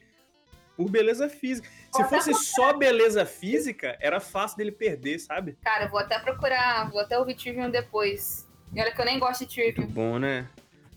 por 0.78 0.90
beleza 0.90 1.28
física. 1.28 1.68
Se 1.94 2.04
fosse 2.06 2.34
só 2.34 2.72
beleza 2.72 3.26
física, 3.26 3.98
era 4.00 4.22
fácil 4.22 4.58
dele 4.58 4.72
perder, 4.72 5.20
sabe? 5.20 5.58
Cara, 5.62 5.86
eu 5.86 5.90
vou 5.90 6.00
até 6.00 6.18
procurar, 6.20 6.90
vou 6.90 7.02
até 7.02 7.20
ouvir 7.20 7.36
Trivium 7.36 7.70
depois. 7.70 8.48
E 8.74 8.80
olha 8.80 8.94
que 8.94 9.02
eu 9.02 9.06
nem 9.06 9.20
gosto 9.20 9.46
de 9.46 9.62
Muito 9.62 9.76
Trivium. 9.76 9.94
bom, 9.94 10.18
né? 10.18 10.48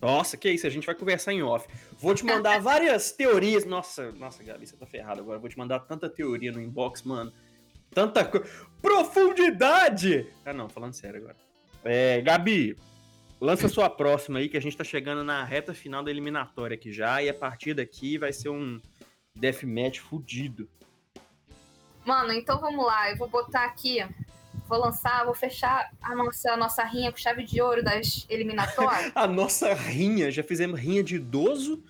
Nossa, 0.03 0.37
que 0.37 0.51
isso, 0.51 0.67
a 0.67 0.71
gente 0.71 0.85
vai 0.85 0.97
conversar 0.97 1.33
em 1.33 1.45
off. 1.45 1.69
Vou 1.97 2.12
te 2.12 2.25
mandar 2.25 2.59
várias 2.61 3.12
teorias. 3.12 3.65
Nossa, 3.65 4.11
nossa, 4.11 4.43
Gabi, 4.43 4.67
você 4.67 4.77
tá 4.77 4.85
ferrado 4.85 5.21
agora. 5.21 5.38
Vou 5.38 5.49
te 5.49 5.57
mandar 5.57 5.79
tanta 5.79 6.11
teoria 6.11 6.51
no 6.51 6.61
inbox, 6.61 7.05
mano. 7.05 7.33
Tanta 7.95 8.25
coisa. 8.25 8.51
Profundidade! 8.81 10.27
Ah, 10.45 10.53
não, 10.53 10.69
falando 10.69 10.95
sério 10.95 11.21
agora. 11.21 11.37
É, 11.85 12.21
Gabi, 12.21 12.77
lança 13.41 13.69
sua 13.69 13.88
próxima 13.88 14.41
aí, 14.41 14.49
que 14.49 14.57
a 14.57 14.61
gente 14.61 14.77
tá 14.77 14.83
chegando 14.83 15.23
na 15.23 15.45
reta 15.45 15.73
final 15.73 16.03
da 16.03 16.11
eliminatória 16.11 16.75
aqui 16.75 16.93
já. 16.93 17.23
E 17.23 17.29
a 17.29 17.35
partir 17.35 17.73
daqui 17.73 18.19
vai 18.19 18.33
ser 18.33 18.49
um 18.49 18.81
deathmatch 19.37 20.01
fudido. 20.01 20.69
Mano, 22.05 22.33
então 22.33 22.61
vamos 22.61 22.85
lá, 22.85 23.09
eu 23.09 23.17
vou 23.17 23.29
botar 23.29 23.65
aqui, 23.65 24.05
vou 24.72 24.80
lançar, 24.80 25.26
vou 25.26 25.35
fechar 25.35 25.90
a 26.00 26.14
nossa, 26.14 26.52
a 26.52 26.56
nossa 26.56 26.82
rinha 26.82 27.12
com 27.12 27.18
chave 27.18 27.44
de 27.44 27.61
ouro 27.61 27.85
das 27.85 28.24
eliminatórias. 28.30 29.12
A 29.14 29.26
nossa 29.26 29.74
rinha, 29.74 30.30
já 30.30 30.42
fizemos 30.42 30.80
rinha 30.80 31.02
de 31.04 31.16
idoso, 31.16 31.85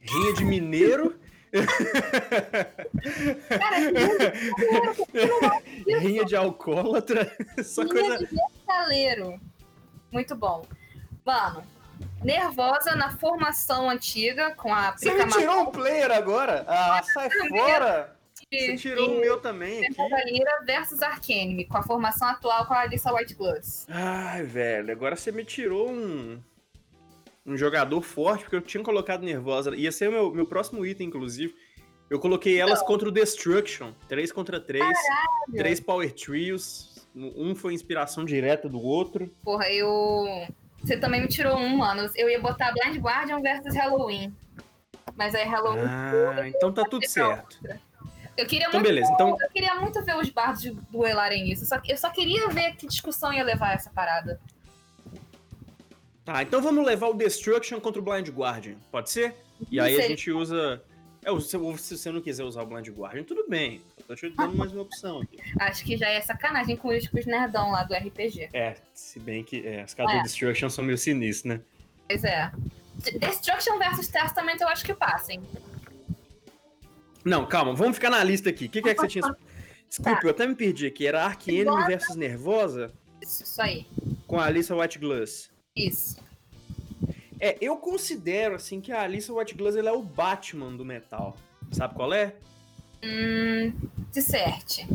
rinha 0.00 0.34
de 0.34 0.44
mineiro. 0.44 1.18
Cara, 3.48 3.76
Rinha 6.00 6.26
de 6.26 6.36
alcoólatra, 6.36 7.34
só 7.64 7.82
Rinha 7.82 7.94
coisa. 7.94 8.18
de 8.18 8.34
metaleiro. 8.34 9.40
Muito 10.12 10.36
bom. 10.36 10.66
Mano, 11.24 11.64
nervosa 12.22 12.94
na 12.94 13.16
formação 13.16 13.88
antiga, 13.88 14.54
com 14.56 14.74
a 14.74 14.92
Você 14.92 15.10
me 15.24 15.32
tirou 15.32 15.62
um 15.62 15.66
player 15.70 16.10
agora? 16.10 16.66
Ah, 16.68 17.02
sai 17.02 17.30
fora! 17.48 18.15
Você 18.52 18.76
tirou 18.76 19.16
o 19.16 19.20
meu 19.20 19.40
também. 19.40 19.80
Lira 20.26 20.62
versus 20.64 21.02
Arcanime, 21.02 21.64
com 21.64 21.78
a 21.78 21.82
formação 21.82 22.28
atual 22.28 22.64
com 22.66 22.74
a 22.74 22.82
Alissa 22.82 23.12
White 23.12 23.34
Gloves. 23.34 23.86
Ai, 23.88 24.44
velho, 24.44 24.92
agora 24.92 25.16
você 25.16 25.32
me 25.32 25.44
tirou 25.44 25.90
um. 25.90 26.40
Um 27.44 27.56
jogador 27.56 28.02
forte, 28.02 28.42
porque 28.42 28.56
eu 28.56 28.60
tinha 28.60 28.82
colocado 28.82 29.22
nervosa. 29.22 29.74
Ia 29.76 29.92
ser 29.92 30.08
o 30.08 30.12
meu, 30.12 30.30
meu 30.32 30.46
próximo 30.46 30.84
item, 30.84 31.06
inclusive. 31.06 31.54
Eu 32.10 32.18
coloquei 32.18 32.58
elas 32.58 32.82
contra 32.82 33.08
o 33.08 33.12
Destruction. 33.12 33.92
3 34.08 34.32
contra 34.32 34.60
3. 34.60 34.84
Três 35.54 35.78
Power 35.78 36.12
Trios. 36.12 37.06
Um 37.14 37.54
foi 37.54 37.72
inspiração 37.72 38.24
direta 38.24 38.68
do 38.68 38.80
outro. 38.80 39.30
Porra, 39.44 39.70
eu. 39.70 40.24
Você 40.82 40.96
também 40.96 41.20
me 41.20 41.28
tirou 41.28 41.56
um, 41.56 41.76
mano. 41.78 42.10
Eu 42.16 42.28
ia 42.28 42.40
botar 42.40 42.72
Blind 42.72 43.00
Guardian 43.00 43.40
versus 43.40 43.74
Halloween. 43.74 44.34
Mas 45.16 45.34
aí 45.34 45.44
Halloween. 45.44 45.84
Ah, 45.86 46.48
então 46.48 46.72
tá 46.72 46.84
tudo 46.84 47.08
certo. 47.08 47.58
Eu 48.36 48.46
queria 48.46 48.68
Então, 48.68 48.80
muito. 48.80 48.86
beleza. 48.86 49.10
Então, 49.12 49.36
Eu 49.40 49.50
queria 49.50 49.74
muito 49.76 50.02
ver 50.04 50.16
os 50.16 50.28
bardos 50.28 50.64
duelarem 50.90 51.50
isso. 51.50 51.64
Só, 51.64 51.80
eu 51.86 51.96
só 51.96 52.10
queria 52.10 52.48
ver 52.48 52.76
que 52.76 52.86
discussão 52.86 53.32
ia 53.32 53.42
levar 53.42 53.74
essa 53.74 53.90
parada. 53.90 54.40
Tá, 56.24 56.42
então 56.42 56.60
vamos 56.60 56.84
levar 56.84 57.06
o 57.06 57.14
Destruction 57.14 57.80
contra 57.80 58.00
o 58.00 58.04
Blind 58.04 58.28
Guardian, 58.30 58.74
pode 58.90 59.10
ser? 59.10 59.36
E 59.70 59.78
aí 59.78 59.96
a 59.98 60.08
gente 60.08 60.30
usa. 60.30 60.82
É, 61.24 61.40
se 61.40 61.56
você 61.56 62.10
não 62.10 62.20
quiser 62.20 62.44
usar 62.44 62.62
o 62.62 62.66
Blind 62.66 62.88
Guardian, 62.88 63.22
tudo 63.22 63.48
bem. 63.48 63.80
Eu 63.98 64.04
tô 64.06 64.14
te 64.14 64.30
dando 64.30 64.56
mais 64.56 64.72
uma 64.72 64.82
opção 64.82 65.20
aqui. 65.22 65.38
Acho 65.60 65.84
que 65.84 65.96
já 65.96 66.08
é 66.08 66.20
sacanagem 66.20 66.76
com 66.76 66.88
os, 66.88 67.06
com 67.08 67.18
os 67.18 67.26
nerdão 67.26 67.70
lá 67.70 67.84
do 67.84 67.94
RPG. 67.94 68.50
É, 68.52 68.74
se 68.92 69.20
bem 69.20 69.44
que 69.44 69.66
é, 69.66 69.82
as 69.82 69.94
caras 69.94 70.14
é. 70.14 70.16
do 70.18 70.22
Destruction 70.24 70.68
são 70.68 70.84
meio 70.84 70.98
sinistros, 70.98 71.54
né? 71.54 71.60
Pois 72.08 72.24
é. 72.24 72.50
Destruction 73.20 73.78
versus 73.78 74.08
Testament 74.08 74.60
eu 74.60 74.68
acho 74.68 74.84
que 74.84 74.94
passem. 74.94 75.40
Não, 77.26 77.44
calma, 77.44 77.74
vamos 77.74 77.96
ficar 77.96 78.08
na 78.08 78.22
lista 78.22 78.50
aqui. 78.50 78.66
O 78.66 78.68
que, 78.68 78.80
que 78.80 78.88
é 78.88 78.94
que 78.94 79.00
você 79.00 79.08
tinha. 79.08 79.36
Desculpa, 79.88 80.20
tá. 80.20 80.26
eu 80.26 80.30
até 80.30 80.46
me 80.46 80.54
perdi 80.54 80.86
aqui. 80.86 81.08
Era 81.08 81.36
Enemy 81.44 81.84
versus 81.84 82.14
Nervosa? 82.14 82.94
Isso, 83.20 83.42
isso 83.42 83.60
aí. 83.60 83.84
Com 84.28 84.38
a 84.38 84.46
Alissa 84.46 84.76
White 84.76 85.00
Glass. 85.00 85.50
Isso. 85.74 86.24
É, 87.40 87.58
eu 87.60 87.78
considero, 87.78 88.54
assim, 88.54 88.80
que 88.80 88.92
a 88.92 89.02
Alissa 89.02 89.32
White 89.32 89.54
Glass 89.54 89.74
ela 89.74 89.88
é 89.88 89.92
o 89.92 90.02
Batman 90.02 90.76
do 90.76 90.84
metal. 90.84 91.36
Sabe 91.72 91.96
qual 91.96 92.14
é? 92.14 92.36
Hum, 93.02 93.72
de 94.12 94.22
certo. 94.22 94.86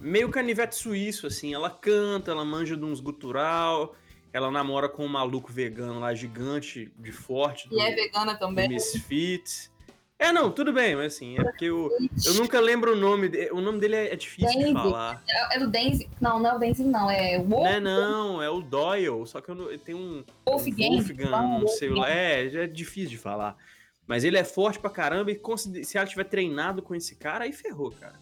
Meio 0.00 0.30
canivete 0.30 0.76
suíço, 0.76 1.26
assim. 1.26 1.52
Ela 1.52 1.68
canta, 1.68 2.30
ela 2.30 2.46
manja 2.46 2.78
de 2.78 2.84
uns 2.84 2.98
gutural. 2.98 3.94
Ela 4.32 4.50
namora 4.50 4.88
com 4.88 5.04
um 5.04 5.08
maluco 5.08 5.52
vegano 5.52 6.00
lá, 6.00 6.14
gigante, 6.14 6.90
de 6.98 7.12
forte. 7.12 7.68
E 7.70 7.78
é 7.78 7.94
vegana 7.94 8.34
também. 8.36 8.70
Misfits. 8.70 9.70
É, 10.18 10.32
não, 10.32 10.50
tudo 10.50 10.72
bem, 10.72 10.94
mas 10.94 11.14
assim, 11.14 11.36
é 11.38 11.42
porque 11.42 11.64
eu, 11.64 11.90
eu 12.24 12.34
nunca 12.34 12.60
lembro 12.60 12.92
o 12.92 12.96
nome 12.96 13.28
dele. 13.28 13.50
O 13.50 13.60
nome 13.60 13.80
dele 13.80 13.96
é, 13.96 14.12
é 14.12 14.16
difícil 14.16 14.48
Denzi. 14.48 14.66
de 14.68 14.72
falar. 14.72 15.22
É, 15.28 15.56
é 15.56 15.58
do 15.58 15.68
Denzi? 15.68 16.08
Não, 16.20 16.38
não 16.38 16.50
é 16.50 16.54
o 16.54 16.58
Denzi, 16.58 16.84
não. 16.84 17.10
É 17.10 17.38
o 17.38 17.42
Wolf. 17.42 17.64
Não, 17.64 17.70
é, 17.70 17.80
não, 17.80 18.42
é 18.42 18.48
o 18.48 18.60
Doyle. 18.62 19.26
Só 19.26 19.40
que 19.40 19.50
eu 19.50 19.54
não, 19.54 19.76
tem 19.76 19.94
um. 19.94 20.24
Wolfgang. 20.46 20.90
Um 20.90 20.96
Wolfgang, 20.96 21.60
não 21.60 21.68
sei 21.68 21.90
lá. 21.90 22.08
É, 22.08 22.46
é 22.46 22.66
difícil 22.66 23.10
de 23.10 23.18
falar. 23.18 23.56
Mas 24.06 24.22
ele 24.22 24.36
é 24.36 24.44
forte 24.44 24.78
pra 24.78 24.90
caramba 24.90 25.30
e 25.30 25.84
se 25.84 25.96
ela 25.96 26.06
tiver 26.06 26.24
treinado 26.24 26.82
com 26.82 26.94
esse 26.94 27.16
cara, 27.16 27.44
aí 27.44 27.52
ferrou, 27.52 27.90
cara. 27.90 28.14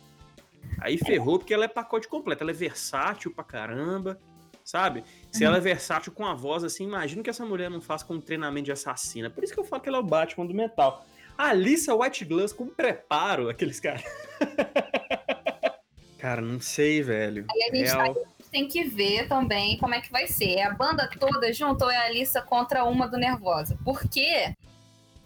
Aí 0.80 0.96
ferrou 0.96 1.38
porque 1.38 1.52
ela 1.52 1.64
é 1.64 1.68
pacote 1.68 2.08
completo. 2.08 2.42
Ela 2.42 2.52
é 2.52 2.54
versátil 2.54 3.32
pra 3.32 3.44
caramba, 3.44 4.18
sabe? 4.64 5.04
Se 5.30 5.42
uhum. 5.42 5.48
ela 5.48 5.56
é 5.58 5.60
versátil 5.60 6.12
com 6.12 6.24
a 6.24 6.34
voz 6.34 6.64
assim, 6.64 6.84
imagina 6.84 7.22
que 7.22 7.30
essa 7.30 7.44
mulher 7.44 7.68
não 7.68 7.80
faz 7.80 8.02
com 8.02 8.14
um 8.14 8.20
treinamento 8.20 8.66
de 8.66 8.72
assassina. 8.72 9.28
Por 9.28 9.44
isso 9.44 9.52
que 9.52 9.60
eu 9.60 9.64
falo 9.64 9.82
que 9.82 9.88
ela 9.88 9.98
é 9.98 10.00
o 10.00 10.04
Batman 10.04 10.46
do 10.46 10.54
metal. 10.54 11.04
A 11.36 11.48
Alissa 11.48 11.94
White 11.94 12.24
Glass 12.24 12.52
com 12.52 12.66
preparo, 12.66 13.48
aqueles 13.48 13.80
caras. 13.80 14.04
cara, 16.18 16.40
não 16.40 16.60
sei, 16.60 17.02
velho. 17.02 17.46
Aí 17.50 17.62
a 17.62 17.74
gente, 17.74 17.94
Real... 17.94 18.16
tem 18.50 18.68
que 18.68 18.84
ver 18.84 19.28
também 19.28 19.78
como 19.78 19.94
é 19.94 20.00
que 20.00 20.10
vai 20.10 20.26
ser. 20.26 20.54
É 20.56 20.64
a 20.64 20.74
banda 20.74 21.08
toda 21.18 21.52
junto 21.52 21.84
ou 21.84 21.90
é 21.90 21.96
a 21.96 22.04
Alissa 22.04 22.42
contra 22.42 22.84
uma 22.84 23.08
do 23.08 23.16
Nervosa? 23.16 23.78
Porque 23.84 24.54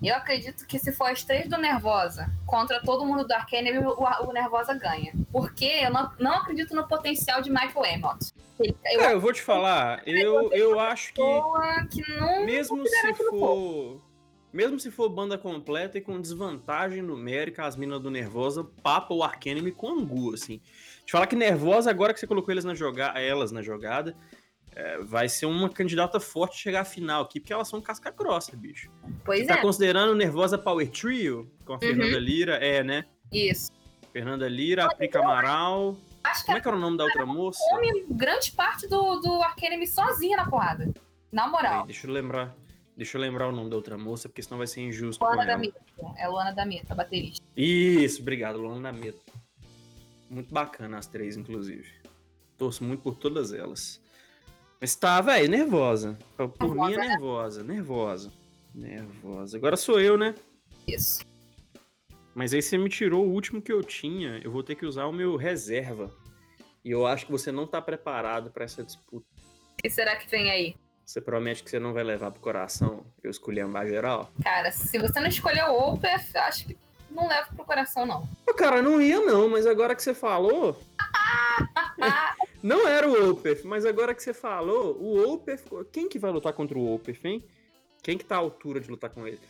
eu 0.02 0.14
acredito 0.14 0.66
que 0.66 0.78
se 0.78 0.92
for 0.92 1.10
as 1.10 1.24
três 1.24 1.48
do 1.48 1.56
Nervosa 1.56 2.30
contra 2.46 2.80
todo 2.80 3.04
mundo 3.04 3.26
do 3.26 3.32
Arcane, 3.32 3.78
o, 3.78 3.96
o 4.28 4.32
Nervosa 4.32 4.74
ganha. 4.74 5.12
Porque 5.32 5.64
eu 5.82 5.90
não, 5.90 6.10
não 6.18 6.32
acredito 6.32 6.74
no 6.74 6.86
potencial 6.86 7.40
de 7.42 7.50
Michael 7.50 7.94
Amott. 7.94 8.32
Eu, 8.58 8.74
é, 8.84 9.12
eu 9.12 9.20
vou 9.20 9.32
te 9.32 9.42
falar, 9.42 10.02
eu, 10.06 10.50
eu 10.52 10.80
acho 10.80 11.12
que, 11.12 11.22
que 11.90 12.10
não 12.16 12.46
mesmo 12.46 12.86
se 12.86 13.14
for 13.14 14.00
mesmo 14.56 14.80
se 14.80 14.90
for 14.90 15.10
banda 15.10 15.36
completa 15.36 15.98
e 15.98 16.00
com 16.00 16.18
desvantagem 16.18 17.02
numérica, 17.02 17.66
as 17.66 17.76
minas 17.76 18.00
do 18.00 18.10
Nervosa 18.10 18.64
papa 18.82 19.12
o 19.12 19.22
Arcanime 19.22 19.70
com 19.70 19.88
angu, 19.88 20.32
assim. 20.32 20.62
Te 21.04 21.12
falar 21.12 21.26
que 21.26 21.36
Nervosa, 21.36 21.90
agora 21.90 22.14
que 22.14 22.18
você 22.18 22.26
colocou 22.26 22.52
eles 22.52 22.64
na 22.64 22.74
joga 22.74 23.12
elas 23.20 23.52
na 23.52 23.60
jogada, 23.60 24.16
é, 24.74 24.98
vai 24.98 25.28
ser 25.28 25.44
uma 25.44 25.68
candidata 25.68 26.18
forte 26.18 26.58
chegar 26.58 26.80
à 26.80 26.84
final 26.84 27.22
aqui, 27.22 27.38
porque 27.38 27.52
elas 27.52 27.68
são 27.68 27.82
casca 27.82 28.10
grossa, 28.10 28.56
bicho. 28.56 28.90
Pois 29.26 29.40
você 29.40 29.46
tá 29.46 29.54
é. 29.54 29.56
tá 29.56 29.62
considerando 29.62 30.14
Nervosa 30.14 30.56
Power 30.56 30.90
Trio, 30.90 31.52
com 31.66 31.74
a 31.74 31.76
uhum. 31.76 31.80
Fernanda 31.80 32.18
Lira? 32.18 32.54
É, 32.54 32.82
né? 32.82 33.04
Isso. 33.30 33.70
Fernanda 34.10 34.48
Lira, 34.48 34.88
Prica 34.96 35.20
Amaral... 35.20 35.96
Acho 36.24 36.44
Como 36.44 36.58
é 36.58 36.60
que 36.60 36.66
era 36.66 36.76
o 36.76 36.80
nome 36.80 36.96
da 36.96 37.04
outra 37.04 37.24
moça? 37.24 37.60
Come 37.70 38.04
grande 38.10 38.50
parte 38.50 38.88
do, 38.88 39.20
do 39.20 39.40
Arcanime 39.42 39.86
sozinha 39.86 40.36
na 40.36 40.50
porrada. 40.50 40.92
Na 41.30 41.46
moral. 41.46 41.82
Aí, 41.82 41.86
deixa 41.86 42.08
eu 42.08 42.12
lembrar. 42.12 42.52
Deixa 42.96 43.18
eu 43.18 43.20
lembrar 43.20 43.48
o 43.48 43.52
nome 43.52 43.68
da 43.68 43.76
outra 43.76 43.98
moça, 43.98 44.26
porque 44.26 44.42
senão 44.42 44.56
vai 44.56 44.66
ser 44.66 44.80
injusto. 44.80 45.22
Luana 45.22 45.44
da 45.44 45.58
Meta. 45.58 45.80
É 46.16 46.26
Luana 46.26 46.52
da 46.52 46.64
Meta, 46.64 46.94
baterista. 46.94 47.44
Isso, 47.54 48.22
obrigado, 48.22 48.58
Luana 48.58 48.90
da 48.90 48.98
Meta. 48.98 49.20
Muito 50.30 50.52
bacana 50.52 50.96
as 50.96 51.06
três, 51.06 51.36
inclusive. 51.36 51.86
Torço 52.56 52.82
muito 52.82 53.02
por 53.02 53.16
todas 53.16 53.52
elas. 53.52 54.00
Mas 54.80 54.94
tá, 54.94 55.20
velho, 55.20 55.48
nervosa. 55.48 56.18
Por 56.36 56.74
nervosa, 56.74 56.74
mim 56.74 56.94
é 56.94 57.08
nervosa, 57.08 57.62
nervosa. 57.62 58.32
Nervosa. 58.74 59.56
Agora 59.58 59.76
sou 59.76 60.00
eu, 60.00 60.16
né? 60.16 60.34
Isso. 60.88 61.20
Mas 62.34 62.54
aí 62.54 62.62
você 62.62 62.78
me 62.78 62.88
tirou 62.88 63.26
o 63.26 63.30
último 63.30 63.60
que 63.60 63.72
eu 63.72 63.82
tinha. 63.82 64.40
Eu 64.42 64.50
vou 64.50 64.62
ter 64.62 64.74
que 64.74 64.86
usar 64.86 65.06
o 65.06 65.12
meu 65.12 65.36
reserva. 65.36 66.10
E 66.84 66.90
eu 66.90 67.06
acho 67.06 67.26
que 67.26 67.32
você 67.32 67.52
não 67.52 67.66
tá 67.66 67.80
preparado 67.80 68.50
para 68.50 68.64
essa 68.64 68.82
disputa. 68.82 69.26
O 69.72 69.82
que 69.82 69.90
será 69.90 70.16
que 70.16 70.28
vem 70.30 70.50
aí? 70.50 70.76
Você 71.06 71.20
promete 71.20 71.62
que 71.62 71.70
você 71.70 71.78
não 71.78 71.92
vai 71.92 72.02
levar 72.02 72.32
pro 72.32 72.40
coração 72.40 73.06
eu 73.22 73.30
escolher 73.30 73.64
a 73.64 73.86
geral? 73.86 74.28
Cara, 74.42 74.72
se 74.72 74.98
você 74.98 75.20
não 75.20 75.28
escolher 75.28 75.62
o 75.66 75.92
Opeth, 75.92 76.34
acho 76.34 76.66
que 76.66 76.76
não 77.08 77.28
leva 77.28 77.46
pro 77.54 77.64
coração, 77.64 78.04
não. 78.04 78.28
Cara, 78.56 78.82
não 78.82 79.00
ia 79.00 79.20
não, 79.20 79.48
mas 79.48 79.68
agora 79.68 79.94
que 79.94 80.02
você 80.02 80.12
falou... 80.12 80.76
não 82.60 82.88
era 82.88 83.08
o 83.08 83.30
Opeth, 83.30 83.62
mas 83.64 83.86
agora 83.86 84.12
que 84.16 84.22
você 84.22 84.34
falou, 84.34 84.96
o 85.00 85.32
Opeth... 85.32 85.62
Quem 85.92 86.08
que 86.08 86.18
vai 86.18 86.32
lutar 86.32 86.52
contra 86.52 86.76
o 86.76 86.94
Opeth, 86.94 87.20
hein? 87.22 87.44
Quem 88.02 88.18
que 88.18 88.24
tá 88.24 88.34
à 88.34 88.38
altura 88.38 88.80
de 88.80 88.90
lutar 88.90 89.10
com 89.10 89.28
ele? 89.28 89.40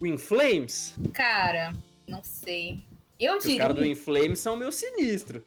O 0.00 0.06
Inflames? 0.06 0.96
Cara, 1.12 1.72
não 2.04 2.24
sei. 2.24 2.84
Eu 3.18 3.38
diria... 3.38 3.54
Os 3.54 3.60
caras 3.60 3.76
do 3.76 3.86
Inflames 3.86 4.40
são 4.40 4.56
meio 4.56 4.72
sinistros. 4.72 5.42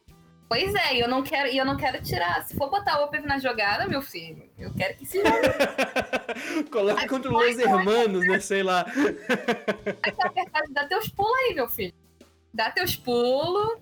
Pois 0.53 0.75
é, 0.75 0.97
e 0.97 0.99
eu 0.99 1.07
não 1.07 1.23
quero, 1.23 1.49
eu 1.49 1.65
não 1.65 1.75
quero 1.75 1.99
tirar. 2.03 2.45
Se 2.45 2.55
for 2.55 2.69
botar 2.69 3.01
o 3.01 3.05
Opeth 3.05 3.23
na 3.23 3.39
jogada, 3.39 3.87
meu 3.87 4.03
filho, 4.03 4.47
eu 4.55 4.71
quero 4.71 4.95
que 4.95 5.03
se 5.03 5.19
Coloca 6.71 7.07
contra 7.07 7.35
os 7.35 7.57
hermanos, 7.57 8.27
né? 8.27 8.39
Sei 8.39 8.61
lá. 8.61 8.85
Dá 10.69 10.85
teus 10.85 11.09
pulos 11.09 11.33
aí, 11.39 11.55
meu 11.55 11.67
filho. 11.67 11.95
Dá 12.53 12.69
teus 12.69 12.95
pulos. 12.95 13.79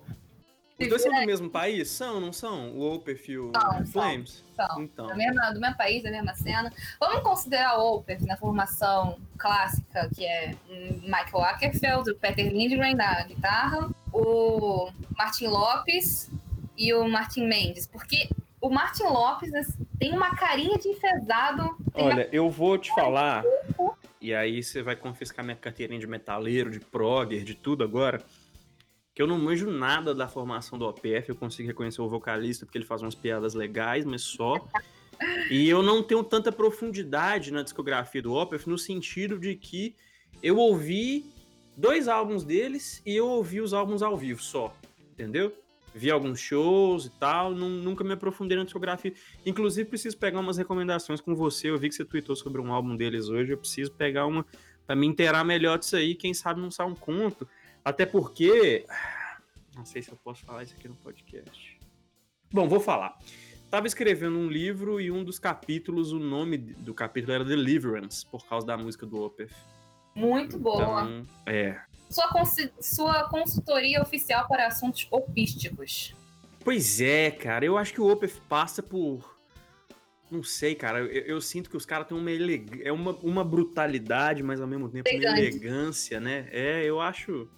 Os 0.80 0.88
dois 0.88 1.02
são 1.02 1.12
do 1.12 1.26
mesmo 1.26 1.50
país? 1.50 1.90
São, 1.90 2.18
não 2.18 2.32
são? 2.32 2.70
O 2.70 2.94
Opeth 2.94 3.28
e 3.28 3.36
o 3.36 3.52
são, 3.52 3.86
Flames? 3.88 4.42
São. 4.56 4.82
Então. 4.82 5.08
Do, 5.08 5.14
mesmo, 5.14 5.52
do 5.52 5.60
mesmo 5.60 5.76
país, 5.76 6.02
da 6.02 6.10
mesma 6.10 6.34
cena. 6.34 6.72
Vamos 6.98 7.20
considerar 7.22 7.78
o 7.80 7.96
Opeth 7.96 8.22
na 8.22 8.38
formação 8.38 9.20
clássica, 9.36 10.08
que 10.16 10.24
é 10.24 10.56
Michael 11.02 11.44
Ackerfeld, 11.44 12.12
o 12.12 12.16
Peter 12.16 12.50
Lindgren 12.50 12.94
na 12.94 13.24
guitarra, 13.24 13.90
o 14.10 14.90
Martin 15.14 15.48
Lopes 15.48 16.30
e 16.76 16.92
o 16.94 17.08
Martin 17.08 17.46
Mendes, 17.46 17.86
porque 17.86 18.28
o 18.60 18.70
Martin 18.70 19.04
Lopes 19.04 19.50
tem 19.98 20.12
uma 20.12 20.34
carinha 20.36 20.78
de 20.78 20.88
enfesado. 20.88 21.76
Olha, 21.94 22.28
eu 22.32 22.48
vou 22.48 22.78
te 22.78 22.94
falar, 22.94 23.44
e 24.20 24.32
aí 24.34 24.62
você 24.62 24.82
vai 24.82 24.94
confiscar 24.94 25.44
minha 25.44 25.56
carteirinha 25.56 25.98
de 25.98 26.06
metaleiro, 26.06 26.70
de 26.70 26.80
progger, 26.80 27.42
de 27.42 27.54
tudo 27.54 27.82
agora, 27.82 28.22
que 29.14 29.20
eu 29.20 29.26
não 29.26 29.38
manjo 29.38 29.70
nada 29.70 30.14
da 30.14 30.28
formação 30.28 30.78
do 30.78 30.86
OPF, 30.86 31.28
eu 31.28 31.36
consigo 31.36 31.68
reconhecer 31.68 32.00
o 32.00 32.08
vocalista 32.08 32.64
porque 32.64 32.78
ele 32.78 32.84
faz 32.84 33.02
umas 33.02 33.14
piadas 33.14 33.54
legais, 33.54 34.04
mas 34.04 34.22
só. 34.22 34.66
E 35.50 35.68
eu 35.68 35.82
não 35.82 36.02
tenho 36.02 36.24
tanta 36.24 36.50
profundidade 36.50 37.52
na 37.52 37.62
discografia 37.62 38.22
do 38.22 38.32
OPF 38.32 38.68
no 38.68 38.78
sentido 38.78 39.38
de 39.38 39.54
que 39.54 39.94
eu 40.42 40.56
ouvi 40.56 41.26
dois 41.76 42.08
álbuns 42.08 42.44
deles 42.44 43.02
e 43.04 43.14
eu 43.14 43.28
ouvi 43.28 43.60
os 43.60 43.74
álbuns 43.74 44.02
ao 44.02 44.16
vivo 44.16 44.42
só, 44.42 44.74
entendeu? 45.12 45.54
Vi 45.94 46.10
alguns 46.10 46.40
shows 46.40 47.06
e 47.06 47.10
tal, 47.10 47.54
não, 47.54 47.68
nunca 47.68 48.02
me 48.02 48.12
aprofundei 48.12 48.56
na 48.56 48.64
discografia. 48.64 49.12
Inclusive, 49.44 49.88
preciso 49.88 50.16
pegar 50.16 50.40
umas 50.40 50.56
recomendações 50.56 51.20
com 51.20 51.34
você. 51.34 51.70
Eu 51.70 51.78
vi 51.78 51.88
que 51.88 51.94
você 51.94 52.04
tweetou 52.04 52.34
sobre 52.34 52.60
um 52.60 52.72
álbum 52.72 52.96
deles 52.96 53.28
hoje. 53.28 53.52
Eu 53.52 53.58
preciso 53.58 53.92
pegar 53.92 54.26
uma 54.26 54.46
para 54.86 54.96
me 54.96 55.06
inteirar 55.06 55.44
melhor 55.44 55.78
disso 55.78 55.96
aí. 55.96 56.14
Quem 56.14 56.34
sabe 56.34 56.60
não 56.60 56.70
sai 56.70 56.86
um 56.86 56.94
conto. 56.94 57.46
Até 57.84 58.06
porque. 58.06 58.84
Não 59.74 59.86
sei 59.86 60.02
se 60.02 60.10
eu 60.10 60.18
posso 60.22 60.44
falar 60.44 60.64
isso 60.64 60.74
aqui 60.78 60.86
no 60.86 60.94
podcast. 60.96 61.80
Bom, 62.52 62.68
vou 62.68 62.78
falar. 62.78 63.16
Tava 63.70 63.86
escrevendo 63.86 64.36
um 64.36 64.46
livro 64.46 65.00
e 65.00 65.10
um 65.10 65.24
dos 65.24 65.38
capítulos, 65.38 66.12
o 66.12 66.18
nome 66.18 66.58
do 66.58 66.92
capítulo 66.92 67.32
era 67.32 67.42
Deliverance, 67.42 68.26
por 68.26 68.46
causa 68.46 68.66
da 68.66 68.76
música 68.76 69.06
do 69.06 69.22
Opeth. 69.22 69.48
Muito 70.14 70.58
boa. 70.58 70.82
Então, 70.82 71.26
é, 71.46 71.80
sua, 72.12 72.30
sua 72.80 73.28
consultoria 73.28 74.00
oficial 74.00 74.46
para 74.46 74.66
assuntos 74.66 75.06
opísticos. 75.10 76.14
Pois 76.64 77.00
é, 77.00 77.30
cara. 77.30 77.64
Eu 77.64 77.76
acho 77.76 77.92
que 77.92 78.00
o 78.00 78.10
Opeth 78.10 78.40
passa 78.48 78.82
por. 78.82 79.38
Não 80.30 80.42
sei, 80.42 80.74
cara. 80.74 81.00
Eu, 81.00 81.06
eu 81.06 81.40
sinto 81.40 81.68
que 81.68 81.76
os 81.76 81.84
caras 81.84 82.06
têm 82.06 82.16
uma, 82.16 82.30
eleg... 82.30 82.82
é 82.84 82.92
uma, 82.92 83.12
uma 83.16 83.44
brutalidade, 83.44 84.42
mas 84.42 84.60
ao 84.60 84.66
mesmo 84.66 84.88
tempo 84.88 85.08
Elegante. 85.08 85.28
uma 85.28 85.38
elegância, 85.38 86.20
né? 86.20 86.48
É, 86.50 86.84
eu 86.84 87.00
acho. 87.00 87.48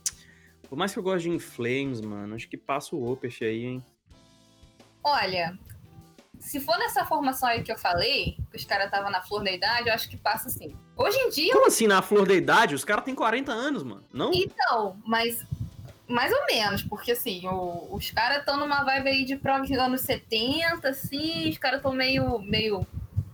Por 0.69 0.77
mais 0.77 0.93
que 0.93 0.99
eu 0.99 1.03
goste 1.03 1.29
de 1.29 1.35
Inflames, 1.35 2.01
mano, 2.01 2.35
acho 2.35 2.49
que 2.49 2.57
passa 2.57 2.97
o 2.97 3.13
Opeth 3.13 3.43
aí, 3.43 3.65
hein? 3.65 3.85
Olha, 5.05 5.57
se 6.45 6.61
for 6.61 6.77
nessa 6.79 7.05
formação 7.07 7.49
aí 7.49 7.63
que 7.63 7.73
eu 7.73 7.79
falei, 7.79 8.37
que 8.51 8.57
os 8.57 8.65
caras 8.65 8.87
estavam 8.87 9.11
na 9.11 9.23
flor 9.23 9.43
da 9.43 9.51
idade, 9.51 9.89
eu 9.89 9.95
acho 9.95 10.09
que 10.11 10.17
passa 10.17 10.49
assim. 10.49 10.77
Hoje 10.95 11.17
em 11.19 11.31
dia. 11.31 11.53
Como 11.55 11.67
assim, 11.67 11.87
na 11.87 12.03
flor 12.03 12.29
da 12.29 12.35
idade? 12.35 12.75
Os 12.75 12.85
caras 12.85 13.03
têm 13.03 13.15
40 13.15 13.51
anos, 13.51 13.83
mano. 13.83 14.05
Não? 14.13 14.31
Então, 14.33 14.97
mas. 15.07 15.45
Mais 16.07 16.31
ou 16.31 16.45
menos, 16.45 16.83
porque 16.83 17.13
assim, 17.13 17.49
o, 17.49 17.89
os 17.91 18.11
caras 18.11 18.41
estão 18.41 18.59
numa 18.59 18.85
vibe 18.85 19.09
aí 19.09 19.25
de 19.25 19.37
prova 19.37 19.65
de 19.65 19.73
anos 19.75 20.03
70, 20.03 20.87
assim, 20.87 21.49
os 21.49 21.57
caras 21.57 21.79
estão 21.79 21.95
meio, 21.95 22.39
meio 22.41 22.87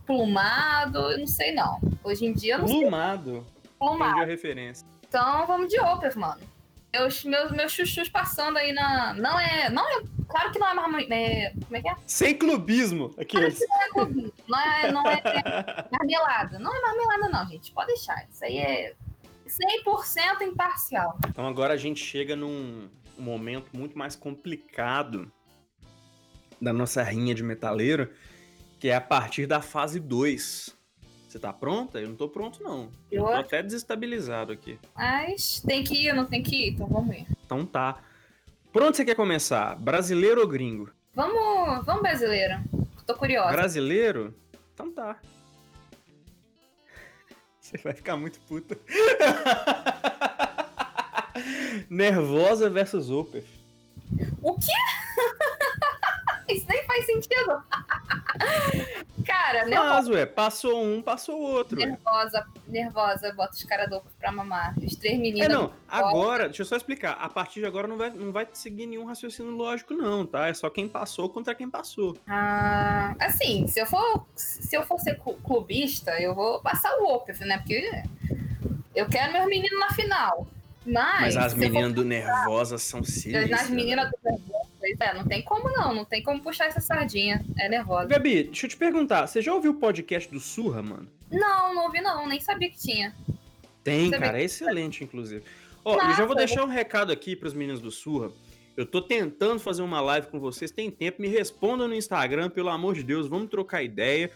plumado, 0.07 1.11
eu 1.11 1.19
não 1.19 1.27
sei 1.27 1.53
não. 1.53 1.81
Hoje 2.01 2.25
em 2.25 2.31
dia 2.31 2.53
eu 2.55 2.59
não 2.59 2.67
Plumado. 2.67 3.31
sei. 3.31 3.71
Plumado. 3.77 4.11
Entendi 4.11 4.23
a 4.23 4.25
referência. 4.25 4.87
Então 5.05 5.45
vamos 5.45 5.67
de 5.67 5.77
Opeth, 5.81 6.15
mano. 6.15 6.39
Meus, 6.93 7.23
meus, 7.23 7.51
meus 7.51 7.71
chuchus 7.71 8.09
passando 8.09 8.57
aí 8.57 8.73
na. 8.73 9.13
Não 9.13 9.39
é. 9.39 9.69
Não 9.69 9.87
é. 9.87 10.03
Claro 10.27 10.51
que 10.51 10.59
não 10.59 10.67
é 10.67 10.73
marmi... 10.73 11.07
é 11.09 11.53
como 11.53 11.75
é 11.77 11.81
que 11.81 11.89
é? 11.89 11.95
Sem 12.05 12.37
clubismo. 12.37 13.13
Aqueles. 13.17 13.59
Não 13.59 13.81
é 13.81 13.89
clubismo, 13.89 14.33
não 14.47 14.59
é, 14.59 14.91
não 14.91 15.07
é 15.07 15.21
marmelada. 15.91 16.59
Não 16.59 16.75
é 16.75 16.81
marmelada, 16.81 17.29
não, 17.29 17.49
gente. 17.49 17.71
Pode 17.71 17.87
deixar. 17.87 18.27
Isso 18.29 18.43
aí 18.43 18.57
é 18.57 18.93
100% 19.85 20.41
imparcial. 20.41 21.17
Então 21.27 21.47
agora 21.47 21.73
a 21.73 21.77
gente 21.77 22.03
chega 22.03 22.35
num 22.35 22.89
momento 23.17 23.69
muito 23.73 23.97
mais 23.97 24.15
complicado 24.15 25.31
da 26.61 26.71
nossa 26.71 27.01
rinha 27.03 27.33
de 27.33 27.43
metaleiro, 27.43 28.09
que 28.79 28.89
é 28.89 28.95
a 28.95 29.01
partir 29.01 29.45
da 29.45 29.61
fase 29.61 29.99
2. 29.99 30.80
Você 31.31 31.39
tá 31.39 31.53
pronta? 31.53 31.97
Eu 31.97 32.09
não 32.09 32.15
tô 32.17 32.27
pronto, 32.27 32.61
não. 32.61 32.91
Eu, 33.09 33.21
Eu 33.21 33.27
tô 33.27 33.33
até 33.35 33.63
desestabilizado 33.63 34.51
aqui. 34.51 34.77
Mas 34.93 35.61
tem 35.65 35.81
que 35.81 36.07
ir, 36.07 36.13
não 36.13 36.25
tem 36.25 36.43
que 36.43 36.53
ir? 36.53 36.71
Então 36.73 36.87
vamos 36.87 37.15
ir. 37.15 37.25
Então 37.45 37.65
tá. 37.65 37.99
Por 38.73 38.83
onde 38.83 38.97
você 38.97 39.05
quer 39.05 39.15
começar? 39.15 39.79
Brasileiro 39.79 40.41
ou 40.41 40.47
gringo? 40.47 40.91
Vamos, 41.15 41.85
vamos 41.85 42.01
brasileiro. 42.01 42.55
Tô 43.07 43.15
curiosa. 43.15 43.49
Brasileiro? 43.49 44.35
Então 44.73 44.91
tá. 44.91 45.17
Você 47.61 47.77
vai 47.77 47.93
ficar 47.93 48.17
muito 48.17 48.37
puta. 48.41 48.77
Nervosa 51.89 52.69
versus 52.69 53.09
Opeth. 53.09 53.45
O 54.41 54.55
quê? 54.55 54.67
Isso 56.51 56.65
nem 56.69 56.83
faz 56.85 57.05
sentido. 57.05 57.63
Cara, 59.25 59.65
nervosa, 59.65 59.93
Mas, 59.93 60.09
ué, 60.09 60.25
passou 60.25 60.83
um, 60.83 61.01
passou 61.01 61.37
o 61.39 61.41
outro. 61.41 61.79
ué. 61.79 61.85
nervosa, 61.85 62.45
nervosa, 62.67 63.33
bota 63.33 63.53
os 63.53 63.63
caras 63.63 63.89
do 63.89 64.01
pra 64.19 64.31
mamar. 64.31 64.73
Os 64.79 64.95
três 64.95 65.15
É, 65.15 65.17
meninos. 65.17 65.47
não, 65.49 65.71
agora, 65.87 66.45
deixa 66.45 66.63
eu 66.63 66.65
só 66.65 66.75
explicar. 66.75 67.13
A 67.13 67.29
partir 67.29 67.59
de 67.59 67.65
agora 67.65 67.87
não 67.87 67.97
vai, 67.97 68.09
não 68.09 68.31
vai 68.31 68.47
seguir 68.53 68.87
nenhum 68.87 69.05
raciocínio 69.05 69.51
lógico, 69.51 69.93
não, 69.93 70.25
tá? 70.25 70.47
É 70.47 70.53
só 70.53 70.69
quem 70.69 70.87
passou 70.87 71.29
contra 71.29 71.53
quem 71.53 71.69
passou. 71.69 72.17
Ah, 72.27 73.15
assim, 73.19 73.67
se 73.67 73.79
eu 73.79 73.85
for 73.85 74.25
se 74.35 74.75
eu 74.75 74.83
for 74.83 74.99
ser 74.99 75.15
clu- 75.19 75.37
clubista, 75.43 76.19
eu 76.19 76.33
vou 76.33 76.59
passar 76.61 76.91
o 76.97 77.05
Opeth, 77.13 77.39
né? 77.45 77.57
Porque 77.59 78.03
eu 78.95 79.07
quero 79.07 79.33
meus 79.33 79.45
meninos 79.47 79.79
na 79.79 79.89
final. 79.91 80.47
Mas, 80.83 81.35
Mas 81.35 81.37
as 81.37 81.53
meninas 81.53 81.93
do 81.93 82.03
Nervosa 82.03 82.79
são 82.79 83.03
sinistras. 83.03 83.49
Nas 83.51 83.69
meninas 83.69 84.09
do 84.09 84.17
Pois 84.97 85.09
é, 85.09 85.13
não 85.13 85.25
tem 85.25 85.41
como 85.43 85.69
não, 85.69 85.93
não 85.93 86.05
tem 86.05 86.21
como 86.23 86.41
puxar 86.41 86.65
essa 86.65 86.79
sardinha. 86.79 87.43
É 87.59 87.69
nervosa. 87.69 88.07
Gabi, 88.07 88.43
deixa 88.43 88.65
eu 88.65 88.69
te 88.69 88.77
perguntar, 88.77 89.27
você 89.27 89.41
já 89.41 89.53
ouviu 89.53 89.71
o 89.71 89.75
podcast 89.75 90.29
do 90.31 90.39
Surra, 90.39 90.81
mano? 90.81 91.07
Não, 91.31 91.73
não 91.73 91.83
ouvi 91.85 92.01
não, 92.01 92.27
nem 92.27 92.39
sabia 92.39 92.69
que 92.69 92.77
tinha. 92.77 93.15
Tem, 93.83 94.11
cara, 94.11 94.39
é 94.39 94.43
excelente, 94.43 95.03
inclusive. 95.03 95.43
Ó, 95.83 95.95
eu 95.95 96.15
já 96.15 96.25
vou 96.25 96.35
deixar 96.35 96.63
um 96.63 96.67
recado 96.67 97.11
aqui 97.11 97.35
pros 97.35 97.53
meninos 97.53 97.81
do 97.81 97.89
Surra. 97.89 98.31
Eu 98.77 98.85
tô 98.85 99.01
tentando 99.01 99.59
fazer 99.59 99.81
uma 99.81 99.99
live 99.99 100.27
com 100.27 100.39
vocês, 100.39 100.71
tem 100.71 100.89
tempo, 100.89 101.21
me 101.21 101.27
respondam 101.27 101.87
no 101.87 101.95
Instagram, 101.95 102.49
pelo 102.49 102.69
amor 102.69 102.95
de 102.95 103.03
Deus, 103.03 103.27
vamos 103.27 103.49
trocar 103.49 103.83
ideia, 103.83 104.31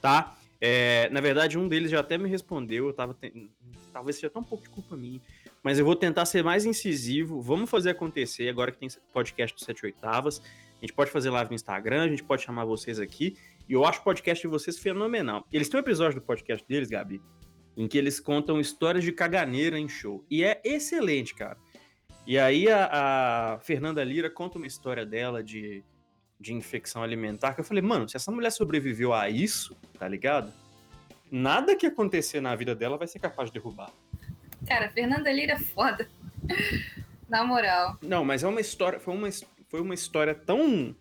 tá? 0.00 0.36
É, 0.60 1.08
na 1.10 1.20
verdade, 1.20 1.58
um 1.58 1.66
deles 1.66 1.90
já 1.90 2.00
até 2.00 2.16
me 2.18 2.28
respondeu, 2.28 2.86
eu 2.86 2.92
tava 2.92 3.14
ten- 3.14 3.50
talvez 3.92 4.16
seja 4.16 4.28
até 4.28 4.38
um 4.38 4.44
pouco 4.44 4.62
de 4.64 4.70
culpa 4.70 4.94
minha, 4.96 5.20
mas 5.62 5.78
eu 5.78 5.84
vou 5.84 5.94
tentar 5.96 6.24
ser 6.24 6.42
mais 6.42 6.64
incisivo, 6.64 7.40
vamos 7.40 7.68
fazer 7.68 7.90
acontecer, 7.90 8.48
agora 8.48 8.72
que 8.72 8.78
tem 8.78 8.88
podcast 9.12 9.56
do 9.56 9.64
7 9.64 9.86
oitavas, 9.86 10.40
a 10.78 10.80
gente 10.80 10.94
pode 10.94 11.10
fazer 11.10 11.30
live 11.30 11.50
no 11.50 11.54
Instagram, 11.54 12.04
a 12.04 12.08
gente 12.08 12.24
pode 12.24 12.42
chamar 12.42 12.64
vocês 12.64 12.98
aqui, 12.98 13.36
e 13.68 13.72
eu 13.74 13.84
acho 13.84 14.00
o 14.00 14.04
podcast 14.04 14.42
de 14.42 14.48
vocês 14.48 14.78
fenomenal. 14.78 15.46
Eles 15.52 15.68
têm 15.68 15.78
um 15.78 15.82
episódio 15.82 16.20
do 16.20 16.24
podcast 16.24 16.66
deles, 16.66 16.88
Gabi, 16.88 17.20
em 17.76 17.86
que 17.86 17.98
eles 17.98 18.18
contam 18.18 18.58
histórias 18.58 19.04
de 19.04 19.12
caganeira 19.12 19.78
em 19.78 19.88
show. 19.88 20.24
E 20.30 20.42
é 20.42 20.60
excelente, 20.64 21.34
cara. 21.34 21.58
E 22.26 22.38
aí 22.38 22.68
a, 22.68 23.54
a 23.54 23.58
Fernanda 23.60 24.02
Lira 24.02 24.30
conta 24.30 24.58
uma 24.58 24.66
história 24.66 25.04
dela 25.04 25.42
de, 25.42 25.84
de 26.38 26.54
infecção 26.54 27.02
alimentar, 27.02 27.54
que 27.54 27.60
eu 27.60 27.64
falei, 27.64 27.82
mano, 27.82 28.08
se 28.08 28.16
essa 28.16 28.32
mulher 28.32 28.50
sobreviveu 28.50 29.12
a 29.12 29.28
isso, 29.28 29.76
tá 29.98 30.08
ligado? 30.08 30.52
Nada 31.30 31.76
que 31.76 31.86
acontecer 31.86 32.40
na 32.40 32.56
vida 32.56 32.74
dela 32.74 32.96
vai 32.96 33.06
ser 33.06 33.18
capaz 33.18 33.50
de 33.50 33.54
derrubar. 33.54 33.92
Cara, 34.66 34.88
Fernanda 34.90 35.30
Lira 35.32 35.52
é 35.54 35.58
foda. 35.58 36.08
Na 37.28 37.44
moral. 37.44 37.98
Não, 38.02 38.24
mas 38.24 38.42
é 38.42 38.48
uma 38.48 38.60
história, 38.60 38.98
foi 38.98 39.14
uma, 39.14 39.28
foi 39.68 39.80
uma 39.80 39.94
história 39.94 40.34
tão. 40.34 40.94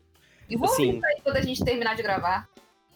E 0.49 0.55
vou 0.55 0.69
Assim. 0.69 0.87
ouvir 0.87 1.05
aí 1.05 1.21
quando 1.23 1.37
a 1.37 1.41
gente 1.41 1.63
terminar 1.63 1.95
de 1.95 2.03
gravar. 2.03 2.47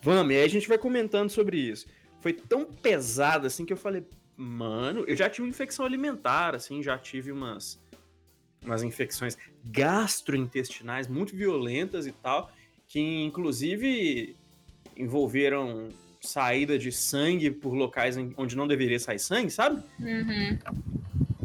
Vamos, 0.02 0.34
e 0.34 0.38
aí 0.38 0.44
a 0.44 0.50
gente 0.50 0.68
vai 0.68 0.78
comentando 0.78 1.30
sobre 1.30 1.58
isso. 1.58 1.88
Foi 2.22 2.34
tão 2.34 2.66
pesado 2.66 3.48
assim 3.48 3.66
que 3.66 3.74
eu 3.74 3.78
falei, 3.78 4.06
mano, 4.36 5.04
eu 5.08 5.16
já 5.16 5.30
tive 5.30 5.48
infecção 5.48 5.86
alimentar, 5.86 6.56
assim, 6.56 6.82
já 6.84 6.98
tive 6.98 7.32
umas, 7.32 7.82
umas 8.64 8.84
infecções 8.84 9.38
gastrointestinais 9.66 11.08
muito 11.08 11.36
violentas 11.36 12.06
e 12.06 12.12
tal, 12.12 12.52
que 12.88 13.00
inclusive 13.24 14.36
envolveram 14.96 15.90
saída 16.24 16.80
de 16.80 16.92
sangue 16.92 17.52
por 17.52 17.74
locais 17.74 18.18
onde 18.38 18.56
não 18.56 18.68
deveria 18.68 19.00
sair 19.00 19.20
sangue, 19.20 19.52
sabe? 19.52 19.84
Uhum. 20.00 20.58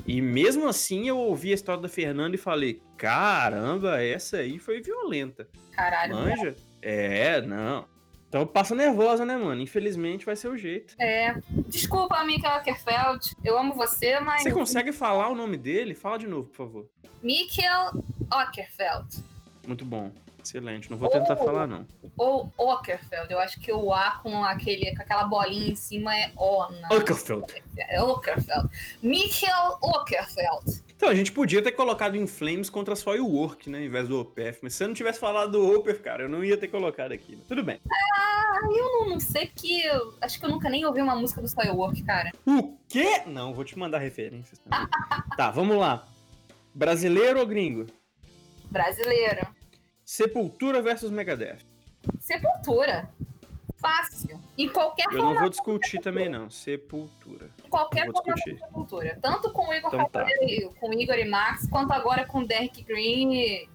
E 0.07 0.23
mesmo 0.23 0.67
assim 0.67 1.09
eu 1.09 1.19
ouvi 1.19 1.51
a 1.51 1.55
história 1.55 1.83
da 1.83 1.89
Fernanda 1.89 2.35
e 2.35 2.39
falei, 2.39 2.81
caramba, 2.97 4.03
essa 4.03 4.39
aí 4.39 4.59
foi 4.59 4.81
violenta. 4.81 5.49
Caralho. 5.73 6.15
Manja? 6.15 6.57
É, 6.81 7.43
não. 7.43 7.85
Então 8.29 8.47
passa 8.47 8.75
nervosa, 8.75 9.25
né, 9.25 9.37
mano? 9.37 9.61
Infelizmente 9.61 10.25
vai 10.25 10.37
ser 10.37 10.49
o 10.49 10.57
jeito. 10.57 10.95
É. 10.99 11.35
Desculpa, 11.67 12.23
Mika 12.25 12.49
Ackerfeld. 12.49 13.35
Eu 13.43 13.59
amo 13.59 13.75
você, 13.75 14.21
mas. 14.21 14.43
Você 14.43 14.53
consegue 14.53 14.93
falar 14.93 15.29
o 15.29 15.35
nome 15.35 15.57
dele? 15.57 15.95
Fala 15.95 16.19
de 16.19 16.27
novo, 16.27 16.49
por 16.49 16.57
favor. 16.57 16.87
Mikkel 17.23 18.03
Ockerfeld. 18.31 19.25
Muito 19.67 19.85
bom. 19.85 20.13
Excelente. 20.43 20.91
Não 20.91 20.97
vou 20.97 21.09
tentar 21.11 21.35
Oh. 21.41 21.45
falar, 21.45 21.67
não. 21.67 21.87
Ou 22.17 22.53
Ockerfeld. 22.57 23.31
Eu 23.33 23.39
acho 23.39 23.61
que 23.61 23.73
o 23.73 23.93
A 23.93 24.13
com, 24.23 24.43
aquele, 24.45 24.95
com 24.97 25.03
aquela 25.03 25.25
bolinha 25.25 25.71
em 25.73 25.75
cima 25.77 26.17
é 26.17 26.33
O. 26.37 26.67
Não. 26.71 26.97
Ockerfeld. 26.99 27.45
É 27.77 28.03
Ockerfeld. 28.03 28.69
Mikkel 29.03 29.79
Ockerfeld. 29.83 30.83
Então, 30.97 31.09
a 31.09 31.15
gente 31.15 31.31
podia 31.31 31.63
ter 31.63 31.73
colocado 31.73 32.17
em 32.17 32.27
Flames 32.27 32.69
contra 32.69 32.97
só 32.97 33.13
o 33.15 33.27
Work, 33.37 33.71
né? 33.71 33.85
Em 33.85 33.89
vez 33.89 34.09
do 34.09 34.21
OPF. 34.21 34.59
Mas 34.63 34.75
se 34.75 34.83
eu 34.83 34.89
não 34.89 34.95
tivesse 34.95 35.21
falado 35.21 35.53
do 35.53 35.77
Opeth, 35.79 36.01
cara, 36.03 36.25
eu 36.25 36.29
não 36.29 36.43
ia 36.43 36.57
ter 36.57 36.67
colocado 36.69 37.13
aqui. 37.13 37.37
Mas 37.37 37.47
Tudo 37.47 37.63
bem. 37.63 37.79
Ah, 37.93 38.59
eu 38.65 38.85
não, 38.85 39.09
não 39.11 39.21
sei 39.21 39.47
porque. 39.47 39.83
eu- 39.87 40.15
acho 40.21 40.41
que 40.41 40.45
eu 40.47 40.51
nunca 40.51 40.69
nem 40.69 40.85
ouvi 40.85 41.01
uma 41.01 41.15
música 41.15 41.41
do 41.41 41.47
Soilwork, 41.47 42.03
cara. 42.03 42.33
O 42.45 42.77
quê? 42.89 43.23
Não, 43.27 43.55
vou 43.55 43.65
te 43.65 43.79
mandar 43.79 43.99
referências 43.99 44.59
tá, 45.37 45.51
vamos 45.53 45.77
lá. 45.77 46.09
Brasileiro 46.75 47.39
ou 47.41 47.47
gringo? 47.47 47.87
Brasileiro. 48.71 49.47
Sepultura 50.09 50.81
versus 50.81 51.11
Megadeth. 51.11 51.59
Sepultura. 52.19 53.11
Fácil. 53.77 54.41
Em 54.57 54.67
qualquer 54.67 55.05
Eu 55.13 55.19
não 55.19 55.35
vou 55.35 55.51
discutir 55.51 56.01
também, 56.01 56.31
não. 56.31 56.49
Sepultura. 56.49 57.51
em 57.63 57.69
qualquer 57.69 58.11
forma 58.11 58.35
de 58.35 58.59
sepultura. 58.59 59.19
Tanto 59.21 59.53
com 59.53 59.69
o 59.69 59.75
Igor 59.75 59.95
Então 59.95 60.09
tá. 60.09 60.27
Com 60.81 60.89
o 60.89 60.95
Igor 60.95 61.19
e 61.19 61.27
Max, 61.27 61.69
quanto 61.69 61.93
agora 61.93 62.25
com 62.25 62.39
o 62.39 62.47
Derek 62.47 62.83
Green 62.85 63.35
e. 63.35 63.69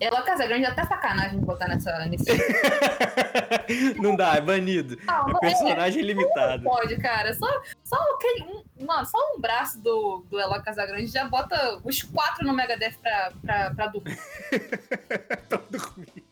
Ela 0.00 0.22
Casagrande 0.22 0.64
até 0.64 0.82
sacanagem 0.84 1.40
botar 1.40 1.68
nessa, 1.68 2.06
nesse. 2.06 2.24
não 4.00 4.16
dá, 4.16 4.36
é 4.36 4.40
banido. 4.40 4.96
Não, 5.04 5.28
É 5.28 5.32
não 5.32 5.36
é. 5.36 5.40
personagem 5.40 6.02
limitado. 6.02 6.62
Pode, 6.64 6.96
cara. 6.96 7.34
Só, 7.34 7.46
só 7.84 7.96
aquele. 8.14 8.44
Um, 8.44 8.86
mano, 8.86 9.04
só 9.06 9.18
um 9.34 9.40
braço 9.40 9.78
do, 9.78 10.24
do 10.30 10.40
Eloy 10.40 10.62
Casagrande 10.62 11.06
já 11.08 11.26
bota 11.28 11.78
os 11.84 12.02
quatro 12.02 12.46
no 12.46 12.54
Megadeth 12.54 12.94
pra, 13.02 13.32
pra, 13.42 13.74
pra 13.74 13.86
dupla. 13.88 14.12
Pra 15.48 15.58
dormir. 15.70 16.24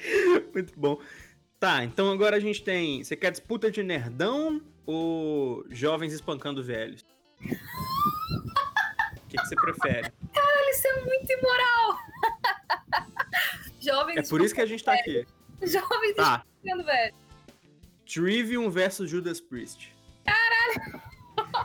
Muito 0.54 0.72
bom. 0.80 0.98
Tá, 1.58 1.84
então 1.84 2.10
agora 2.10 2.36
a 2.36 2.40
gente 2.40 2.62
tem. 2.64 3.04
Você 3.04 3.14
quer 3.14 3.30
disputa 3.30 3.70
de 3.70 3.82
nerdão 3.82 4.62
ou 4.86 5.66
jovens 5.68 6.14
espancando 6.14 6.62
velhos? 6.64 7.04
O 9.30 9.32
que, 9.32 9.36
que 9.36 9.46
você 9.46 9.54
prefere? 9.54 10.12
Isso 10.72 10.88
é 10.88 11.04
muito 11.04 11.32
imoral. 11.32 11.98
Jovens. 13.80 14.16
É 14.16 14.28
por 14.28 14.40
isso 14.40 14.52
que 14.52 14.60
a 14.60 14.66
gente 14.66 14.82
tá 14.82 14.92
aqui. 14.94 15.24
Jovens 15.62 16.16
Tá. 16.16 16.44
ficando 16.60 16.84
velho. 16.84 17.14
Trivium 18.12 18.68
versus 18.68 19.08
Judas 19.08 19.40
Priest. 19.40 19.94
Caralho! 20.24 21.00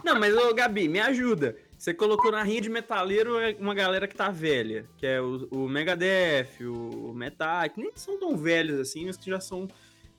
Não, 0.03 0.19
mas 0.19 0.35
ô 0.37 0.53
Gabi, 0.53 0.87
me 0.87 0.99
ajuda. 0.99 1.57
Você 1.75 1.91
colocou 1.91 2.31
na 2.31 2.43
rinha 2.43 2.61
de 2.61 2.69
metaleiro 2.69 3.39
é 3.39 3.55
uma 3.59 3.73
galera 3.73 4.07
que 4.07 4.15
tá 4.15 4.29
velha, 4.29 4.87
que 4.97 5.07
é 5.07 5.19
o, 5.19 5.47
o 5.49 5.67
Megadeth, 5.67 6.61
o 6.61 7.13
Metallica, 7.15 7.81
nem 7.81 7.91
são 7.95 8.19
tão 8.19 8.37
velhos 8.37 8.79
assim, 8.79 9.05
mas 9.07 9.17
que 9.17 9.29
já 9.29 9.39
são. 9.39 9.67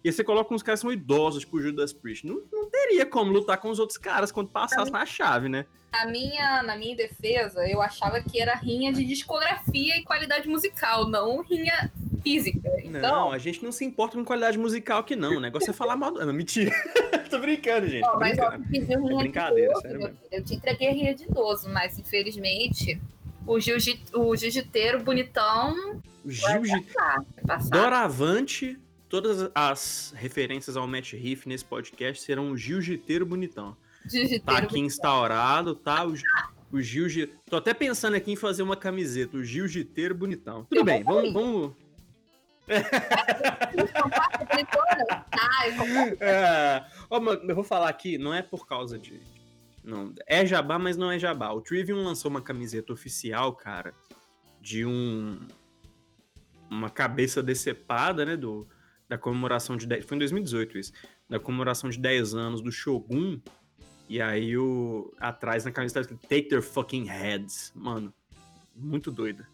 E 0.02 0.10
você 0.12 0.24
coloca 0.24 0.52
uns 0.52 0.64
caras 0.64 0.80
que 0.80 0.82
são 0.82 0.92
idosos, 0.92 1.42
tipo 1.44 1.58
o 1.58 1.62
Judas 1.62 1.92
Priest. 1.92 2.26
Não, 2.26 2.42
não 2.52 2.68
teria 2.68 3.06
como 3.06 3.30
lutar 3.32 3.58
com 3.58 3.70
os 3.70 3.78
outros 3.78 3.98
caras 3.98 4.32
quando 4.32 4.48
passasse 4.50 4.90
na 4.90 5.06
chave, 5.06 5.48
né? 5.48 5.64
Na 5.96 6.10
minha, 6.10 6.62
na 6.62 6.76
minha 6.76 6.94
defesa, 6.94 7.66
eu 7.66 7.80
achava 7.80 8.20
que 8.20 8.40
era 8.40 8.54
rinha 8.54 8.92
de 8.92 9.04
discografia 9.04 9.96
e 9.96 10.04
qualidade 10.04 10.46
musical, 10.46 11.08
não 11.08 11.42
rinha 11.42 11.90
física. 12.22 12.70
Então... 12.82 13.00
Não, 13.00 13.32
a 13.32 13.38
gente 13.38 13.64
não 13.64 13.72
se 13.72 13.84
importa 13.84 14.16
com 14.16 14.24
qualidade 14.24 14.58
musical 14.58 15.00
aqui, 15.00 15.16
não. 15.16 15.36
O 15.36 15.40
negócio 15.40 15.70
é 15.70 15.72
falar 15.72 15.96
mal. 15.96 16.12
Não, 16.12 16.32
mentira. 16.32 16.70
tô 17.30 17.38
brincando, 17.38 17.88
gente. 17.88 18.04
Tô 18.04 18.18
mas 18.18 18.36
brincando. 18.36 19.06
rinha 19.08 19.20
é 19.20 19.22
brincadeira, 19.22 19.72
de 19.72 19.88
idoso, 19.88 20.04
eu, 20.04 20.38
eu 20.38 20.44
te 20.44 20.54
entreguei 20.54 20.90
rinha 20.90 21.14
de 21.14 21.24
idoso, 21.24 21.68
mas 21.70 21.98
infelizmente 21.98 23.00
o 23.46 23.58
jiu-jiteiro 23.60 25.02
bonitão. 25.02 26.00
O 26.24 26.30
jiu-jiteiro. 26.30 26.90
Doravante, 27.70 28.78
todas 29.08 29.50
as 29.54 30.12
referências 30.16 30.76
ao 30.76 30.86
Match 30.86 31.12
Riff 31.12 31.48
nesse 31.48 31.64
podcast 31.64 32.22
serão 32.22 32.50
o 32.50 32.56
jiu-jiteiro 32.56 33.24
bonitão. 33.24 33.76
Tá 34.44 34.58
aqui 34.58 34.78
instaurado, 34.78 35.74
tá? 35.74 36.06
O, 36.06 36.14
o 36.72 36.80
jiu 36.80 37.06
Tô 37.48 37.56
até 37.56 37.74
pensando 37.74 38.14
aqui 38.14 38.32
em 38.32 38.36
fazer 38.36 38.62
uma 38.62 38.76
camiseta, 38.76 39.36
o 39.36 39.44
jiu-jiteiro 39.44 40.14
bonitão. 40.14 40.64
Tudo 40.64 40.78
eu 40.78 40.84
bem, 40.84 41.02
vamos, 41.02 41.32
vamos, 41.32 41.72
é, 46.20 46.84
oh, 47.08 47.16
eu 47.16 47.54
vou 47.54 47.62
falar 47.62 47.88
aqui, 47.88 48.18
não 48.18 48.34
é 48.34 48.42
por 48.42 48.66
causa 48.66 48.98
de. 48.98 49.20
Não, 49.84 50.12
é 50.26 50.44
jabá, 50.44 50.76
mas 50.78 50.96
não 50.96 51.10
é 51.10 51.18
jabá. 51.18 51.52
O 51.52 51.60
Trivium 51.60 52.02
lançou 52.02 52.28
uma 52.28 52.42
camiseta 52.42 52.92
oficial, 52.92 53.54
cara, 53.54 53.94
de 54.60 54.84
um. 54.84 55.38
Uma 56.68 56.90
cabeça 56.90 57.40
decepada, 57.40 58.24
né? 58.24 58.36
Do, 58.36 58.66
da 59.08 59.16
comemoração 59.16 59.76
de 59.76 59.86
10. 59.86 60.04
Foi 60.04 60.16
em 60.16 60.18
2018 60.18 60.78
isso. 60.78 60.92
Da 61.28 61.38
comemoração 61.38 61.88
de 61.88 62.00
10 62.00 62.34
anos 62.34 62.60
do 62.60 62.72
Shogun. 62.72 63.40
E 64.08 64.20
aí 64.20 64.56
o. 64.56 65.12
Atrás 65.18 65.64
na 65.64 65.72
camiseta 65.72 66.00
tá 66.00 66.02
escrito 66.02 66.28
Take 66.28 66.48
their 66.48 66.62
fucking 66.62 67.04
heads. 67.04 67.72
Mano, 67.74 68.12
muito 68.74 69.10
doida. 69.10 69.48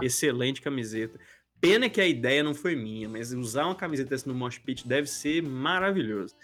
Excelente 0.00 0.60
camiseta. 0.60 1.18
Pena 1.60 1.88
que 1.88 2.00
a 2.00 2.06
ideia 2.06 2.42
não 2.42 2.54
foi 2.54 2.74
minha, 2.74 3.08
mas 3.08 3.32
usar 3.32 3.66
uma 3.66 3.74
camiseta 3.74 4.10
dessa 4.10 4.28
no 4.28 4.34
Mosh 4.34 4.58
Pit 4.58 4.86
deve 4.86 5.06
ser 5.06 5.42
maravilhoso. 5.42 6.34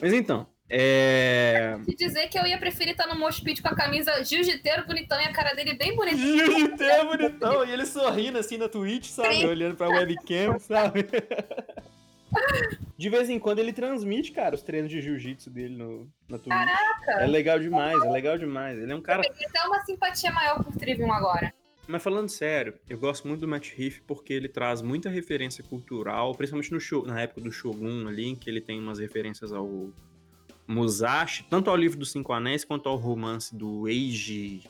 Mas 0.00 0.12
então, 0.12 0.46
é. 0.70 1.78
De 1.86 1.96
dizer 1.96 2.28
que 2.28 2.38
eu 2.38 2.46
ia 2.46 2.58
preferir 2.58 2.92
estar 2.92 3.06
no 3.06 3.18
Mosh 3.18 3.40
Pit 3.40 3.62
com 3.62 3.68
a 3.68 3.74
camisa 3.74 4.22
jiu-jiteiro 4.22 4.86
bonitão 4.86 5.18
e 5.18 5.24
a 5.24 5.32
cara 5.32 5.54
dele 5.54 5.74
bem 5.74 5.96
bonita. 5.96 6.16
Jiu-jiteiro 6.16 7.06
bonitão, 7.06 7.64
e 7.64 7.72
ele 7.72 7.86
sorrindo 7.86 8.38
assim 8.38 8.58
na 8.58 8.68
Twitch, 8.68 9.06
sabe? 9.06 9.34
Sim. 9.34 9.46
Olhando 9.46 9.76
pra 9.76 9.88
webcam, 9.88 10.58
sabe? 10.58 11.06
De 12.96 13.08
vez 13.08 13.30
em 13.30 13.38
quando 13.38 13.60
ele 13.60 13.72
transmite, 13.72 14.32
cara, 14.32 14.54
os 14.54 14.62
treinos 14.62 14.90
de 14.90 15.00
jiu-jitsu 15.00 15.50
dele 15.50 15.76
no, 15.76 16.10
na 16.28 16.38
Twitch. 16.38 16.48
Caraca! 16.48 17.12
É 17.22 17.26
legal 17.26 17.58
demais, 17.58 18.02
é 18.02 18.10
legal 18.10 18.36
demais. 18.36 18.78
Ele 18.78 18.92
é 18.92 18.94
um 18.94 19.00
cara. 19.00 19.22
Eu 19.24 19.48
até 19.48 19.66
uma 19.66 19.80
simpatia 19.84 20.30
maior 20.32 20.62
por 20.62 20.74
Trivium 20.76 21.12
agora. 21.12 21.52
Mas 21.86 22.02
falando 22.02 22.28
sério, 22.28 22.74
eu 22.86 22.98
gosto 22.98 23.26
muito 23.26 23.40
do 23.40 23.48
Matt 23.48 23.72
Heath 23.78 24.02
porque 24.06 24.34
ele 24.34 24.48
traz 24.48 24.82
muita 24.82 25.08
referência 25.08 25.64
cultural, 25.64 26.34
principalmente 26.34 26.70
no 26.70 26.78
show, 26.78 27.06
na 27.06 27.18
época 27.18 27.40
do 27.40 27.50
Shogun 27.50 28.06
ali, 28.06 28.26
em 28.26 28.36
que 28.36 28.50
ele 28.50 28.60
tem 28.60 28.78
umas 28.78 28.98
referências 28.98 29.52
ao 29.52 29.90
Musashi, 30.66 31.46
tanto 31.48 31.70
ao 31.70 31.76
livro 31.76 31.98
dos 31.98 32.12
Cinco 32.12 32.34
Anéis 32.34 32.62
quanto 32.62 32.90
ao 32.90 32.96
romance 32.96 33.56
do 33.56 33.88
Eiji. 33.88 34.68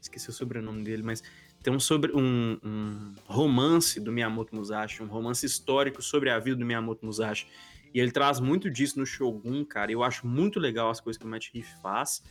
Esqueci 0.00 0.30
o 0.30 0.32
sobrenome 0.32 0.82
dele, 0.82 1.02
mas 1.02 1.22
tem 1.64 1.72
um, 1.72 1.80
sobre, 1.80 2.12
um, 2.14 2.58
um 2.62 3.14
romance 3.26 3.98
do 3.98 4.12
Miyamoto 4.12 4.54
Musashi, 4.54 5.02
um 5.02 5.06
romance 5.06 5.46
histórico 5.46 6.02
sobre 6.02 6.28
a 6.28 6.38
vida 6.38 6.58
do 6.58 6.64
Miyamoto 6.64 7.06
Musashi. 7.06 7.46
E 7.94 7.98
ele 7.98 8.10
traz 8.10 8.38
muito 8.38 8.70
disso 8.70 8.98
no 8.98 9.06
Shogun, 9.06 9.64
cara. 9.64 9.90
E 9.90 9.94
eu 9.94 10.02
acho 10.02 10.26
muito 10.26 10.60
legal 10.60 10.90
as 10.90 11.00
coisas 11.00 11.18
que 11.18 11.24
o 11.24 11.28
Matt 11.28 11.48
Heath 11.54 11.80
faz. 11.80 12.22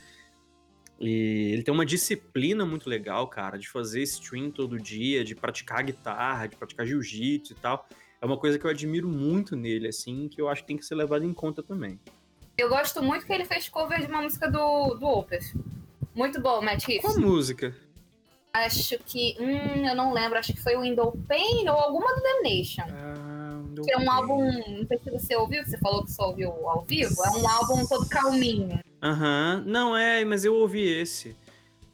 E 1.00 1.50
ele 1.52 1.64
tem 1.64 1.74
uma 1.74 1.84
disciplina 1.84 2.64
muito 2.64 2.88
legal, 2.88 3.28
cara, 3.28 3.58
de 3.58 3.68
fazer 3.68 4.04
stream 4.04 4.52
todo 4.52 4.80
dia, 4.80 5.24
de 5.24 5.34
praticar 5.34 5.84
guitarra, 5.84 6.46
de 6.46 6.56
praticar 6.56 6.86
jiu-jitsu 6.86 7.54
e 7.54 7.56
tal. 7.56 7.90
É 8.22 8.26
uma 8.28 8.38
coisa 8.38 8.60
que 8.60 8.66
eu 8.66 8.70
admiro 8.70 9.10
muito 9.10 9.56
nele, 9.56 9.88
assim, 9.88 10.28
que 10.28 10.40
eu 10.40 10.48
acho 10.48 10.62
que 10.62 10.68
tem 10.68 10.78
que 10.78 10.86
ser 10.86 10.94
levado 10.94 11.26
em 11.26 11.34
conta 11.34 11.64
também. 11.64 12.00
Eu 12.56 12.70
gosto 12.70 13.02
muito 13.02 13.26
que 13.26 13.34
ele 13.34 13.46
fez 13.46 13.68
cover 13.68 14.00
de 14.00 14.06
uma 14.06 14.22
música 14.22 14.48
do, 14.48 14.94
do 14.94 15.08
Opus. 15.08 15.56
Muito 16.14 16.40
bom, 16.40 16.62
Matt 16.62 16.86
Reeves. 16.86 17.02
Qual 17.04 17.20
música? 17.20 17.76
Acho 18.54 19.00
que. 19.00 19.36
Hum, 19.40 19.86
eu 19.86 19.96
não 19.96 20.14
lembro. 20.14 20.38
Acho 20.38 20.54
que 20.54 20.62
foi 20.62 20.76
o 20.76 20.82
Window 20.82 21.12
Pain 21.28 21.68
ou 21.68 21.76
alguma 21.76 22.14
do 22.14 22.22
Damnation. 22.22 22.86
Ah, 22.88 23.60
que 23.84 23.92
é 23.92 23.98
um 23.98 24.12
álbum. 24.12 24.46
Não 24.46 24.88
sei 24.88 25.00
se 25.04 25.10
você 25.10 25.36
ouviu, 25.36 25.66
você 25.66 25.78
falou 25.80 26.04
que 26.06 26.12
só 26.12 26.28
ouviu 26.28 26.52
ao 26.70 26.84
vivo. 26.84 27.16
É 27.26 27.30
um 27.32 27.48
álbum 27.48 27.88
todo 27.88 28.08
calminho. 28.08 28.80
Aham. 29.02 29.64
Uhum. 29.66 29.72
Não, 29.72 29.98
é, 29.98 30.24
mas 30.24 30.46
eu 30.46 30.54
ouvi 30.54 30.88
esse. 30.88 31.36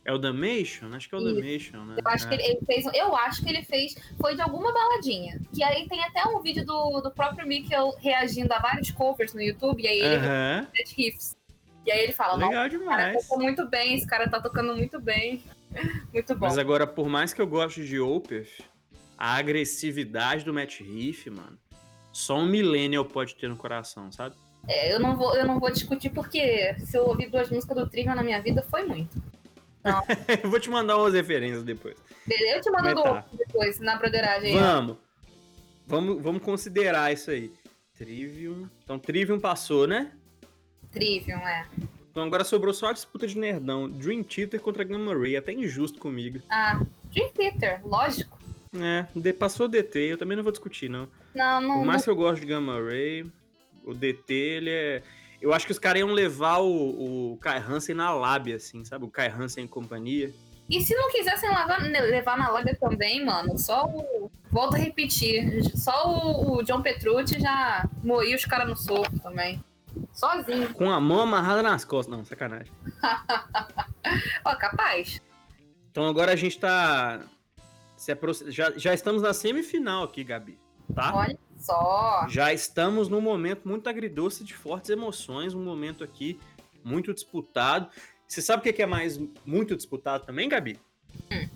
É 0.03 0.12
o 0.12 0.18
Damation? 0.18 0.93
Acho 0.93 1.07
que 1.07 1.16
é 1.16 1.18
o 1.18 1.24
Damation, 1.24 1.86
né? 1.86 1.95
Eu 2.03 2.12
acho 2.12 2.26
é. 2.26 2.30
que 2.30 2.43
ele, 2.43 2.60
fez. 2.66 2.86
Eu 2.93 3.16
acho 3.16 3.41
que 3.41 3.49
ele 3.49 3.64
fez. 3.64 3.95
Foi 4.20 4.36
de 4.36 4.41
alguma 4.41 4.74
baladinha. 4.74 5.39
Que 5.53 5.64
aí 5.64 5.88
tem 5.88 6.03
até 6.03 6.26
um 6.26 6.41
vídeo 6.41 6.66
do, 6.66 6.99
do 6.99 7.12
próprio 7.12 7.47
Mikkel 7.47 7.95
reagindo 7.99 8.53
a 8.53 8.60
vários 8.60 8.91
covers 8.91 9.34
no 9.34 9.41
YouTube. 9.41 9.82
E 9.82 9.88
aí 9.88 9.99
ele 9.99 10.18
uhum. 10.18 10.68
riffs. 10.97 11.38
E 11.86 11.91
aí 11.91 12.03
ele 12.03 12.14
fala, 12.14 12.36
Legal 12.36 12.68
demais. 12.68 12.97
cara 12.97 13.20
tocou 13.20 13.39
muito 13.39 13.68
bem, 13.68 13.95
esse 13.95 14.05
cara 14.05 14.30
tá 14.30 14.41
tocando 14.41 14.76
muito 14.76 14.99
bem. 14.99 15.41
muito 16.13 16.36
bom. 16.36 16.47
Mas 16.47 16.57
agora, 16.57 16.86
por 16.86 17.07
mais 17.07 17.34
que 17.34 17.41
eu 17.41 17.47
goste 17.47 17.86
de 17.86 17.99
Opeth, 17.99 18.63
a 19.17 19.36
agressividade 19.36 20.45
do 20.45 20.53
Matt 20.53 20.80
Riff, 20.80 21.30
mano, 21.30 21.57
só 22.11 22.38
um 22.38 22.45
millennial 22.45 23.05
pode 23.05 23.36
ter 23.36 23.49
no 23.49 23.57
coração, 23.57 24.11
sabe? 24.11 24.36
É, 24.67 24.93
eu 24.93 24.99
não 24.99 25.15
vou, 25.15 25.36
eu 25.36 25.45
não 25.45 25.59
vou 25.59 25.72
discutir 25.72 26.09
porque 26.09 26.76
se 26.80 26.97
eu 26.97 27.05
ouvir 27.05 27.30
duas 27.30 27.49
músicas 27.49 27.78
do 27.78 27.89
Trivial 27.89 28.15
na 28.15 28.24
minha 28.24 28.41
vida 28.41 28.61
foi 28.70 28.86
muito. 28.86 29.22
eu 30.43 30.49
vou 30.49 30.59
te 30.59 30.70
mandar 30.70 30.97
umas 30.97 31.13
referências 31.13 31.63
depois. 31.63 31.95
Beleza, 32.26 32.57
eu 32.57 32.61
te 32.61 32.72
mando 32.72 32.95
do 32.95 33.38
depois, 33.38 33.80
na 33.80 33.95
broderagem. 33.97 34.53
Vamos. 34.53 34.97
Vamos, 35.88 36.22
vamos 36.22 36.43
considerar 36.43 37.11
isso 37.11 37.32
aí. 37.32 37.51
Trivium. 37.97 38.70
Então, 38.84 38.99
Trivium 38.99 39.39
passou, 39.39 39.88
né? 39.88 40.11
Trivium, 40.91 41.39
é. 41.39 41.65
Então 42.12 42.24
agora 42.24 42.43
sobrou 42.43 42.74
só 42.74 42.88
a 42.88 42.93
disputa 42.93 43.28
de 43.28 43.38
nerdão. 43.38 43.89
Dream 43.89 44.24
Theater 44.24 44.60
contra 44.60 44.84
Gamma 44.84 45.18
Ray. 45.18 45.38
Até 45.38 45.53
injusto 45.53 45.99
comigo. 45.99 46.39
Ah, 46.49 46.82
Dream 47.12 47.30
Theater, 47.30 47.82
lógico. 47.86 48.39
É, 48.74 49.34
passou 49.34 49.66
o 49.66 49.70
DT, 49.70 49.99
eu 49.99 50.18
também 50.18 50.38
não 50.38 50.43
vou 50.43 50.51
discutir, 50.51 50.89
não. 50.89 51.07
Não, 51.34 51.60
não. 51.60 51.78
Por 51.80 51.86
mais 51.86 52.01
não... 52.01 52.03
que 52.03 52.10
eu 52.10 52.16
gosto 52.16 52.41
de 52.41 52.45
Gamma 52.45 52.80
Ray, 52.80 53.26
o 53.84 53.93
DT, 53.93 54.34
ele 54.34 54.70
é. 54.70 55.03
Eu 55.41 55.53
acho 55.53 55.66
que 55.66 55.72
os 55.72 55.80
caras 55.80 56.01
iam 56.01 56.12
levar 56.12 56.60
o, 56.60 57.32
o 57.34 57.38
Kai 57.38 57.57
Hansen 57.60 57.95
na 57.95 58.14
lábia, 58.14 58.57
assim, 58.57 58.84
sabe? 58.84 59.05
O 59.05 59.10
Kai 59.10 59.30
Hansen 59.30 59.64
em 59.64 59.68
companhia. 59.68 60.34
E 60.70 60.82
se 60.82 60.93
não 60.93 61.10
quisessem 61.10 61.49
levar, 61.49 61.82
levar 61.82 62.38
na 62.38 62.49
lábia 62.49 62.78
também, 62.80 63.26
mano, 63.26 63.57
só 63.57 63.86
o. 63.86 64.30
Volto 64.51 64.76
a 64.76 64.80
repetir. 64.80 65.64
Só 65.78 66.07
o, 66.07 66.57
o 66.57 66.64
John 66.64 66.82
Petrucci 66.82 67.39
já 67.39 67.88
moía 68.03 68.36
os 68.36 68.45
caras 68.45 68.68
no 68.68 68.76
soco 68.76 69.20
também. 69.20 69.64
Sozinho. 70.14 70.74
Com 70.74 70.91
a 70.91 71.00
mão 71.00 71.22
amarrada 71.22 71.64
nas 71.64 71.86
costas. 71.86 72.16
Não, 72.16 72.26
sacanagem. 72.26 72.72
Ó, 74.45 74.56
capaz. 74.56 75.22
Então 75.91 76.08
agora 76.08 76.34
a 76.34 76.36
gente 76.36 76.60
tá. 76.60 77.22
Se 77.97 78.18
já, 78.47 78.72
já 78.78 78.93
estamos 78.93 79.22
na 79.22 79.34
semifinal 79.34 80.04
aqui, 80.04 80.24
Gabi. 80.24 80.58
Tá? 80.93 81.14
Olha 81.16 81.38
só. 81.58 82.26
Já 82.30 82.54
estamos 82.54 83.10
num 83.10 83.22
momento 83.22 83.68
muito 83.68 83.89
agridoce 83.89 84.43
de 84.43 84.54
fortes 84.54 84.89
emoções, 84.89 85.54
um 85.54 85.64
momento 85.64 86.04
aqui 86.04 86.39
muito 86.84 87.14
disputado. 87.14 87.89
Você 88.28 88.41
sabe 88.41 88.70
o 88.70 88.74
que 88.74 88.82
é 88.82 88.86
mais 88.86 89.20
muito 89.45 89.76
disputado 89.76 90.26
também, 90.26 90.47
Gabi? 90.47 90.80
Hum, 91.32 91.50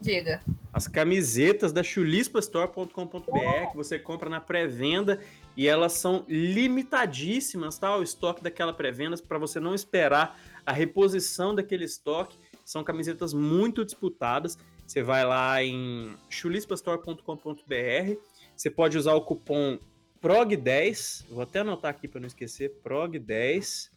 diga. 0.00 0.40
As 0.72 0.88
camisetas 0.88 1.72
da 1.72 1.82
chulispastore.com.br 1.82 3.70
que 3.70 3.76
você 3.76 3.98
compra 3.98 4.30
na 4.30 4.40
pré-venda 4.40 5.20
e 5.56 5.68
elas 5.68 5.94
são 5.94 6.24
limitadíssimas, 6.28 7.78
tá? 7.78 7.96
O 7.96 8.02
estoque 8.02 8.42
daquela 8.42 8.72
pré-venda 8.72 9.16
para 9.18 9.38
você 9.38 9.60
não 9.60 9.74
esperar 9.74 10.40
a 10.64 10.72
reposição 10.72 11.54
daquele 11.54 11.84
estoque. 11.84 12.38
São 12.64 12.84
camisetas 12.84 13.34
muito 13.34 13.84
disputadas. 13.84 14.56
Você 14.86 15.02
vai 15.02 15.24
lá 15.24 15.62
em 15.62 16.16
chulispastore.com.br 16.28 18.16
você 18.56 18.70
pode 18.70 18.96
usar 18.96 19.14
o 19.14 19.22
cupom 19.22 19.78
PROG10, 20.22 21.24
vou 21.28 21.42
até 21.42 21.60
anotar 21.60 21.90
aqui 21.90 22.06
para 22.06 22.20
não 22.20 22.28
esquecer, 22.28 22.72
PROG10. 22.84 23.90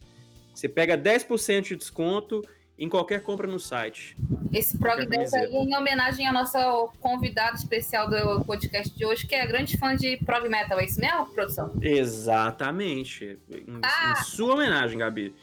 Você 0.52 0.68
pega 0.68 0.98
10% 0.98 1.62
de 1.62 1.76
desconto 1.76 2.42
em 2.78 2.88
qualquer 2.88 3.22
compra 3.22 3.46
no 3.46 3.58
site. 3.58 4.16
Esse 4.52 4.78
PROG10 4.78 5.34
aí 5.34 5.54
é 5.54 5.62
em 5.62 5.76
homenagem 5.76 6.26
à 6.26 6.32
nossa 6.32 6.60
convidada 7.00 7.56
especial 7.56 8.08
do 8.08 8.44
podcast 8.44 8.94
de 8.94 9.04
hoje, 9.04 9.26
que 9.26 9.34
é 9.34 9.46
grande 9.46 9.76
fã 9.76 9.96
de 9.96 10.16
prog 10.18 10.48
metal, 10.48 10.78
é 10.78 10.84
isso 10.84 11.00
mesmo, 11.00 11.26
produção? 11.26 11.72
Exatamente. 11.80 13.38
Em, 13.50 13.80
ah. 13.82 14.12
em 14.12 14.24
sua 14.24 14.54
homenagem, 14.54 14.98
Gabi. 14.98 15.34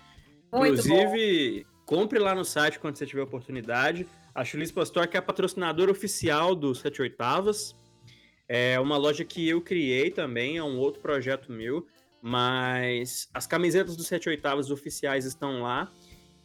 Muito 0.52 0.80
Inclusive, 0.80 1.64
bom. 1.64 1.74
Compre 1.86 2.20
lá 2.20 2.34
no 2.34 2.46
site 2.46 2.80
quando 2.80 2.96
você 2.96 3.06
tiver 3.06 3.24
oportunidade. 3.24 4.08
A 4.34 4.46
Chulispa 4.46 4.82
Store 4.84 5.08
que 5.08 5.18
é 5.18 5.20
a 5.20 5.24
patrocinadora 5.24 5.92
oficial 5.92 6.56
do 6.56 6.74
Sete 6.74 7.02
Oitavas. 7.02 7.76
É 8.48 8.80
uma 8.80 8.98
loja 8.98 9.24
que 9.26 9.48
eu 9.48 9.62
criei 9.62 10.10
também, 10.10 10.58
é 10.58 10.64
um 10.64 10.78
outro 10.78 11.02
projeto 11.02 11.52
meu. 11.52 11.86
Mas 12.22 13.28
as 13.34 13.46
camisetas 13.46 13.98
do 13.98 14.04
Sete 14.04 14.30
Oitavas 14.30 14.72
oficiais 14.72 15.26
estão 15.26 15.62
lá. 15.62 15.92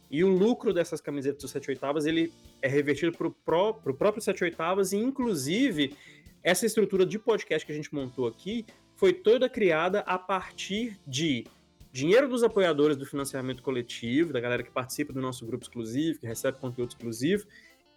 E 0.09 0.23
o 0.23 0.27
lucro 0.27 0.73
dessas 0.73 0.99
camisetas 0.99 1.41
do 1.43 1.47
Sete 1.47 1.69
Oitavas, 1.69 2.05
ele 2.05 2.33
é 2.61 2.67
revertido 2.67 3.15
para 3.15 3.27
o 3.27 3.31
pró 3.31 3.73
próprio 3.73 4.21
Sete 4.21 4.43
Oitavas. 4.43 4.91
E, 4.91 4.97
inclusive, 4.97 5.95
essa 6.41 6.65
estrutura 6.65 7.05
de 7.05 7.19
podcast 7.19 7.65
que 7.65 7.71
a 7.71 7.75
gente 7.75 7.93
montou 7.93 8.27
aqui 8.27 8.65
foi 8.95 9.13
toda 9.13 9.47
criada 9.47 9.99
a 10.01 10.17
partir 10.17 10.97
de 11.05 11.45
dinheiro 11.91 12.27
dos 12.27 12.43
apoiadores 12.43 12.97
do 12.97 13.05
financiamento 13.05 13.63
coletivo, 13.63 14.33
da 14.33 14.39
galera 14.39 14.63
que 14.63 14.71
participa 14.71 15.13
do 15.13 15.21
nosso 15.21 15.45
grupo 15.45 15.63
exclusivo, 15.63 16.19
que 16.19 16.27
recebe 16.27 16.57
conteúdo 16.57 16.89
exclusivo, 16.89 17.45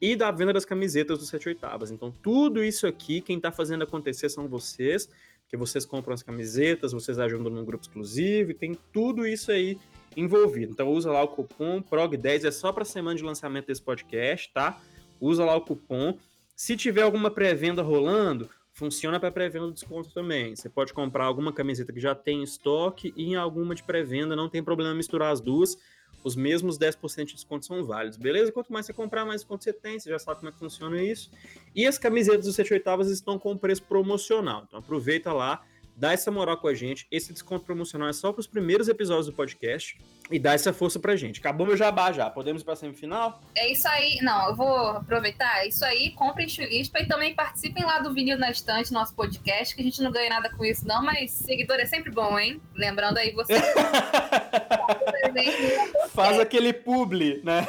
e 0.00 0.16
da 0.16 0.30
venda 0.30 0.52
das 0.52 0.64
camisetas 0.64 1.18
do 1.18 1.24
Sete 1.24 1.48
Oitavas. 1.48 1.90
Então, 1.90 2.10
tudo 2.10 2.62
isso 2.62 2.86
aqui, 2.86 3.20
quem 3.20 3.36
está 3.36 3.52
fazendo 3.52 3.84
acontecer 3.84 4.28
são 4.28 4.48
vocês, 4.48 5.08
que 5.48 5.56
vocês 5.56 5.84
compram 5.84 6.14
as 6.14 6.22
camisetas, 6.22 6.92
vocês 6.92 7.18
ajudam 7.18 7.52
no 7.52 7.64
grupo 7.64 7.84
exclusivo, 7.84 8.50
e 8.50 8.54
tem 8.54 8.76
tudo 8.92 9.26
isso 9.26 9.52
aí 9.52 9.78
envolvido. 10.16 10.72
Então, 10.72 10.88
usa 10.88 11.10
lá 11.10 11.22
o 11.22 11.28
cupom 11.28 11.82
PROG10, 11.82 12.44
é 12.44 12.50
só 12.50 12.72
para 12.72 12.82
a 12.82 12.86
semana 12.86 13.16
de 13.16 13.24
lançamento 13.24 13.66
desse 13.66 13.82
podcast, 13.82 14.52
tá? 14.52 14.80
Usa 15.20 15.44
lá 15.44 15.56
o 15.56 15.60
cupom. 15.60 16.18
Se 16.54 16.76
tiver 16.76 17.02
alguma 17.02 17.30
pré-venda 17.30 17.82
rolando, 17.82 18.48
funciona 18.72 19.20
para 19.20 19.30
pré-venda 19.30 19.70
desconto 19.70 20.12
também. 20.12 20.56
Você 20.56 20.68
pode 20.68 20.92
comprar 20.92 21.24
alguma 21.24 21.52
camiseta 21.52 21.92
que 21.92 22.00
já 22.00 22.14
tem 22.14 22.42
estoque 22.42 23.12
e 23.16 23.24
em 23.24 23.36
alguma 23.36 23.74
de 23.74 23.82
pré-venda, 23.82 24.34
não 24.34 24.48
tem 24.48 24.62
problema 24.62 24.94
misturar 24.94 25.32
as 25.32 25.40
duas. 25.40 25.78
Os 26.24 26.36
mesmos 26.36 26.78
10% 26.78 27.24
de 27.24 27.34
desconto 27.34 27.66
são 27.66 27.84
válidos, 27.84 28.16
beleza? 28.16 28.52
Quanto 28.52 28.72
mais 28.72 28.86
você 28.86 28.92
comprar, 28.92 29.24
mais 29.24 29.40
desconto 29.40 29.64
você 29.64 29.72
tem, 29.72 29.98
você 29.98 30.08
já 30.08 30.18
sabe 30.18 30.38
como 30.38 30.48
é 30.50 30.52
que 30.52 30.58
funciona 30.58 31.02
isso. 31.02 31.30
E 31.74 31.84
as 31.84 31.98
camisetas 31.98 32.44
do 32.44 32.52
7 32.52 32.74
oitavas 32.74 33.10
estão 33.10 33.38
com 33.38 33.56
preço 33.56 33.82
promocional, 33.82 34.64
então 34.66 34.78
aproveita 34.78 35.32
lá 35.32 35.64
dá 36.02 36.12
essa 36.12 36.32
moral 36.32 36.56
com 36.56 36.66
a 36.66 36.74
gente. 36.74 37.06
Esse 37.12 37.32
desconto 37.32 37.64
promocional 37.64 38.08
é 38.08 38.12
só 38.12 38.32
para 38.32 38.40
os 38.40 38.46
primeiros 38.48 38.88
episódios 38.88 39.26
do 39.26 39.32
podcast 39.32 39.96
e 40.32 40.36
dá 40.36 40.52
essa 40.52 40.72
força 40.72 40.98
pra 40.98 41.14
gente. 41.14 41.38
Acabou 41.38 41.64
meu 41.64 41.76
jabá 41.76 42.10
já. 42.10 42.28
Podemos 42.28 42.62
ir 42.62 42.64
pra 42.64 42.74
semifinal? 42.74 43.40
É 43.54 43.70
isso 43.70 43.86
aí. 43.86 44.18
Não, 44.20 44.48
eu 44.48 44.56
vou 44.56 44.76
aproveitar. 44.88 45.62
É 45.62 45.68
isso 45.68 45.84
aí. 45.84 46.10
Comprem 46.10 46.48
chulispa 46.48 46.98
e 46.98 47.06
também 47.06 47.36
participem 47.36 47.84
lá 47.84 48.00
do 48.00 48.12
Vinil 48.12 48.36
na 48.36 48.50
Estante, 48.50 48.92
nosso 48.92 49.14
podcast, 49.14 49.76
que 49.76 49.80
a 49.80 49.84
gente 49.84 50.02
não 50.02 50.10
ganha 50.10 50.28
nada 50.28 50.50
com 50.50 50.64
isso, 50.64 50.84
não, 50.84 51.04
mas 51.04 51.30
seguidor 51.30 51.76
é 51.76 51.86
sempre 51.86 52.10
bom, 52.10 52.36
hein? 52.36 52.60
Lembrando 52.74 53.18
aí 53.18 53.30
você. 53.30 53.52
Faz 56.12 56.40
aquele 56.40 56.72
publi, 56.72 57.40
né? 57.44 57.64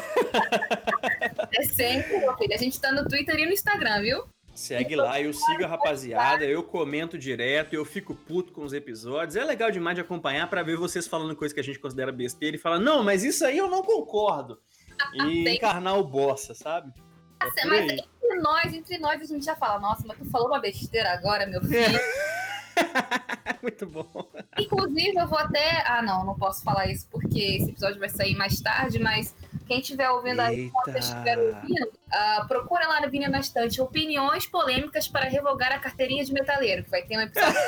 é 1.56 1.62
sempre, 1.62 2.18
meu 2.18 2.36
filho. 2.36 2.56
A 2.56 2.58
gente 2.58 2.82
tá 2.82 2.92
no 2.92 3.08
Twitter 3.08 3.38
e 3.38 3.46
no 3.46 3.52
Instagram, 3.52 4.02
viu? 4.02 4.24
Segue 4.54 4.96
lá, 4.96 5.20
eu 5.20 5.34
sigo 5.34 5.64
a 5.64 5.68
rapaziada, 5.68 6.46
eu 6.46 6.64
comento 6.64 7.18
direto, 7.18 7.74
eu 7.74 7.84
fico 7.84 8.14
puto 8.14 8.54
com 8.54 8.64
os 8.64 8.72
episódios. 8.72 9.36
É 9.36 9.44
legal 9.44 9.72
demais 9.72 9.96
de 9.96 10.02
acompanhar 10.02 10.48
para 10.48 10.62
ver 10.62 10.78
vocês 10.78 11.08
falando 11.08 11.36
coisas 11.36 11.54
que 11.54 11.60
a 11.60 11.64
gente 11.64 11.80
considera 11.80 12.12
besteira 12.12 12.56
e 12.56 12.60
falar, 12.60 12.80
não, 12.80 13.04
mas 13.04 13.24
isso 13.24 13.44
aí 13.46 13.58
eu 13.58 13.70
não 13.70 13.82
concordo. 13.82 14.60
E 15.16 15.50
encarnar 15.50 15.98
o 15.98 16.04
bossa, 16.04 16.54
sabe? 16.54 16.94
É 17.42 17.66
mas 17.66 17.92
entre 17.92 18.42
nós, 18.42 18.74
entre 18.74 18.98
nós, 19.00 19.22
a 19.22 19.26
gente 19.26 19.44
já 19.44 19.56
fala, 19.56 19.80
nossa, 19.80 20.04
mas 20.08 20.18
tu 20.18 20.26
falou 20.30 20.48
uma 20.48 20.60
besteira 20.60 21.12
agora, 21.12 21.46
meu 21.46 21.62
filho. 21.62 22.00
Muito 23.62 23.86
bom. 23.88 24.32
Inclusive, 24.58 25.18
eu 25.18 25.28
vou 25.28 25.40
até. 25.40 25.84
Ah, 25.88 26.02
não, 26.02 26.26
não 26.26 26.36
posso 26.36 26.64
falar 26.64 26.88
isso 26.88 27.08
porque 27.10 27.40
esse 27.40 27.72
episódio 27.72 28.00
vai 28.00 28.10
sair 28.10 28.36
mais 28.36 28.60
tarde, 28.62 29.00
mas 29.00 29.36
quem 29.74 29.82
estiver 29.82 30.10
ouvindo 30.12 30.40
aí, 30.40 30.72
estiverem 30.96 31.48
ouvindo, 31.48 31.88
uh, 31.88 32.48
procura 32.48 32.88
lá 32.88 33.02
no 33.02 33.10
Vinha 33.10 33.28
na 33.28 33.40
Estante 33.40 33.82
opiniões 33.82 34.46
polêmicas 34.46 35.08
para 35.08 35.26
revogar 35.26 35.72
a 35.72 35.80
carteirinha 35.80 36.24
de 36.24 36.32
metaleiro, 36.32 36.84
que 36.84 36.92
vai 36.92 37.02
ter 37.02 37.18
um 37.18 37.22
episódio. 37.22 37.60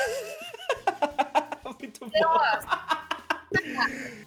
Muito 1.65 2.05
bom. 2.05 2.11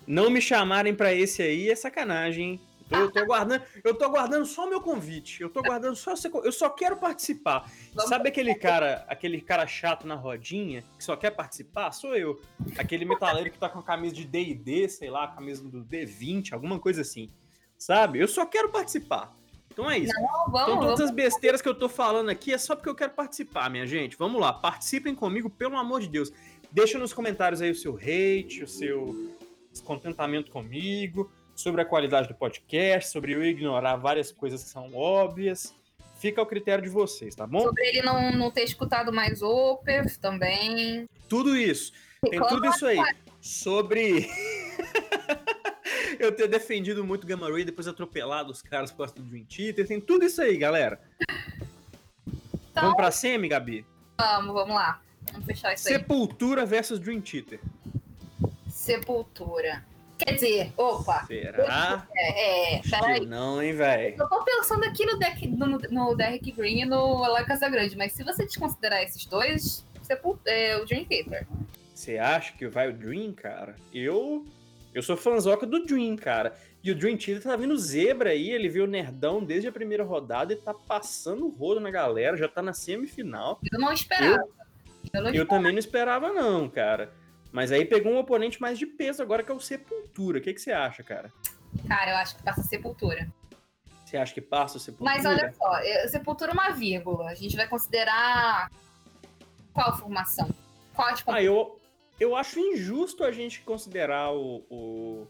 Não 0.07 0.29
me 0.29 0.41
chamarem 0.41 0.93
para 0.93 1.15
esse 1.15 1.41
aí 1.41 1.71
é 1.71 1.77
sacanagem, 1.77 2.45
hein? 2.45 2.61
Eu 2.91 3.13
tô 3.13 3.25
guardando, 3.27 3.63
eu 3.85 3.95
tô 3.95 4.09
guardando 4.09 4.47
só 4.47 4.67
o 4.67 4.71
meu 4.71 4.81
convite. 4.81 5.43
Eu 5.43 5.51
tô 5.51 5.63
guardando 5.63 5.95
só 5.95 6.15
eu 6.43 6.51
só 6.51 6.71
quero 6.71 6.97
participar. 6.97 7.71
Sabe 8.09 8.31
aquele 8.31 8.55
cara, 8.55 9.05
aquele 9.09 9.41
cara 9.41 9.67
chato 9.67 10.07
na 10.07 10.15
rodinha 10.15 10.83
que 10.97 11.05
só 11.05 11.15
quer 11.15 11.31
participar? 11.31 11.93
Sou 11.93 12.17
eu. 12.17 12.41
Aquele 12.79 13.05
metaleiro 13.05 13.51
que 13.51 13.59
tá 13.59 13.69
com 13.69 13.79
a 13.79 13.83
camisa 13.83 14.15
de 14.15 14.25
D&D, 14.25 14.89
sei 14.89 15.11
lá, 15.11 15.25
a 15.25 15.29
camisa 15.29 15.63
do 15.69 15.85
D20, 15.85 16.55
alguma 16.55 16.79
coisa 16.79 17.03
assim. 17.03 17.31
Sabe? 17.79 18.19
Eu 18.19 18.29
só 18.29 18.45
quero 18.45 18.69
participar. 18.71 19.33
Então 19.71 19.89
é 19.89 19.99
isso. 19.99 20.13
Não, 20.21 20.51
vamos, 20.51 20.69
então 20.75 20.81
todas 20.81 21.01
as 21.03 21.11
besteiras 21.13 21.63
que 21.63 21.69
eu 21.69 21.75
tô 21.75 21.89
falando 21.89 22.29
aqui 22.29 22.53
é 22.53 22.59
só 22.59 22.75
porque 22.75 22.89
eu 22.89 22.97
quero 22.97 23.13
participar, 23.13 23.71
minha 23.71 23.87
gente. 23.87 24.17
Vamos 24.19 24.41
lá, 24.41 24.53
participem 24.53 25.15
comigo, 25.15 25.49
pelo 25.49 25.77
amor 25.77 26.01
de 26.01 26.09
Deus. 26.09 26.33
Deixa 26.73 26.99
nos 26.99 27.13
comentários 27.13 27.63
aí 27.63 27.71
o 27.71 27.75
seu 27.75 27.97
hate, 27.97 28.65
o 28.65 28.69
seu 28.69 29.33
descontentamento 29.71 30.51
comigo, 30.51 31.31
sobre 31.55 31.81
a 31.81 31.85
qualidade 31.85 32.27
do 32.27 32.35
podcast, 32.35 33.11
sobre 33.11 33.35
eu 33.35 33.45
ignorar 33.45 33.95
várias 33.97 34.33
coisas 34.33 34.65
que 34.65 34.71
são 34.71 34.93
óbvias. 34.95 35.73
Fica 36.19 36.41
ao 36.41 36.47
critério 36.47 36.83
de 36.83 36.91
vocês, 36.91 37.37
tá 37.37 37.47
bom? 37.47 37.61
Sobre 37.61 37.87
ele 37.87 38.03
não, 38.03 38.33
não 38.33 38.51
ter 38.51 38.65
escutado 38.65 39.13
mais 39.13 39.41
Opers 39.41 40.17
também. 40.17 41.09
Tudo 41.29 41.57
isso. 41.57 41.93
Tem 42.29 42.41
tudo 42.41 42.67
isso 42.67 42.85
aí. 42.85 42.99
Sobre. 43.41 44.29
Eu 46.19 46.33
ter 46.33 46.49
defendido 46.49 47.05
muito 47.05 47.27
Gamma 47.27 47.51
Ray, 47.51 47.65
depois 47.65 47.87
atropelado 47.87 48.51
os 48.51 48.63
caras 48.63 48.91
por 48.91 48.99
causa 48.99 49.15
do 49.15 49.23
Dream 49.23 49.45
Theater. 49.45 49.87
Tem 49.87 50.01
tudo 50.01 50.25
isso 50.25 50.41
aí, 50.43 50.57
galera. 50.57 51.01
Então, 52.71 52.83
vamos 52.83 52.97
pra 52.97 53.11
semi, 53.11 53.49
Gabi? 53.49 53.85
Vamos, 54.19 54.55
vamos 54.55 54.75
lá. 54.75 55.01
Vamos 55.33 55.47
fechar 55.47 55.75
isso 55.75 55.85
Sepultura 55.85 56.63
aí. 56.63 56.67
versus 56.67 56.99
Dream 56.99 57.21
Theater. 57.21 57.61
Sepultura. 58.69 59.85
Quer 60.19 60.35
dizer, 60.35 60.73
opa. 60.77 61.25
Será? 61.27 62.07
É, 62.17 62.77
é 62.77 62.81
peraí. 62.83 63.27
Não, 63.27 63.63
hein, 63.63 63.73
velho. 63.73 64.17
Eu 64.19 64.29
tô 64.29 64.43
pensando 64.43 64.85
aqui 64.85 65.07
no, 65.07 65.19
deck, 65.19 65.47
no, 65.47 65.67
no 65.67 66.15
Derek 66.17 66.51
Green 66.53 66.83
e 66.83 66.85
no 66.85 67.25
Eloy 67.25 67.45
Casagrande, 67.45 67.97
mas 67.97 68.13
se 68.13 68.25
você 68.25 68.45
desconsiderar 68.45 69.03
esses 69.03 69.25
dois, 69.27 69.85
Sepult 70.03 70.41
é, 70.47 70.77
o 70.77 70.85
Dream 70.85 71.05
Theater. 71.05 71.47
Você 71.95 72.19
acha 72.19 72.53
que 72.53 72.67
vai 72.67 72.89
o 72.89 72.93
Dream, 72.93 73.33
cara? 73.33 73.77
Eu 73.93 74.45
eu 74.95 75.03
sou 75.03 75.17
fãzoca 75.17 75.67
do 75.67 75.85
Dream, 75.85 76.17
cara. 76.17 76.57
E 76.83 76.91
o 76.91 76.95
Dream 76.95 77.17
Theater 77.17 77.43
tá 77.43 77.57
vindo 77.57 77.77
zebra 77.77 78.31
aí, 78.31 78.51
ele 78.51 78.69
viu 78.69 78.85
o 78.85 78.87
Nerdão 78.87 79.43
desde 79.43 79.69
a 79.69 79.73
primeira 79.73 80.05
rodada 80.05 80.53
e 80.53 80.57
tá 80.57 80.73
passando 80.73 81.47
o 81.47 81.51
rodo 81.51 81.81
na 81.81 81.91
galera, 81.91 82.37
já 82.37 82.49
tá 82.49 82.63
na 82.63 82.73
semifinal. 82.73 83.61
Eu 83.71 83.79
não 83.79 83.93
esperava. 83.93 84.37
Eu, 84.37 84.49
eu, 85.13 85.23
não 85.23 85.35
eu 85.35 85.47
também 85.47 85.73
não 85.73 85.79
esperava, 85.79 86.33
não, 86.33 86.69
cara. 86.69 87.13
Mas 87.51 87.73
aí 87.73 87.85
pegou 87.85 88.13
um 88.13 88.19
oponente 88.19 88.61
mais 88.61 88.79
de 88.79 88.87
peso 88.87 89.23
agora, 89.23 89.43
que 89.43 89.51
é 89.51 89.55
o 89.55 89.61
Sepultura. 89.61 90.39
O 90.39 90.43
que, 90.43 90.53
que 90.53 90.61
você 90.61 90.73
acha, 90.73 91.03
cara? 91.03 91.33
Cara, 91.87 92.13
eu 92.13 92.17
acho 92.17 92.37
que 92.37 92.43
passa 92.43 92.63
Sepultura. 92.63 93.29
Você 94.05 94.17
acha 94.17 94.33
que 94.33 94.41
passa 94.41 94.77
o 94.77 94.81
Sepultura? 94.81 95.15
Mas 95.15 95.27
olha 95.27 95.53
só, 95.53 96.09
Sepultura 96.09 96.51
é 96.53 96.55
uma 96.55 96.71
vírgula. 96.71 97.29
A 97.29 97.35
gente 97.35 97.57
vai 97.57 97.67
considerar 97.67 98.71
qual 99.73 99.97
formação? 99.97 100.49
Qual 100.95 101.15
tipo... 101.15 101.31
Ah, 101.31 101.43
eu, 101.43 101.79
eu 102.21 102.35
acho 102.35 102.59
injusto 102.59 103.25
a 103.25 103.31
gente 103.31 103.61
considerar 103.61 104.33
o, 104.33 104.65
o 104.71 105.27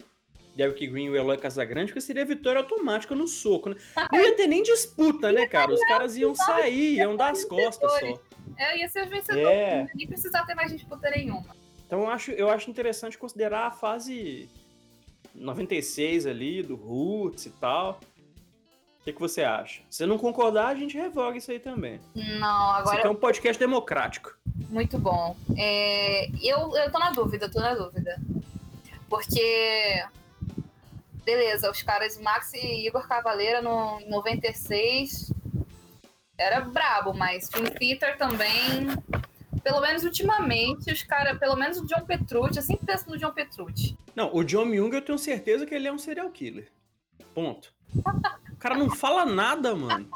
Derrick 0.57 0.87
Green 0.87 1.07
e 1.07 1.11
o 1.11 1.17
Eloy 1.17 1.37
Casagrande, 1.37 1.93
porque 1.93 2.01
seria 2.01 2.25
vitória 2.25 2.61
automática 2.61 3.15
no 3.15 3.29
soco, 3.29 3.69
né? 3.71 3.77
Não 4.11 4.21
ia 4.21 4.35
ter 4.35 4.47
nem 4.47 4.63
disputa, 4.63 5.31
né, 5.31 5.47
cara? 5.47 5.73
Os 5.73 5.81
caras 5.87 6.17
iam 6.17 6.35
sair, 6.35 6.97
iam 6.97 7.17
dar 7.17 7.31
as 7.31 7.45
costas 7.45 7.91
só. 7.91 8.21
É, 8.57 8.79
ia 8.79 8.89
ser 8.89 9.05
os 9.05 9.09
vencedores, 9.09 9.47
é. 9.47 9.87
nem 9.95 10.07
precisar 10.07 10.45
ter 10.45 10.55
mais 10.55 10.73
disputa 10.73 11.09
nenhuma. 11.11 11.55
Então 11.87 12.01
eu 12.01 12.09
acho, 12.09 12.33
eu 12.33 12.51
acho 12.51 12.69
interessante 12.71 13.17
considerar 13.17 13.69
a 13.69 13.71
fase 13.71 14.49
96 15.35 16.27
ali, 16.27 16.63
do 16.63 16.75
Roots 16.75 17.47
e 17.47 17.51
tal. 17.51 18.01
O 19.09 19.11
que, 19.11 19.15
que 19.15 19.21
você 19.23 19.43
acha? 19.43 19.81
Se 19.89 20.05
não 20.05 20.19
concordar, 20.19 20.67
a 20.69 20.75
gente 20.75 20.95
revoga 20.95 21.39
isso 21.39 21.51
aí 21.51 21.59
também. 21.59 21.99
Não, 22.15 22.47
agora. 22.47 22.83
Isso 22.83 22.99
aqui 22.99 23.07
é 23.07 23.11
um 23.11 23.15
podcast 23.15 23.59
democrático. 23.59 24.37
Muito 24.69 24.99
bom. 24.99 25.35
É, 25.57 26.29
eu, 26.43 26.77
eu 26.77 26.93
tô 26.93 26.99
na 26.99 27.11
dúvida, 27.13 27.51
tô 27.51 27.59
na 27.59 27.75
dúvida. 27.75 28.21
Porque. 29.09 30.05
Beleza, 31.25 31.71
os 31.71 31.81
caras 31.81 32.21
Max 32.21 32.53
e 32.53 32.87
Igor 32.87 33.09
Cavaleira 33.09 33.63
no 33.63 33.99
96 34.11 35.33
era 36.37 36.61
brabo, 36.61 37.15
mas 37.15 37.49
Jim 37.49 37.65
Peter 37.79 38.19
também. 38.19 38.89
Pelo 39.65 39.81
menos 39.81 40.05
ultimamente, 40.05 40.93
os 40.93 41.03
caras, 41.03 41.39
pelo 41.39 41.57
menos 41.57 41.79
o 41.79 41.87
John 41.87 42.05
Petrucci, 42.05 42.59
eu 42.59 42.63
sempre 42.63 42.85
penso 42.85 43.09
no 43.09 43.17
John 43.17 43.33
Petrucci. 43.33 43.97
Não, 44.15 44.35
o 44.35 44.45
John 44.45 44.67
Myung 44.67 44.93
eu 44.93 45.03
tenho 45.03 45.19
certeza 45.19 45.65
que 45.65 45.75
ele 45.75 45.89
é 45.89 45.93
um 45.93 45.99
serial 45.99 46.31
killer. 46.31 46.71
Ponto. 47.35 47.73
o 48.59 48.61
cara 48.61 48.77
não 48.77 48.91
fala 48.91 49.25
nada, 49.25 49.73
mano. 49.73 50.11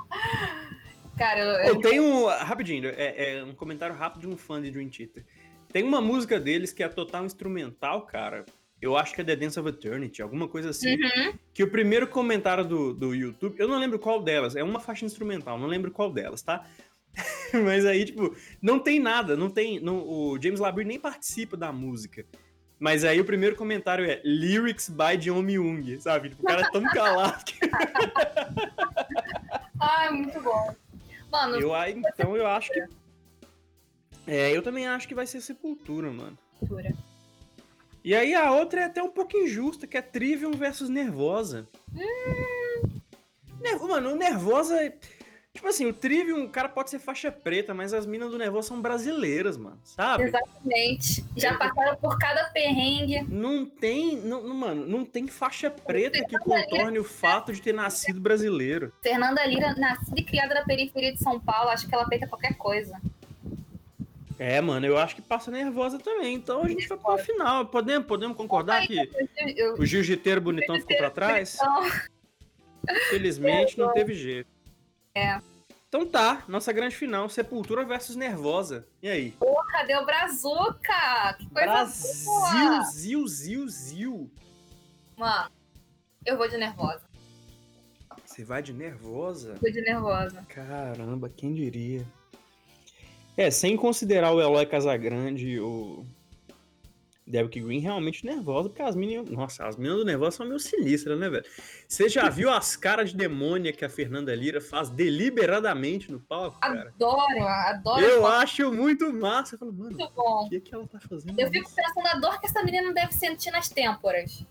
Cara, 1.16 1.38
eu, 1.38 1.74
eu 1.74 1.80
tenho. 1.80 2.26
Rapidinho, 2.26 2.88
é, 2.88 3.36
é, 3.36 3.44
um 3.44 3.54
comentário 3.54 3.94
rápido 3.94 4.22
de 4.22 4.26
um 4.26 4.36
fã 4.36 4.60
de 4.60 4.68
Dream 4.68 4.88
Theater. 4.88 5.24
Tem 5.72 5.84
uma 5.84 6.00
música 6.00 6.40
deles 6.40 6.72
que 6.72 6.82
é 6.82 6.88
total 6.88 7.24
instrumental, 7.24 8.02
cara. 8.02 8.44
Eu 8.80 8.96
acho 8.96 9.14
que 9.14 9.20
é 9.20 9.24
The 9.24 9.36
Dance 9.36 9.60
of 9.60 9.68
Eternity, 9.68 10.22
alguma 10.22 10.48
coisa 10.48 10.70
assim. 10.70 10.94
Uhum. 10.94 11.34
Que 11.54 11.62
o 11.62 11.70
primeiro 11.70 12.08
comentário 12.08 12.64
do, 12.64 12.92
do 12.92 13.14
YouTube, 13.14 13.54
eu 13.56 13.68
não 13.68 13.78
lembro 13.78 14.00
qual 14.00 14.20
delas, 14.20 14.56
é 14.56 14.64
uma 14.64 14.80
faixa 14.80 15.04
instrumental, 15.04 15.56
não 15.56 15.68
lembro 15.68 15.92
qual 15.92 16.10
delas, 16.10 16.42
tá? 16.42 16.66
Mas 17.64 17.86
aí, 17.86 18.06
tipo, 18.06 18.34
não 18.60 18.80
tem 18.80 18.98
nada, 18.98 19.36
não 19.36 19.48
tem. 19.48 19.78
Não, 19.78 19.98
o 19.98 20.36
James 20.42 20.58
Labrie 20.58 20.84
nem 20.84 20.98
participa 20.98 21.56
da 21.56 21.70
música. 21.70 22.26
Mas 22.82 23.04
aí 23.04 23.20
o 23.20 23.24
primeiro 23.24 23.54
comentário 23.54 24.04
é 24.04 24.20
Lyrics 24.24 24.88
by 24.88 25.16
John 25.16 25.40
Myung, 25.40 26.00
sabe? 26.00 26.30
Tipo, 26.30 26.42
o 26.42 26.46
cara 26.46 26.62
é 26.62 26.70
tão 26.72 26.82
calado 26.82 27.44
que. 27.44 27.56
Ai, 29.80 30.10
muito 30.18 30.40
bom. 30.40 30.74
Mano, 31.30 31.60
eu, 31.60 31.70
então 31.86 32.36
eu 32.36 32.44
acho 32.44 32.72
que. 32.72 32.84
É, 34.26 34.50
eu 34.50 34.62
também 34.62 34.88
acho 34.88 35.06
que 35.06 35.14
vai 35.14 35.28
ser 35.28 35.40
Sepultura, 35.40 36.10
mano. 36.10 36.36
Sepultura. 36.58 36.92
E 38.02 38.16
aí 38.16 38.34
a 38.34 38.50
outra 38.50 38.80
é 38.80 38.84
até 38.86 39.00
um 39.00 39.10
pouco 39.10 39.36
injusta, 39.36 39.86
que 39.86 39.96
é 39.96 40.02
Trivium 40.02 40.50
versus 40.50 40.88
Nervosa. 40.88 41.68
Hum. 41.94 43.00
Mano, 43.86 44.16
Nervosa. 44.16 44.92
Tipo 45.54 45.68
assim, 45.68 45.84
o 45.84 45.92
Trivium, 45.92 46.44
o 46.44 46.48
cara 46.48 46.66
pode 46.66 46.88
ser 46.88 46.98
faixa 46.98 47.30
preta, 47.30 47.74
mas 47.74 47.92
as 47.92 48.06
minas 48.06 48.30
do 48.30 48.38
Nervosa 48.38 48.68
são 48.68 48.80
brasileiras, 48.80 49.58
mano, 49.58 49.78
sabe? 49.84 50.24
Exatamente. 50.24 51.24
Já 51.36 51.54
passaram 51.58 51.94
por 51.96 52.18
cada 52.18 52.44
perrengue. 52.44 53.22
Não 53.28 53.66
tem, 53.66 54.16
não, 54.16 54.42
mano, 54.54 54.86
não 54.86 55.04
tem 55.04 55.28
faixa 55.28 55.70
preta 55.70 56.24
que 56.24 56.38
contorne 56.38 56.98
o 56.98 57.04
fato 57.04 57.52
de 57.52 57.60
ter 57.60 57.74
nascido 57.74 58.18
brasileiro. 58.18 58.92
Fernanda 59.02 59.44
Lira, 59.44 59.74
nascida 59.74 60.18
e 60.18 60.24
criada 60.24 60.54
na 60.54 60.64
periferia 60.64 61.12
de 61.12 61.22
São 61.22 61.38
Paulo, 61.38 61.68
acho 61.68 61.86
que 61.86 61.94
ela 61.94 62.08
peita 62.08 62.26
qualquer 62.26 62.56
coisa. 62.56 62.98
É, 64.38 64.60
mano, 64.60 64.86
eu 64.86 64.96
acho 64.96 65.14
que 65.14 65.22
passa 65.22 65.50
nervosa 65.50 65.98
também. 65.98 66.34
Então 66.34 66.64
a 66.64 66.68
gente 66.68 66.88
foi 66.88 66.96
pra 66.96 67.18
final. 67.18 67.66
Podemos, 67.66 68.08
podemos 68.08 68.36
concordar 68.36 68.86
que 68.86 68.98
o 69.78 69.84
jiu-jiteiro 69.84 70.40
bonitão 70.40 70.80
ficou 70.80 70.96
pra 70.96 71.10
trás? 71.10 71.58
Felizmente 73.10 73.78
não 73.78 73.92
teve 73.94 74.14
jeito. 74.14 74.50
É. 75.14 75.40
Então 75.88 76.06
tá, 76.06 76.42
nossa 76.48 76.72
grande 76.72 76.96
final, 76.96 77.28
Sepultura 77.28 77.84
versus 77.84 78.16
Nervosa. 78.16 78.86
E 79.02 79.08
aí? 79.10 79.32
Porra, 79.32 79.84
o 80.00 80.06
Brazuca? 80.06 81.36
Que 81.38 81.50
coisa 81.50 81.68
Brasil, 81.70 82.24
boa. 82.24 82.82
zil, 82.84 83.28
zil, 83.28 83.68
zil. 83.68 84.30
Mano, 85.16 85.50
eu 86.24 86.38
vou 86.38 86.48
de 86.48 86.56
Nervosa. 86.56 87.02
Você 88.24 88.42
vai 88.42 88.62
de 88.62 88.72
Nervosa? 88.72 89.56
Vou 89.60 89.70
de 89.70 89.82
Nervosa. 89.82 90.42
Caramba, 90.48 91.28
quem 91.28 91.52
diria? 91.52 92.06
É, 93.36 93.50
sem 93.50 93.76
considerar 93.76 94.32
o 94.32 94.40
Eloy 94.40 94.64
Casagrande 94.64 95.60
o 95.60 96.06
Derrick 97.26 97.60
Green 97.60 97.78
realmente 97.78 98.26
nervosa, 98.26 98.68
porque 98.68 98.82
as 98.82 98.96
meninas. 98.96 99.30
Nossa, 99.30 99.66
as 99.66 99.76
meninas 99.76 99.98
do 99.98 100.04
nervosa 100.04 100.38
são 100.38 100.46
meio 100.46 100.58
sinistras, 100.58 101.18
né, 101.18 101.28
velho? 101.30 101.44
Você 101.86 102.08
já 102.08 102.28
viu 102.28 102.50
as 102.50 102.74
caras 102.76 103.10
de 103.10 103.16
demônia 103.16 103.72
que 103.72 103.84
a 103.84 103.88
Fernanda 103.88 104.34
Lira 104.34 104.60
faz 104.60 104.90
deliberadamente 104.90 106.10
no 106.10 106.18
palco, 106.18 106.58
cara? 106.60 106.92
Adoro, 106.96 107.44
adoro. 107.44 108.00
Eu 108.04 108.26
acho 108.26 108.72
muito 108.72 109.12
massa. 109.12 109.54
Eu 109.54 109.58
falo, 109.60 109.72
mano, 109.72 109.96
Muito 109.96 110.12
bom. 110.14 110.46
o 110.46 110.48
que, 110.48 110.60
que 110.60 110.74
ela 110.74 110.86
tá 110.86 110.98
fazendo? 111.00 111.38
Eu 111.38 111.50
fico 111.50 111.70
pensando 111.70 112.04
na 112.04 112.14
dor 112.14 112.40
que 112.40 112.46
essa 112.46 112.62
menina 112.64 112.92
deve 112.92 113.12
sentir 113.12 113.50
nas 113.52 113.68
têmporas. 113.68 114.44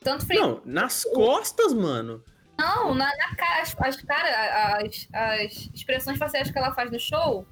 Tanto 0.00 0.26
frio. 0.26 0.40
Não, 0.40 0.62
nas 0.64 1.04
costas, 1.04 1.72
mano. 1.72 2.22
Não, 2.56 2.94
na, 2.94 3.06
na 3.16 3.34
cara, 3.34 3.62
as, 3.62 3.76
as, 3.80 3.96
cara, 4.02 4.78
as, 4.78 5.08
as 5.12 5.70
expressões 5.74 6.16
faciais 6.18 6.50
que 6.50 6.56
ela 6.56 6.72
faz 6.74 6.90
no 6.92 7.00
show. 7.00 7.44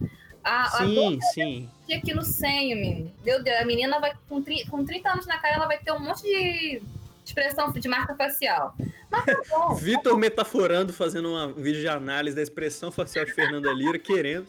A, 0.44 0.62
a 0.64 0.86
sim, 0.86 1.20
sim. 1.32 1.70
que 1.86 1.94
aqui 1.94 2.14
no 2.14 2.24
senho, 2.24 2.76
menino. 2.76 3.12
Meu 3.24 3.42
Deus, 3.42 3.60
a 3.60 3.64
menina 3.64 4.00
vai 4.00 4.12
com, 4.28 4.42
tri, 4.42 4.66
com 4.66 4.84
30 4.84 5.10
anos 5.10 5.26
na 5.26 5.38
cara, 5.38 5.54
ela 5.54 5.66
vai 5.66 5.78
ter 5.78 5.92
um 5.92 6.00
monte 6.00 6.22
de 6.22 6.82
expressão 7.24 7.70
de 7.72 7.88
marca 7.88 8.14
facial. 8.14 8.74
Mas 9.10 9.24
tá 9.24 9.40
bom. 9.48 9.74
Vitor 9.76 10.18
metaforando, 10.18 10.92
fazendo 10.92 11.30
uma 11.30 11.52
vídeo 11.52 11.80
de 11.80 11.88
análise 11.88 12.34
da 12.34 12.42
expressão 12.42 12.90
facial 12.90 13.24
de 13.24 13.32
Fernanda 13.32 13.72
Lira, 13.72 13.98
querendo. 13.98 14.46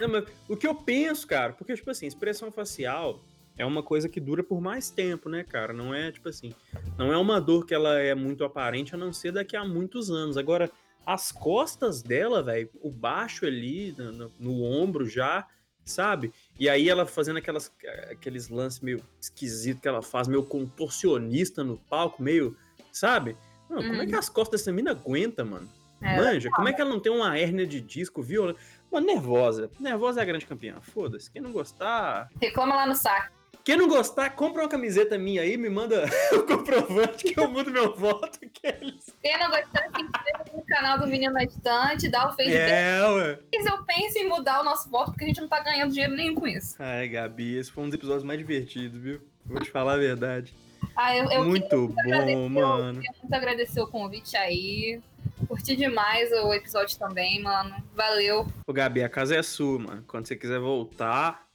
Não, 0.00 0.08
mas 0.08 0.24
o 0.48 0.56
que 0.56 0.66
eu 0.66 0.74
penso, 0.74 1.26
cara, 1.26 1.52
porque, 1.52 1.74
tipo 1.74 1.90
assim, 1.90 2.06
expressão 2.06 2.50
facial 2.50 3.20
é 3.56 3.64
uma 3.64 3.82
coisa 3.82 4.08
que 4.08 4.20
dura 4.20 4.42
por 4.42 4.60
mais 4.60 4.90
tempo, 4.90 5.28
né, 5.28 5.44
cara? 5.44 5.72
Não 5.72 5.94
é, 5.94 6.10
tipo 6.10 6.28
assim, 6.28 6.54
não 6.98 7.12
é 7.12 7.16
uma 7.16 7.40
dor 7.40 7.66
que 7.66 7.74
ela 7.74 7.98
é 7.98 8.14
muito 8.14 8.44
aparente, 8.44 8.94
a 8.94 8.98
não 8.98 9.12
ser 9.12 9.32
daqui 9.32 9.56
a 9.56 9.64
muitos 9.64 10.10
anos. 10.10 10.36
Agora, 10.36 10.70
as 11.06 11.32
costas 11.32 12.02
dela, 12.02 12.42
velho, 12.42 12.70
o 12.80 12.90
baixo 12.90 13.46
ali, 13.46 13.94
no, 13.96 14.12
no, 14.12 14.32
no, 14.38 14.62
ombro 14.62 15.08
já, 15.08 15.46
sabe? 15.84 16.32
E 16.58 16.68
aí 16.68 16.88
ela 16.88 17.06
fazendo 17.06 17.38
aquelas, 17.38 17.72
aqueles 18.10 18.48
lances 18.48 18.80
meio 18.80 19.02
esquisitos 19.20 19.82
que 19.82 19.88
ela 19.88 20.02
faz, 20.02 20.28
meio 20.28 20.44
contorcionista 20.44 21.64
no 21.64 21.76
palco, 21.76 22.22
meio, 22.22 22.56
sabe? 22.92 23.36
Mano, 23.68 23.88
como 23.88 24.02
é 24.02 24.06
que 24.06 24.14
as 24.14 24.28
costas 24.28 24.60
dessa 24.60 24.72
mina 24.72 24.90
aguenta, 24.92 25.44
mano? 25.44 25.68
É, 26.02 26.16
Manja, 26.16 26.50
como 26.50 26.68
é 26.68 26.72
que 26.72 26.80
ela 26.80 26.90
não 26.90 27.00
tem 27.00 27.12
uma 27.12 27.38
hérnia 27.38 27.66
de 27.66 27.80
disco 27.80 28.22
violenta? 28.22 28.58
Mano, 28.90 29.06
nervosa. 29.06 29.70
Nervosa 29.78 30.20
é 30.20 30.22
a 30.22 30.26
grande 30.26 30.46
campeã. 30.46 30.80
Foda-se. 30.80 31.30
Quem 31.30 31.40
não 31.40 31.52
gostar. 31.52 32.28
Reclama 32.40 32.74
lá 32.74 32.86
no 32.86 32.94
saco. 32.94 33.41
Quem 33.64 33.76
não 33.76 33.86
gostar, 33.86 34.30
compra 34.30 34.62
uma 34.62 34.68
camiseta 34.68 35.16
minha 35.16 35.42
aí, 35.42 35.56
me 35.56 35.70
manda 35.70 36.04
o 36.34 36.42
comprovante 36.42 37.24
que 37.24 37.38
eu 37.38 37.48
mudo 37.48 37.70
meu 37.70 37.94
voto. 37.94 38.38
Aqueles. 38.44 39.14
Quem 39.22 39.38
não 39.38 39.50
gostar, 39.50 39.88
se 39.94 40.02
inscreva 40.02 40.44
no 40.52 40.64
canal 40.64 40.98
do 40.98 41.06
Menino 41.06 41.32
na 41.32 41.44
Estante, 41.44 42.08
dá 42.08 42.28
o 42.28 42.32
feedback. 42.32 42.70
É, 42.70 43.06
ué. 43.08 43.38
Eu 43.52 43.84
penso 43.84 44.18
em 44.18 44.28
mudar 44.28 44.60
o 44.60 44.64
nosso 44.64 44.90
voto, 44.90 45.12
porque 45.12 45.24
a 45.24 45.26
gente 45.28 45.40
não 45.40 45.48
tá 45.48 45.60
ganhando 45.60 45.92
dinheiro 45.92 46.14
nenhum 46.14 46.34
com 46.34 46.46
isso. 46.46 46.74
Ai, 46.80 47.08
Gabi, 47.08 47.56
esse 47.56 47.70
foi 47.70 47.84
um 47.84 47.86
dos 47.86 47.94
episódios 47.94 48.24
mais 48.24 48.38
divertidos, 48.38 49.00
viu? 49.00 49.20
Vou 49.46 49.60
te 49.60 49.70
falar 49.70 49.94
a 49.94 49.98
verdade. 49.98 50.54
Ah, 50.96 51.16
eu, 51.16 51.30
eu 51.30 51.44
muito 51.44 51.88
bom, 51.88 52.48
mano. 52.48 52.98
Eu 52.98 53.02
queria 53.02 53.14
muito 53.22 53.34
agradecer 53.34 53.80
o 53.80 53.86
convite 53.86 54.36
aí. 54.36 55.00
Curti 55.46 55.76
demais 55.76 56.30
o 56.32 56.52
episódio 56.52 56.98
também, 56.98 57.40
mano. 57.42 57.74
Valeu. 57.94 58.46
Ô, 58.66 58.72
Gabi, 58.72 59.02
a 59.02 59.08
casa 59.08 59.36
é 59.36 59.42
sua, 59.42 59.78
mano. 59.78 60.04
Quando 60.06 60.26
você 60.26 60.36
quiser 60.36 60.58
voltar, 60.58 61.46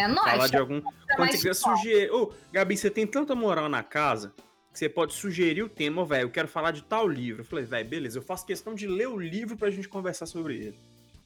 é 0.00 0.08
nóis. 0.08 0.30
Falar 0.30 0.48
de 0.48 0.56
algum. 0.56 0.80
Quando 1.16 1.30
você 1.30 1.36
quiser 1.36 1.54
sugerir. 1.54 2.10
Ô, 2.12 2.32
Gabi, 2.52 2.76
você 2.76 2.90
tem 2.90 3.06
tanta 3.06 3.34
moral 3.34 3.68
na 3.68 3.82
casa 3.82 4.34
que 4.72 4.78
você 4.78 4.88
pode 4.88 5.14
sugerir 5.14 5.62
o 5.62 5.68
tema, 5.68 6.04
velho. 6.04 6.22
Eu 6.22 6.30
quero 6.30 6.48
falar 6.48 6.70
de 6.70 6.82
tal 6.82 7.08
livro. 7.08 7.42
Eu 7.42 7.44
falei, 7.44 7.64
velho, 7.64 7.88
beleza, 7.88 8.18
eu 8.18 8.22
faço 8.22 8.46
questão 8.46 8.74
de 8.74 8.86
ler 8.86 9.08
o 9.08 9.18
livro 9.18 9.56
pra 9.56 9.70
gente 9.70 9.88
conversar 9.88 10.26
sobre 10.26 10.56
ele. 10.56 10.78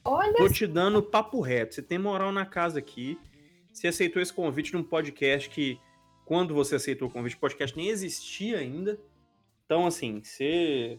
Olha. 0.05 0.35
Tô 0.35 0.49
te 0.49 0.67
dando 0.67 1.03
papo 1.03 1.41
reto. 1.41 1.75
Você 1.75 1.83
tem 1.83 1.99
moral 1.99 2.33
na 2.33 2.45
casa 2.45 2.79
aqui. 2.79 3.19
Você 3.73 3.89
aceitou 3.89 4.23
esse 4.23 4.33
convite 4.33 4.73
num 4.73 4.83
podcast 4.83 5.49
que, 5.49 5.79
quando 6.25 6.55
você 6.55 6.77
aceitou 6.77 7.09
o 7.09 7.11
convite, 7.11 7.37
o 7.37 7.41
podcast 7.41 7.77
nem 7.77 7.89
existia 7.89 8.59
ainda. 8.59 8.99
Então, 9.65 9.87
assim, 9.87 10.23
você. 10.23 10.99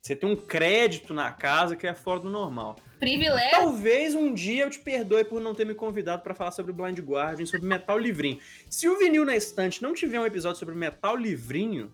Você 0.00 0.16
tem 0.16 0.30
um 0.30 0.36
crédito 0.36 1.12
na 1.12 1.30
casa 1.30 1.76
que 1.76 1.86
é 1.86 1.94
fora 1.94 2.20
do 2.20 2.30
normal. 2.30 2.76
Privilégio. 2.98 3.50
Talvez 3.50 4.14
um 4.14 4.32
dia 4.34 4.64
eu 4.64 4.70
te 4.70 4.78
perdoe 4.78 5.24
por 5.24 5.40
não 5.40 5.54
ter 5.54 5.64
me 5.64 5.74
convidado 5.74 6.22
para 6.22 6.34
falar 6.34 6.50
sobre 6.50 6.72
Blind 6.72 6.98
Guardian, 6.98 7.46
sobre 7.46 7.66
Metal 7.66 7.98
Livrinho. 7.98 8.38
Se 8.68 8.88
o 8.88 8.98
Vinil 8.98 9.24
na 9.24 9.36
Estante 9.36 9.82
não 9.82 9.94
tiver 9.94 10.20
um 10.20 10.26
episódio 10.26 10.58
sobre 10.58 10.74
Metal 10.74 11.16
Livrinho, 11.16 11.92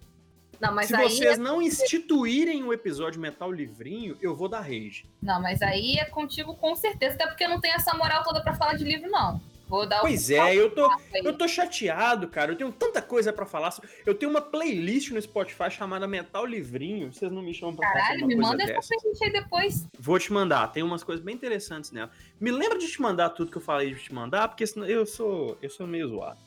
não, 0.61 0.83
se 0.83 0.97
vocês 0.97 1.37
é... 1.37 1.37
não 1.37 1.61
instituírem 1.61 2.63
o 2.63 2.69
um 2.69 2.73
episódio 2.73 3.21
Metal 3.21 3.51
Livrinho, 3.51 4.17
eu 4.21 4.35
vou 4.35 4.49
dar 4.49 4.61
rage. 4.61 5.05
Não, 5.21 5.41
mas 5.41 5.61
aí 5.61 5.99
é 5.99 6.05
contigo 6.07 6.55
com 6.57 6.75
certeza, 6.75 7.15
até 7.15 7.27
porque 7.27 7.45
eu 7.45 7.51
não 7.51 7.61
tenho 7.61 7.75
essa 7.75 7.95
moral 7.95 8.23
toda 8.23 8.43
para 8.43 8.55
falar 8.55 8.75
de 8.75 8.85
livro, 8.85 9.11
não. 9.11 9.41
Vou 9.67 9.87
dar 9.87 10.01
pois 10.01 10.31
é, 10.31 10.55
eu 10.55 10.71
tô, 10.71 10.91
eu 11.15 11.37
tô 11.37 11.49
chateado, 11.49 12.29
cara. 12.29 12.53
Eu 12.53 12.57
tenho 12.57 12.71
tanta 12.71 13.01
coisa 13.01 13.33
para 13.33 13.47
falar. 13.47 13.75
Eu 14.05 14.15
tenho 14.15 14.31
uma 14.31 14.41
playlist 14.41 15.11
no 15.11 15.21
Spotify 15.21 15.71
chamada 15.71 16.07
Metal 16.07 16.45
Livrinho. 16.45 17.13
Vocês 17.13 17.33
não 17.33 17.43
me 17.43 17.55
chamam 17.55 17.75
pra 17.75 17.91
Caralho, 17.91 18.21
falar 18.21 18.27
me 18.27 18.37
manda 18.37 18.57
dessas. 18.59 18.77
essa 18.77 18.95
playlist 19.01 19.23
aí 19.23 19.33
depois. 19.33 19.89
Vou 19.99 20.19
te 20.19 20.33
mandar. 20.33 20.69
Tem 20.69 20.83
umas 20.83 21.03
coisas 21.03 21.25
bem 21.25 21.35
interessantes 21.35 21.91
nela. 21.93 22.11
Me 22.39 22.51
lembra 22.51 22.79
de 22.79 22.87
te 22.91 23.01
mandar 23.01 23.31
tudo 23.31 23.51
que 23.51 23.57
eu 23.57 23.63
falei 23.63 23.95
de 23.95 24.01
te 24.03 24.13
mandar, 24.13 24.49
porque 24.49 24.67
senão 24.67 24.87
eu 24.87 25.07
sou, 25.07 25.57
eu 25.63 25.71
sou 25.71 25.87
meio 25.87 26.09
zoado. 26.09 26.39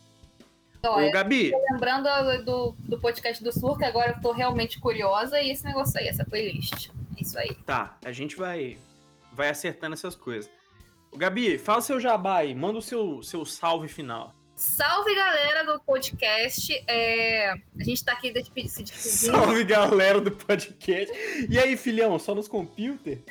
Ô, 0.86 1.12
Gabi. 1.12 1.52
Lembrando 1.72 2.08
do, 2.46 2.76
do 2.80 3.00
podcast 3.00 3.44
do 3.44 3.52
Sur, 3.52 3.78
que 3.78 3.84
agora 3.84 4.12
eu 4.12 4.22
tô 4.22 4.32
realmente 4.32 4.80
curiosa, 4.80 5.42
e 5.42 5.52
esse 5.52 5.66
negócio 5.66 6.00
aí, 6.00 6.08
essa 6.08 6.24
playlist. 6.24 6.90
Isso 7.20 7.38
aí. 7.38 7.56
Tá, 7.66 7.98
a 8.06 8.12
gente 8.12 8.36
vai, 8.36 8.78
vai 9.34 9.50
acertando 9.50 9.96
essas 9.96 10.16
coisas. 10.16 10.50
Gabi, 11.16 11.58
fala 11.58 11.82
seu 11.82 12.00
jabá 12.00 12.38
aí, 12.38 12.54
manda 12.54 12.80
o 12.80 12.82
seu, 12.82 13.24
seu 13.24 13.46
salve 13.46 13.88
final. 13.88 14.36
Salve 14.58 15.14
galera 15.14 15.64
do 15.72 15.80
podcast. 15.82 16.74
É... 16.88 17.52
A 17.52 17.84
gente 17.84 18.04
tá 18.04 18.14
aqui 18.14 18.30
se 18.30 18.34
despedindo. 18.34 18.90
Salve 18.92 19.64
galera 19.64 20.20
do 20.20 20.32
podcast. 20.32 21.14
E 21.48 21.60
aí, 21.60 21.78
filhão, 21.78 22.18
só 22.18 22.34
nos 22.34 22.48
computer? 22.48 23.24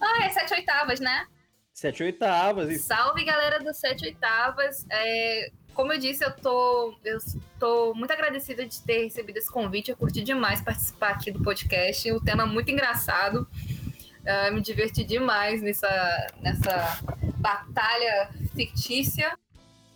ah, 0.00 0.24
é 0.24 0.30
sete 0.30 0.54
oitavas, 0.54 1.00
né? 1.00 1.26
Sete 1.74 2.02
oitavas. 2.02 2.70
Isso. 2.70 2.86
Salve 2.86 3.24
galera 3.24 3.62
do 3.62 3.74
sete 3.74 4.06
oitavas. 4.06 4.86
É... 4.90 5.50
Como 5.74 5.92
eu 5.92 5.98
disse, 5.98 6.24
eu 6.24 6.34
tô, 6.34 6.98
eu 7.04 7.18
tô 7.60 7.92
muito 7.92 8.10
agradecida 8.10 8.64
de 8.64 8.82
ter 8.82 9.04
recebido 9.04 9.36
esse 9.36 9.52
convite. 9.52 9.90
Eu 9.90 9.96
curti 9.98 10.22
demais 10.22 10.62
participar 10.62 11.10
aqui 11.10 11.30
do 11.30 11.42
podcast. 11.42 12.10
O 12.10 12.24
tema 12.24 12.44
é 12.44 12.46
muito 12.46 12.70
engraçado. 12.70 13.46
Uh, 14.26 14.52
me 14.52 14.60
diverti 14.60 15.04
demais 15.04 15.62
nessa, 15.62 16.26
nessa 16.40 17.00
batalha 17.36 18.30
fictícia. 18.54 19.32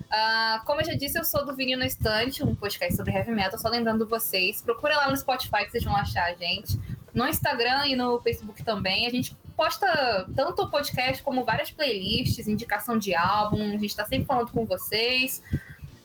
Uh, 0.07 0.65
como 0.65 0.81
eu 0.81 0.87
já 0.87 0.95
disse, 0.95 1.19
eu 1.19 1.25
sou 1.25 1.45
do 1.45 1.55
Vinil 1.55 1.79
no 1.79 1.85
Estante, 1.85 2.43
um 2.45 2.55
podcast 2.55 2.97
sobre 2.97 3.13
heavy 3.13 3.33
metal. 3.33 3.59
Só 3.59 3.69
lembrando 3.69 4.07
vocês, 4.07 4.63
procura 4.63 4.97
lá 4.97 5.11
no 5.11 5.17
Spotify 5.17 5.65
que 5.65 5.73
vocês 5.73 5.85
vão 5.85 5.97
achar 5.97 6.25
a 6.25 6.35
gente. 6.35 6.79
No 7.13 7.27
Instagram 7.27 7.87
e 7.87 7.97
no 7.97 8.21
Facebook 8.21 8.63
também. 8.63 9.07
A 9.07 9.11
gente 9.11 9.37
posta 9.57 10.27
tanto 10.35 10.63
o 10.63 10.71
podcast 10.71 11.23
como 11.23 11.45
várias 11.45 11.71
playlists, 11.71 12.47
indicação 12.47 12.99
de 12.99 13.15
álbum. 13.15 13.75
A 13.75 13.79
gente 13.79 13.97
tá 13.97 14.05
sempre 14.05 14.27
falando 14.27 14.51
com 14.51 14.65
vocês. 14.65 15.43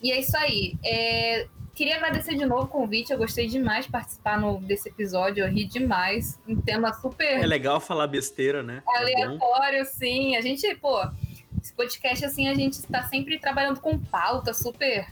E 0.01 0.11
é 0.11 0.19
isso 0.19 0.36
aí. 0.38 0.76
É, 0.84 1.47
queria 1.76 1.97
agradecer 1.97 2.36
de 2.36 2.45
novo 2.45 2.63
o 2.63 2.67
convite. 2.67 3.11
Eu 3.11 3.17
gostei 3.17 3.47
demais 3.47 3.86
de 3.86 3.91
participar 3.91 4.39
no, 4.39 4.59
desse 4.59 4.89
episódio. 4.89 5.43
Eu 5.43 5.51
ri 5.51 5.65
demais. 5.65 6.39
Um 6.47 6.59
tema 6.59 6.93
super. 6.93 7.39
É 7.39 7.45
legal 7.45 7.80
falar 7.80 8.07
besteira, 8.07 8.63
né? 8.63 8.82
É 8.88 8.97
aleatório, 8.97 9.80
é 9.80 9.86
sim. 9.86 10.36
A 10.38 10.41
gente, 10.41 10.73
pô, 10.76 11.05
esse 11.61 11.73
podcast, 11.73 12.23
assim, 12.26 12.47
a 12.47 12.55
gente 12.55 12.73
está 12.73 13.03
sempre 13.03 13.38
trabalhando 13.38 13.82
com 13.82 13.99
pauta 13.99 14.53
super 14.53 15.05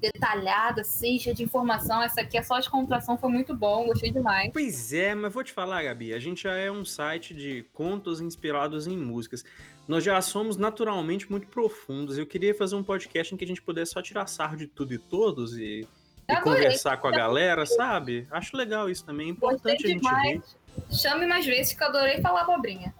detalhada, 0.00 0.80
assim, 0.82 1.18
cheia 1.18 1.34
de 1.34 1.42
informação. 1.42 2.02
Essa 2.02 2.22
aqui 2.22 2.36
é 2.36 2.42
só 2.42 2.58
de 2.58 2.70
contração, 2.70 3.18
foi 3.18 3.30
muito 3.30 3.54
bom, 3.54 3.86
gostei 3.86 4.10
demais. 4.10 4.50
Pois 4.52 4.92
é, 4.92 5.14
mas 5.14 5.32
vou 5.32 5.44
te 5.44 5.52
falar, 5.52 5.82
Gabi, 5.82 6.14
a 6.14 6.18
gente 6.18 6.44
já 6.44 6.54
é 6.54 6.70
um 6.70 6.84
site 6.84 7.34
de 7.34 7.66
contos 7.72 8.20
inspirados 8.20 8.86
em 8.86 8.96
músicas. 8.96 9.44
Nós 9.86 10.02
já 10.02 10.20
somos 10.22 10.56
naturalmente 10.56 11.30
muito 11.30 11.48
profundos. 11.48 12.16
Eu 12.16 12.26
queria 12.26 12.54
fazer 12.54 12.76
um 12.76 12.82
podcast 12.82 13.34
em 13.34 13.36
que 13.36 13.44
a 13.44 13.48
gente 13.48 13.60
pudesse 13.60 13.92
só 13.92 14.00
tirar 14.00 14.26
sarro 14.26 14.56
de 14.56 14.66
tudo 14.66 14.94
e 14.94 14.98
todos 14.98 15.58
e, 15.58 15.86
e 16.32 16.40
conversar 16.40 16.96
com 16.98 17.08
a 17.08 17.10
galera, 17.10 17.66
sabe? 17.66 18.26
Acho 18.30 18.56
legal 18.56 18.88
isso 18.88 19.04
também, 19.04 19.28
é 19.28 19.30
importante 19.30 19.86
a 19.86 19.88
gente 19.88 20.08
ver. 20.22 20.42
Chame 20.90 21.26
mais 21.26 21.44
vezes 21.44 21.72
que 21.72 21.82
eu 21.82 21.88
adorei 21.88 22.20
falar 22.20 22.42
abobrinha. 22.42 22.94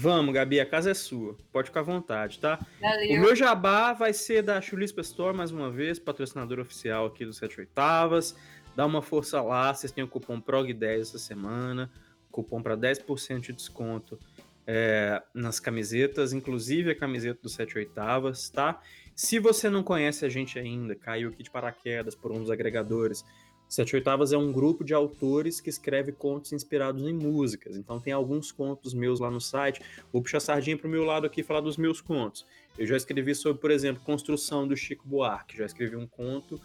Vamos, 0.00 0.32
Gabi, 0.32 0.60
a 0.60 0.66
casa 0.66 0.92
é 0.92 0.94
sua. 0.94 1.36
Pode 1.52 1.68
ficar 1.68 1.80
à 1.80 1.82
vontade, 1.82 2.38
tá? 2.38 2.64
Valeu. 2.80 3.16
O 3.16 3.20
meu 3.20 3.34
jabá 3.34 3.92
vai 3.92 4.12
ser 4.12 4.42
da 4.42 4.60
Chulispa 4.60 5.00
Store, 5.00 5.36
mais 5.36 5.50
uma 5.50 5.72
vez, 5.72 5.98
patrocinador 5.98 6.60
oficial 6.60 7.06
aqui 7.06 7.24
do 7.24 7.32
7 7.32 7.58
Oitavas. 7.60 8.36
Dá 8.76 8.86
uma 8.86 9.02
força 9.02 9.42
lá, 9.42 9.74
vocês 9.74 9.90
têm 9.90 10.04
o 10.04 10.08
cupom 10.08 10.40
PROG10 10.40 11.00
essa 11.00 11.18
semana, 11.18 11.90
cupom 12.30 12.62
para 12.62 12.76
10% 12.76 13.40
de 13.40 13.52
desconto 13.52 14.16
é, 14.64 15.20
nas 15.34 15.58
camisetas, 15.58 16.32
inclusive 16.32 16.92
a 16.92 16.94
camiseta 16.94 17.40
do 17.42 17.48
7 17.48 17.78
Oitavas, 17.78 18.48
tá? 18.50 18.80
Se 19.18 19.40
você 19.40 19.68
não 19.68 19.82
conhece 19.82 20.24
a 20.24 20.28
gente 20.28 20.60
ainda, 20.60 20.94
caiu 20.94 21.30
aqui 21.30 21.42
de 21.42 21.50
paraquedas 21.50 22.14
por 22.14 22.30
um 22.30 22.38
dos 22.38 22.52
agregadores, 22.52 23.24
Sete 23.68 23.96
Oitavas 23.96 24.32
é 24.32 24.38
um 24.38 24.52
grupo 24.52 24.84
de 24.84 24.94
autores 24.94 25.60
que 25.60 25.68
escreve 25.68 26.12
contos 26.12 26.52
inspirados 26.52 27.02
em 27.02 27.12
músicas. 27.12 27.76
Então 27.76 27.98
tem 27.98 28.12
alguns 28.12 28.52
contos 28.52 28.94
meus 28.94 29.18
lá 29.18 29.28
no 29.28 29.40
site. 29.40 29.82
Vou 30.12 30.22
puxar 30.22 30.36
a 30.36 30.40
sardinha 30.40 30.78
pro 30.78 30.88
meu 30.88 31.02
lado 31.02 31.26
aqui 31.26 31.40
e 31.40 31.44
falar 31.44 31.60
dos 31.60 31.76
meus 31.76 32.00
contos. 32.00 32.46
Eu 32.78 32.86
já 32.86 32.96
escrevi 32.96 33.34
sobre, 33.34 33.60
por 33.60 33.72
exemplo, 33.72 34.00
construção 34.04 34.68
do 34.68 34.76
Chico 34.76 35.06
Buarque. 35.08 35.58
Já 35.58 35.66
escrevi 35.66 35.96
um 35.96 36.06
conto 36.06 36.60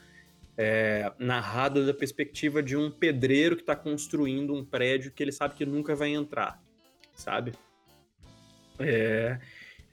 é, 0.56 1.12
narrado 1.18 1.84
da 1.88 1.94
perspectiva 1.94 2.62
de 2.62 2.78
um 2.78 2.92
pedreiro 2.92 3.56
que 3.56 3.64
está 3.64 3.76
construindo 3.76 4.54
um 4.54 4.64
prédio 4.64 5.12
que 5.12 5.24
ele 5.24 5.32
sabe 5.32 5.56
que 5.56 5.66
nunca 5.66 5.96
vai 5.96 6.14
entrar, 6.14 6.62
sabe? 7.16 7.54
É, 8.78 9.40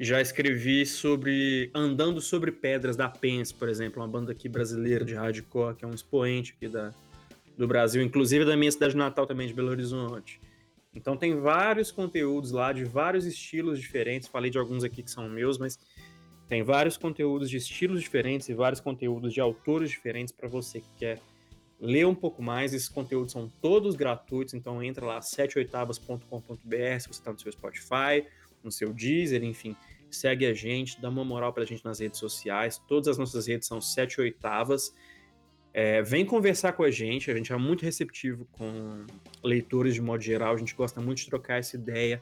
já 0.02 0.18
escrevi 0.18 0.86
sobre 0.86 1.70
Andando 1.74 2.22
sobre 2.22 2.50
Pedras 2.50 2.96
da 2.96 3.06
Pence, 3.06 3.52
por 3.52 3.68
exemplo, 3.68 4.00
uma 4.00 4.08
banda 4.08 4.32
aqui 4.32 4.48
brasileira 4.48 5.04
de 5.04 5.14
hardcore, 5.14 5.76
que 5.76 5.84
é 5.84 5.88
um 5.88 5.92
expoente 5.92 6.54
aqui 6.56 6.68
da, 6.68 6.94
do 7.54 7.68
Brasil, 7.68 8.02
inclusive 8.02 8.46
da 8.46 8.56
minha 8.56 8.72
cidade 8.72 8.96
natal 8.96 9.26
também, 9.26 9.46
de 9.46 9.52
Belo 9.52 9.68
Horizonte. 9.68 10.40
Então 10.94 11.18
tem 11.18 11.38
vários 11.38 11.92
conteúdos 11.92 12.50
lá 12.50 12.72
de 12.72 12.82
vários 12.82 13.26
estilos 13.26 13.78
diferentes. 13.78 14.26
Falei 14.26 14.50
de 14.50 14.56
alguns 14.56 14.84
aqui 14.84 15.02
que 15.02 15.10
são 15.10 15.28
meus, 15.28 15.58
mas 15.58 15.78
tem 16.48 16.62
vários 16.62 16.96
conteúdos 16.96 17.50
de 17.50 17.58
estilos 17.58 18.00
diferentes 18.00 18.48
e 18.48 18.54
vários 18.54 18.80
conteúdos 18.80 19.34
de 19.34 19.40
autores 19.40 19.90
diferentes 19.90 20.32
para 20.32 20.48
você 20.48 20.80
que 20.80 20.88
quer 20.98 21.20
ler 21.78 22.06
um 22.06 22.14
pouco 22.14 22.42
mais. 22.42 22.72
Esses 22.72 22.88
conteúdos 22.88 23.32
são 23.32 23.52
todos 23.60 23.94
gratuitos, 23.94 24.54
então 24.54 24.82
entra 24.82 25.04
lá 25.04 25.20
7oitavas.com.br 25.20 27.00
se 27.00 27.06
você 27.06 27.10
está 27.10 27.30
no 27.30 27.38
seu 27.38 27.52
Spotify, 27.52 28.26
no 28.62 28.70
seu 28.70 28.92
Deezer, 28.92 29.42
enfim 29.44 29.76
segue 30.10 30.46
a 30.46 30.52
gente, 30.52 31.00
dá 31.00 31.08
uma 31.08 31.24
moral 31.24 31.52
pra 31.52 31.64
gente 31.64 31.84
nas 31.84 32.00
redes 32.00 32.18
sociais. 32.18 32.78
Todas 32.88 33.08
as 33.08 33.18
nossas 33.18 33.46
redes 33.46 33.66
são 33.66 33.80
7 33.80 34.20
oitavas. 34.20 34.94
É, 35.72 36.02
vem 36.02 36.26
conversar 36.26 36.72
com 36.72 36.82
a 36.82 36.90
gente, 36.90 37.30
a 37.30 37.34
gente 37.34 37.52
é 37.52 37.56
muito 37.56 37.84
receptivo 37.84 38.44
com 38.52 39.06
leitores 39.42 39.94
de 39.94 40.02
modo 40.02 40.20
geral, 40.20 40.54
a 40.54 40.58
gente 40.58 40.74
gosta 40.74 41.00
muito 41.00 41.18
de 41.18 41.26
trocar 41.26 41.58
essa 41.58 41.76
ideia. 41.76 42.20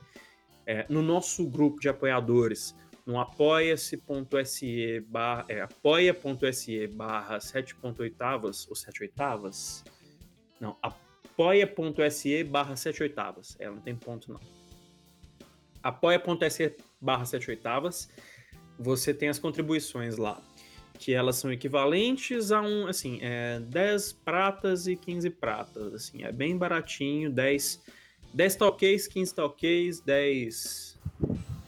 É, 0.67 0.85
no 0.91 1.01
nosso 1.01 1.47
grupo 1.47 1.81
de 1.81 1.89
apoiadores, 1.89 2.77
no 3.07 3.19
apoia-se.se 3.19 5.01
barra, 5.09 5.47
é, 5.49 5.63
apoia.se 5.63 6.87
barra 6.89 7.41
7 7.41 7.75
oitavas, 7.99 8.69
ou 8.69 8.77
7 8.77 9.03
oitavas? 9.03 9.83
Não, 10.61 10.77
apoia.se 10.83 12.45
barra 12.45 12.77
7 12.77 13.03
oitavas, 13.03 13.57
é, 13.59 13.67
não 13.71 13.81
tem 13.81 13.97
ponto 13.97 14.31
não. 14.31 14.58
apoia.se 15.83 16.77
barra 17.01 17.25
7 17.25 17.51
oitavas, 17.51 18.09
você 18.79 19.13
tem 19.13 19.29
as 19.29 19.39
contribuições 19.39 20.17
lá, 20.17 20.41
que 20.99 21.13
elas 21.13 21.37
são 21.37 21.53
equivalentes 21.53 22.53
a 22.53 22.61
um, 22.61 22.87
assim, 22.87 23.19
é 23.23 23.61
10 23.61 24.13
pratas 24.13 24.87
e 24.87 24.97
15 24.97 25.31
pratas, 25.31 25.95
assim, 25.95 26.25
é 26.25 26.33
bem 26.33 26.57
baratinho, 26.57 27.31
10, 27.31 27.83
10 28.33 28.57
talquês, 28.57 29.07
15 29.07 29.35
talquês, 29.35 30.01
10, 30.01 30.99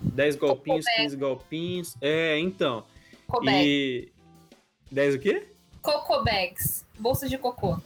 10 0.02 0.36
golpinhos, 0.36 0.86
15 0.96 1.16
golpinhos, 1.16 1.96
é, 2.00 2.38
então, 2.38 2.84
e... 3.44 4.08
10 4.90 5.14
o 5.14 5.18
quê? 5.20 5.48
Coco 5.80 6.24
bags, 6.24 6.84
bolsas 6.98 7.30
de 7.30 7.38
cocô. 7.38 7.80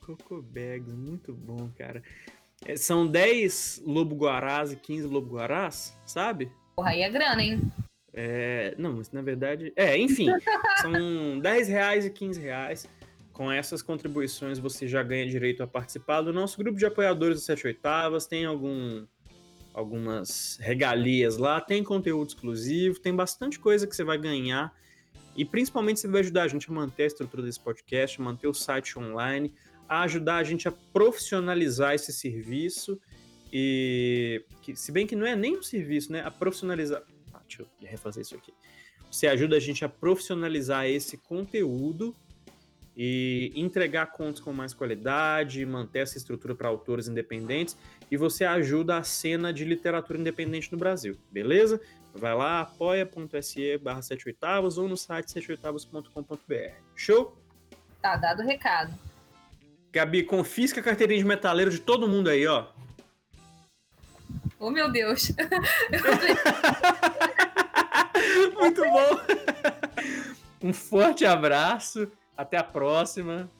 Coco 0.00 0.42
bags, 0.42 0.92
muito 0.92 1.32
bom, 1.32 1.70
cara. 1.78 2.02
É, 2.64 2.76
são 2.76 3.06
10 3.06 3.82
lobo-guarás 3.84 4.72
e 4.72 4.76
15 4.76 5.06
lobo-guarás, 5.06 5.98
sabe? 6.06 6.50
Porra, 6.76 6.90
aí 6.90 7.02
é 7.02 7.10
grana, 7.10 7.42
hein? 7.42 7.60
É, 8.12 8.74
não, 8.78 8.94
mas 8.94 9.10
na 9.10 9.22
verdade. 9.22 9.72
É, 9.74 9.96
enfim, 9.96 10.28
são 10.82 11.38
10 11.40 11.68
reais 11.68 12.04
e 12.04 12.10
15 12.10 12.40
reais. 12.40 12.88
Com 13.32 13.50
essas 13.50 13.80
contribuições 13.80 14.58
você 14.58 14.86
já 14.86 15.02
ganha 15.02 15.26
direito 15.26 15.62
a 15.62 15.66
participar 15.66 16.20
do 16.20 16.32
nosso 16.32 16.58
grupo 16.58 16.78
de 16.78 16.84
apoiadores 16.84 17.38
do 17.38 17.42
7 17.42 17.66
oitavas. 17.66 18.26
Tem 18.26 18.44
algum, 18.44 19.06
algumas 19.72 20.58
regalias 20.60 21.38
lá, 21.38 21.60
tem 21.60 21.82
conteúdo 21.82 22.28
exclusivo, 22.28 23.00
tem 23.00 23.14
bastante 23.14 23.58
coisa 23.58 23.86
que 23.86 23.96
você 23.96 24.04
vai 24.04 24.18
ganhar. 24.18 24.72
E 25.34 25.46
principalmente 25.46 25.98
você 25.98 26.08
vai 26.08 26.20
ajudar 26.20 26.42
a 26.42 26.48
gente 26.48 26.68
a 26.70 26.72
manter 26.74 27.04
a 27.04 27.06
estrutura 27.06 27.42
desse 27.42 27.58
podcast, 27.58 28.20
manter 28.20 28.46
o 28.46 28.52
site 28.52 28.98
online, 28.98 29.52
a 29.92 30.02
ajudar 30.04 30.36
a 30.36 30.44
gente 30.44 30.66
a 30.66 30.72
profissionalizar 30.72 31.94
esse 31.94 32.12
serviço 32.14 32.98
e 33.52 34.42
que, 34.62 34.74
se 34.74 34.90
bem 34.90 35.06
que 35.06 35.14
não 35.14 35.26
é 35.26 35.36
nem 35.36 35.58
um 35.58 35.62
serviço, 35.62 36.10
né? 36.10 36.22
A 36.22 36.30
profissionalizar. 36.30 37.02
Ah, 37.32 37.42
deixa 37.46 37.62
eu 37.62 37.68
refazer 37.86 38.22
isso 38.22 38.34
aqui. 38.34 38.54
Você 39.10 39.26
ajuda 39.26 39.56
a 39.56 39.60
gente 39.60 39.84
a 39.84 39.90
profissionalizar 39.90 40.86
esse 40.86 41.18
conteúdo 41.18 42.16
e 42.96 43.52
entregar 43.54 44.06
contos 44.06 44.40
com 44.40 44.50
mais 44.50 44.72
qualidade, 44.72 45.64
manter 45.66 46.00
essa 46.00 46.16
estrutura 46.16 46.54
para 46.54 46.68
autores 46.68 47.06
independentes 47.06 47.76
e 48.10 48.16
você 48.16 48.46
ajuda 48.46 48.96
a 48.96 49.02
cena 49.02 49.52
de 49.52 49.64
literatura 49.66 50.18
independente 50.18 50.72
no 50.72 50.78
Brasil, 50.78 51.18
beleza? 51.30 51.78
Vai 52.14 52.34
lá, 52.34 52.62
apoia.se 52.62 53.76
barra 53.78 54.00
7 54.00 54.28
oitavos 54.28 54.78
ou 54.78 54.88
no 54.88 54.96
site 54.96 55.28
7oitavos.com.br. 55.28 56.74
Show? 56.94 57.36
Tá 58.00 58.16
dado 58.16 58.42
o 58.42 58.46
recado. 58.46 59.11
Gabi, 59.92 60.22
confisca 60.22 60.80
a 60.80 60.82
carteirinha 60.82 61.20
de 61.20 61.26
metaleiro 61.26 61.70
de 61.70 61.78
todo 61.78 62.08
mundo 62.08 62.30
aí, 62.30 62.46
ó. 62.46 62.66
Oh, 64.58 64.70
meu 64.70 64.90
Deus. 64.90 65.32
Muito 68.58 68.82
bom. 68.82 69.20
Um 70.64 70.72
forte 70.72 71.24
abraço. 71.24 72.08
Até 72.36 72.56
a 72.56 72.62
próxima. 72.62 73.50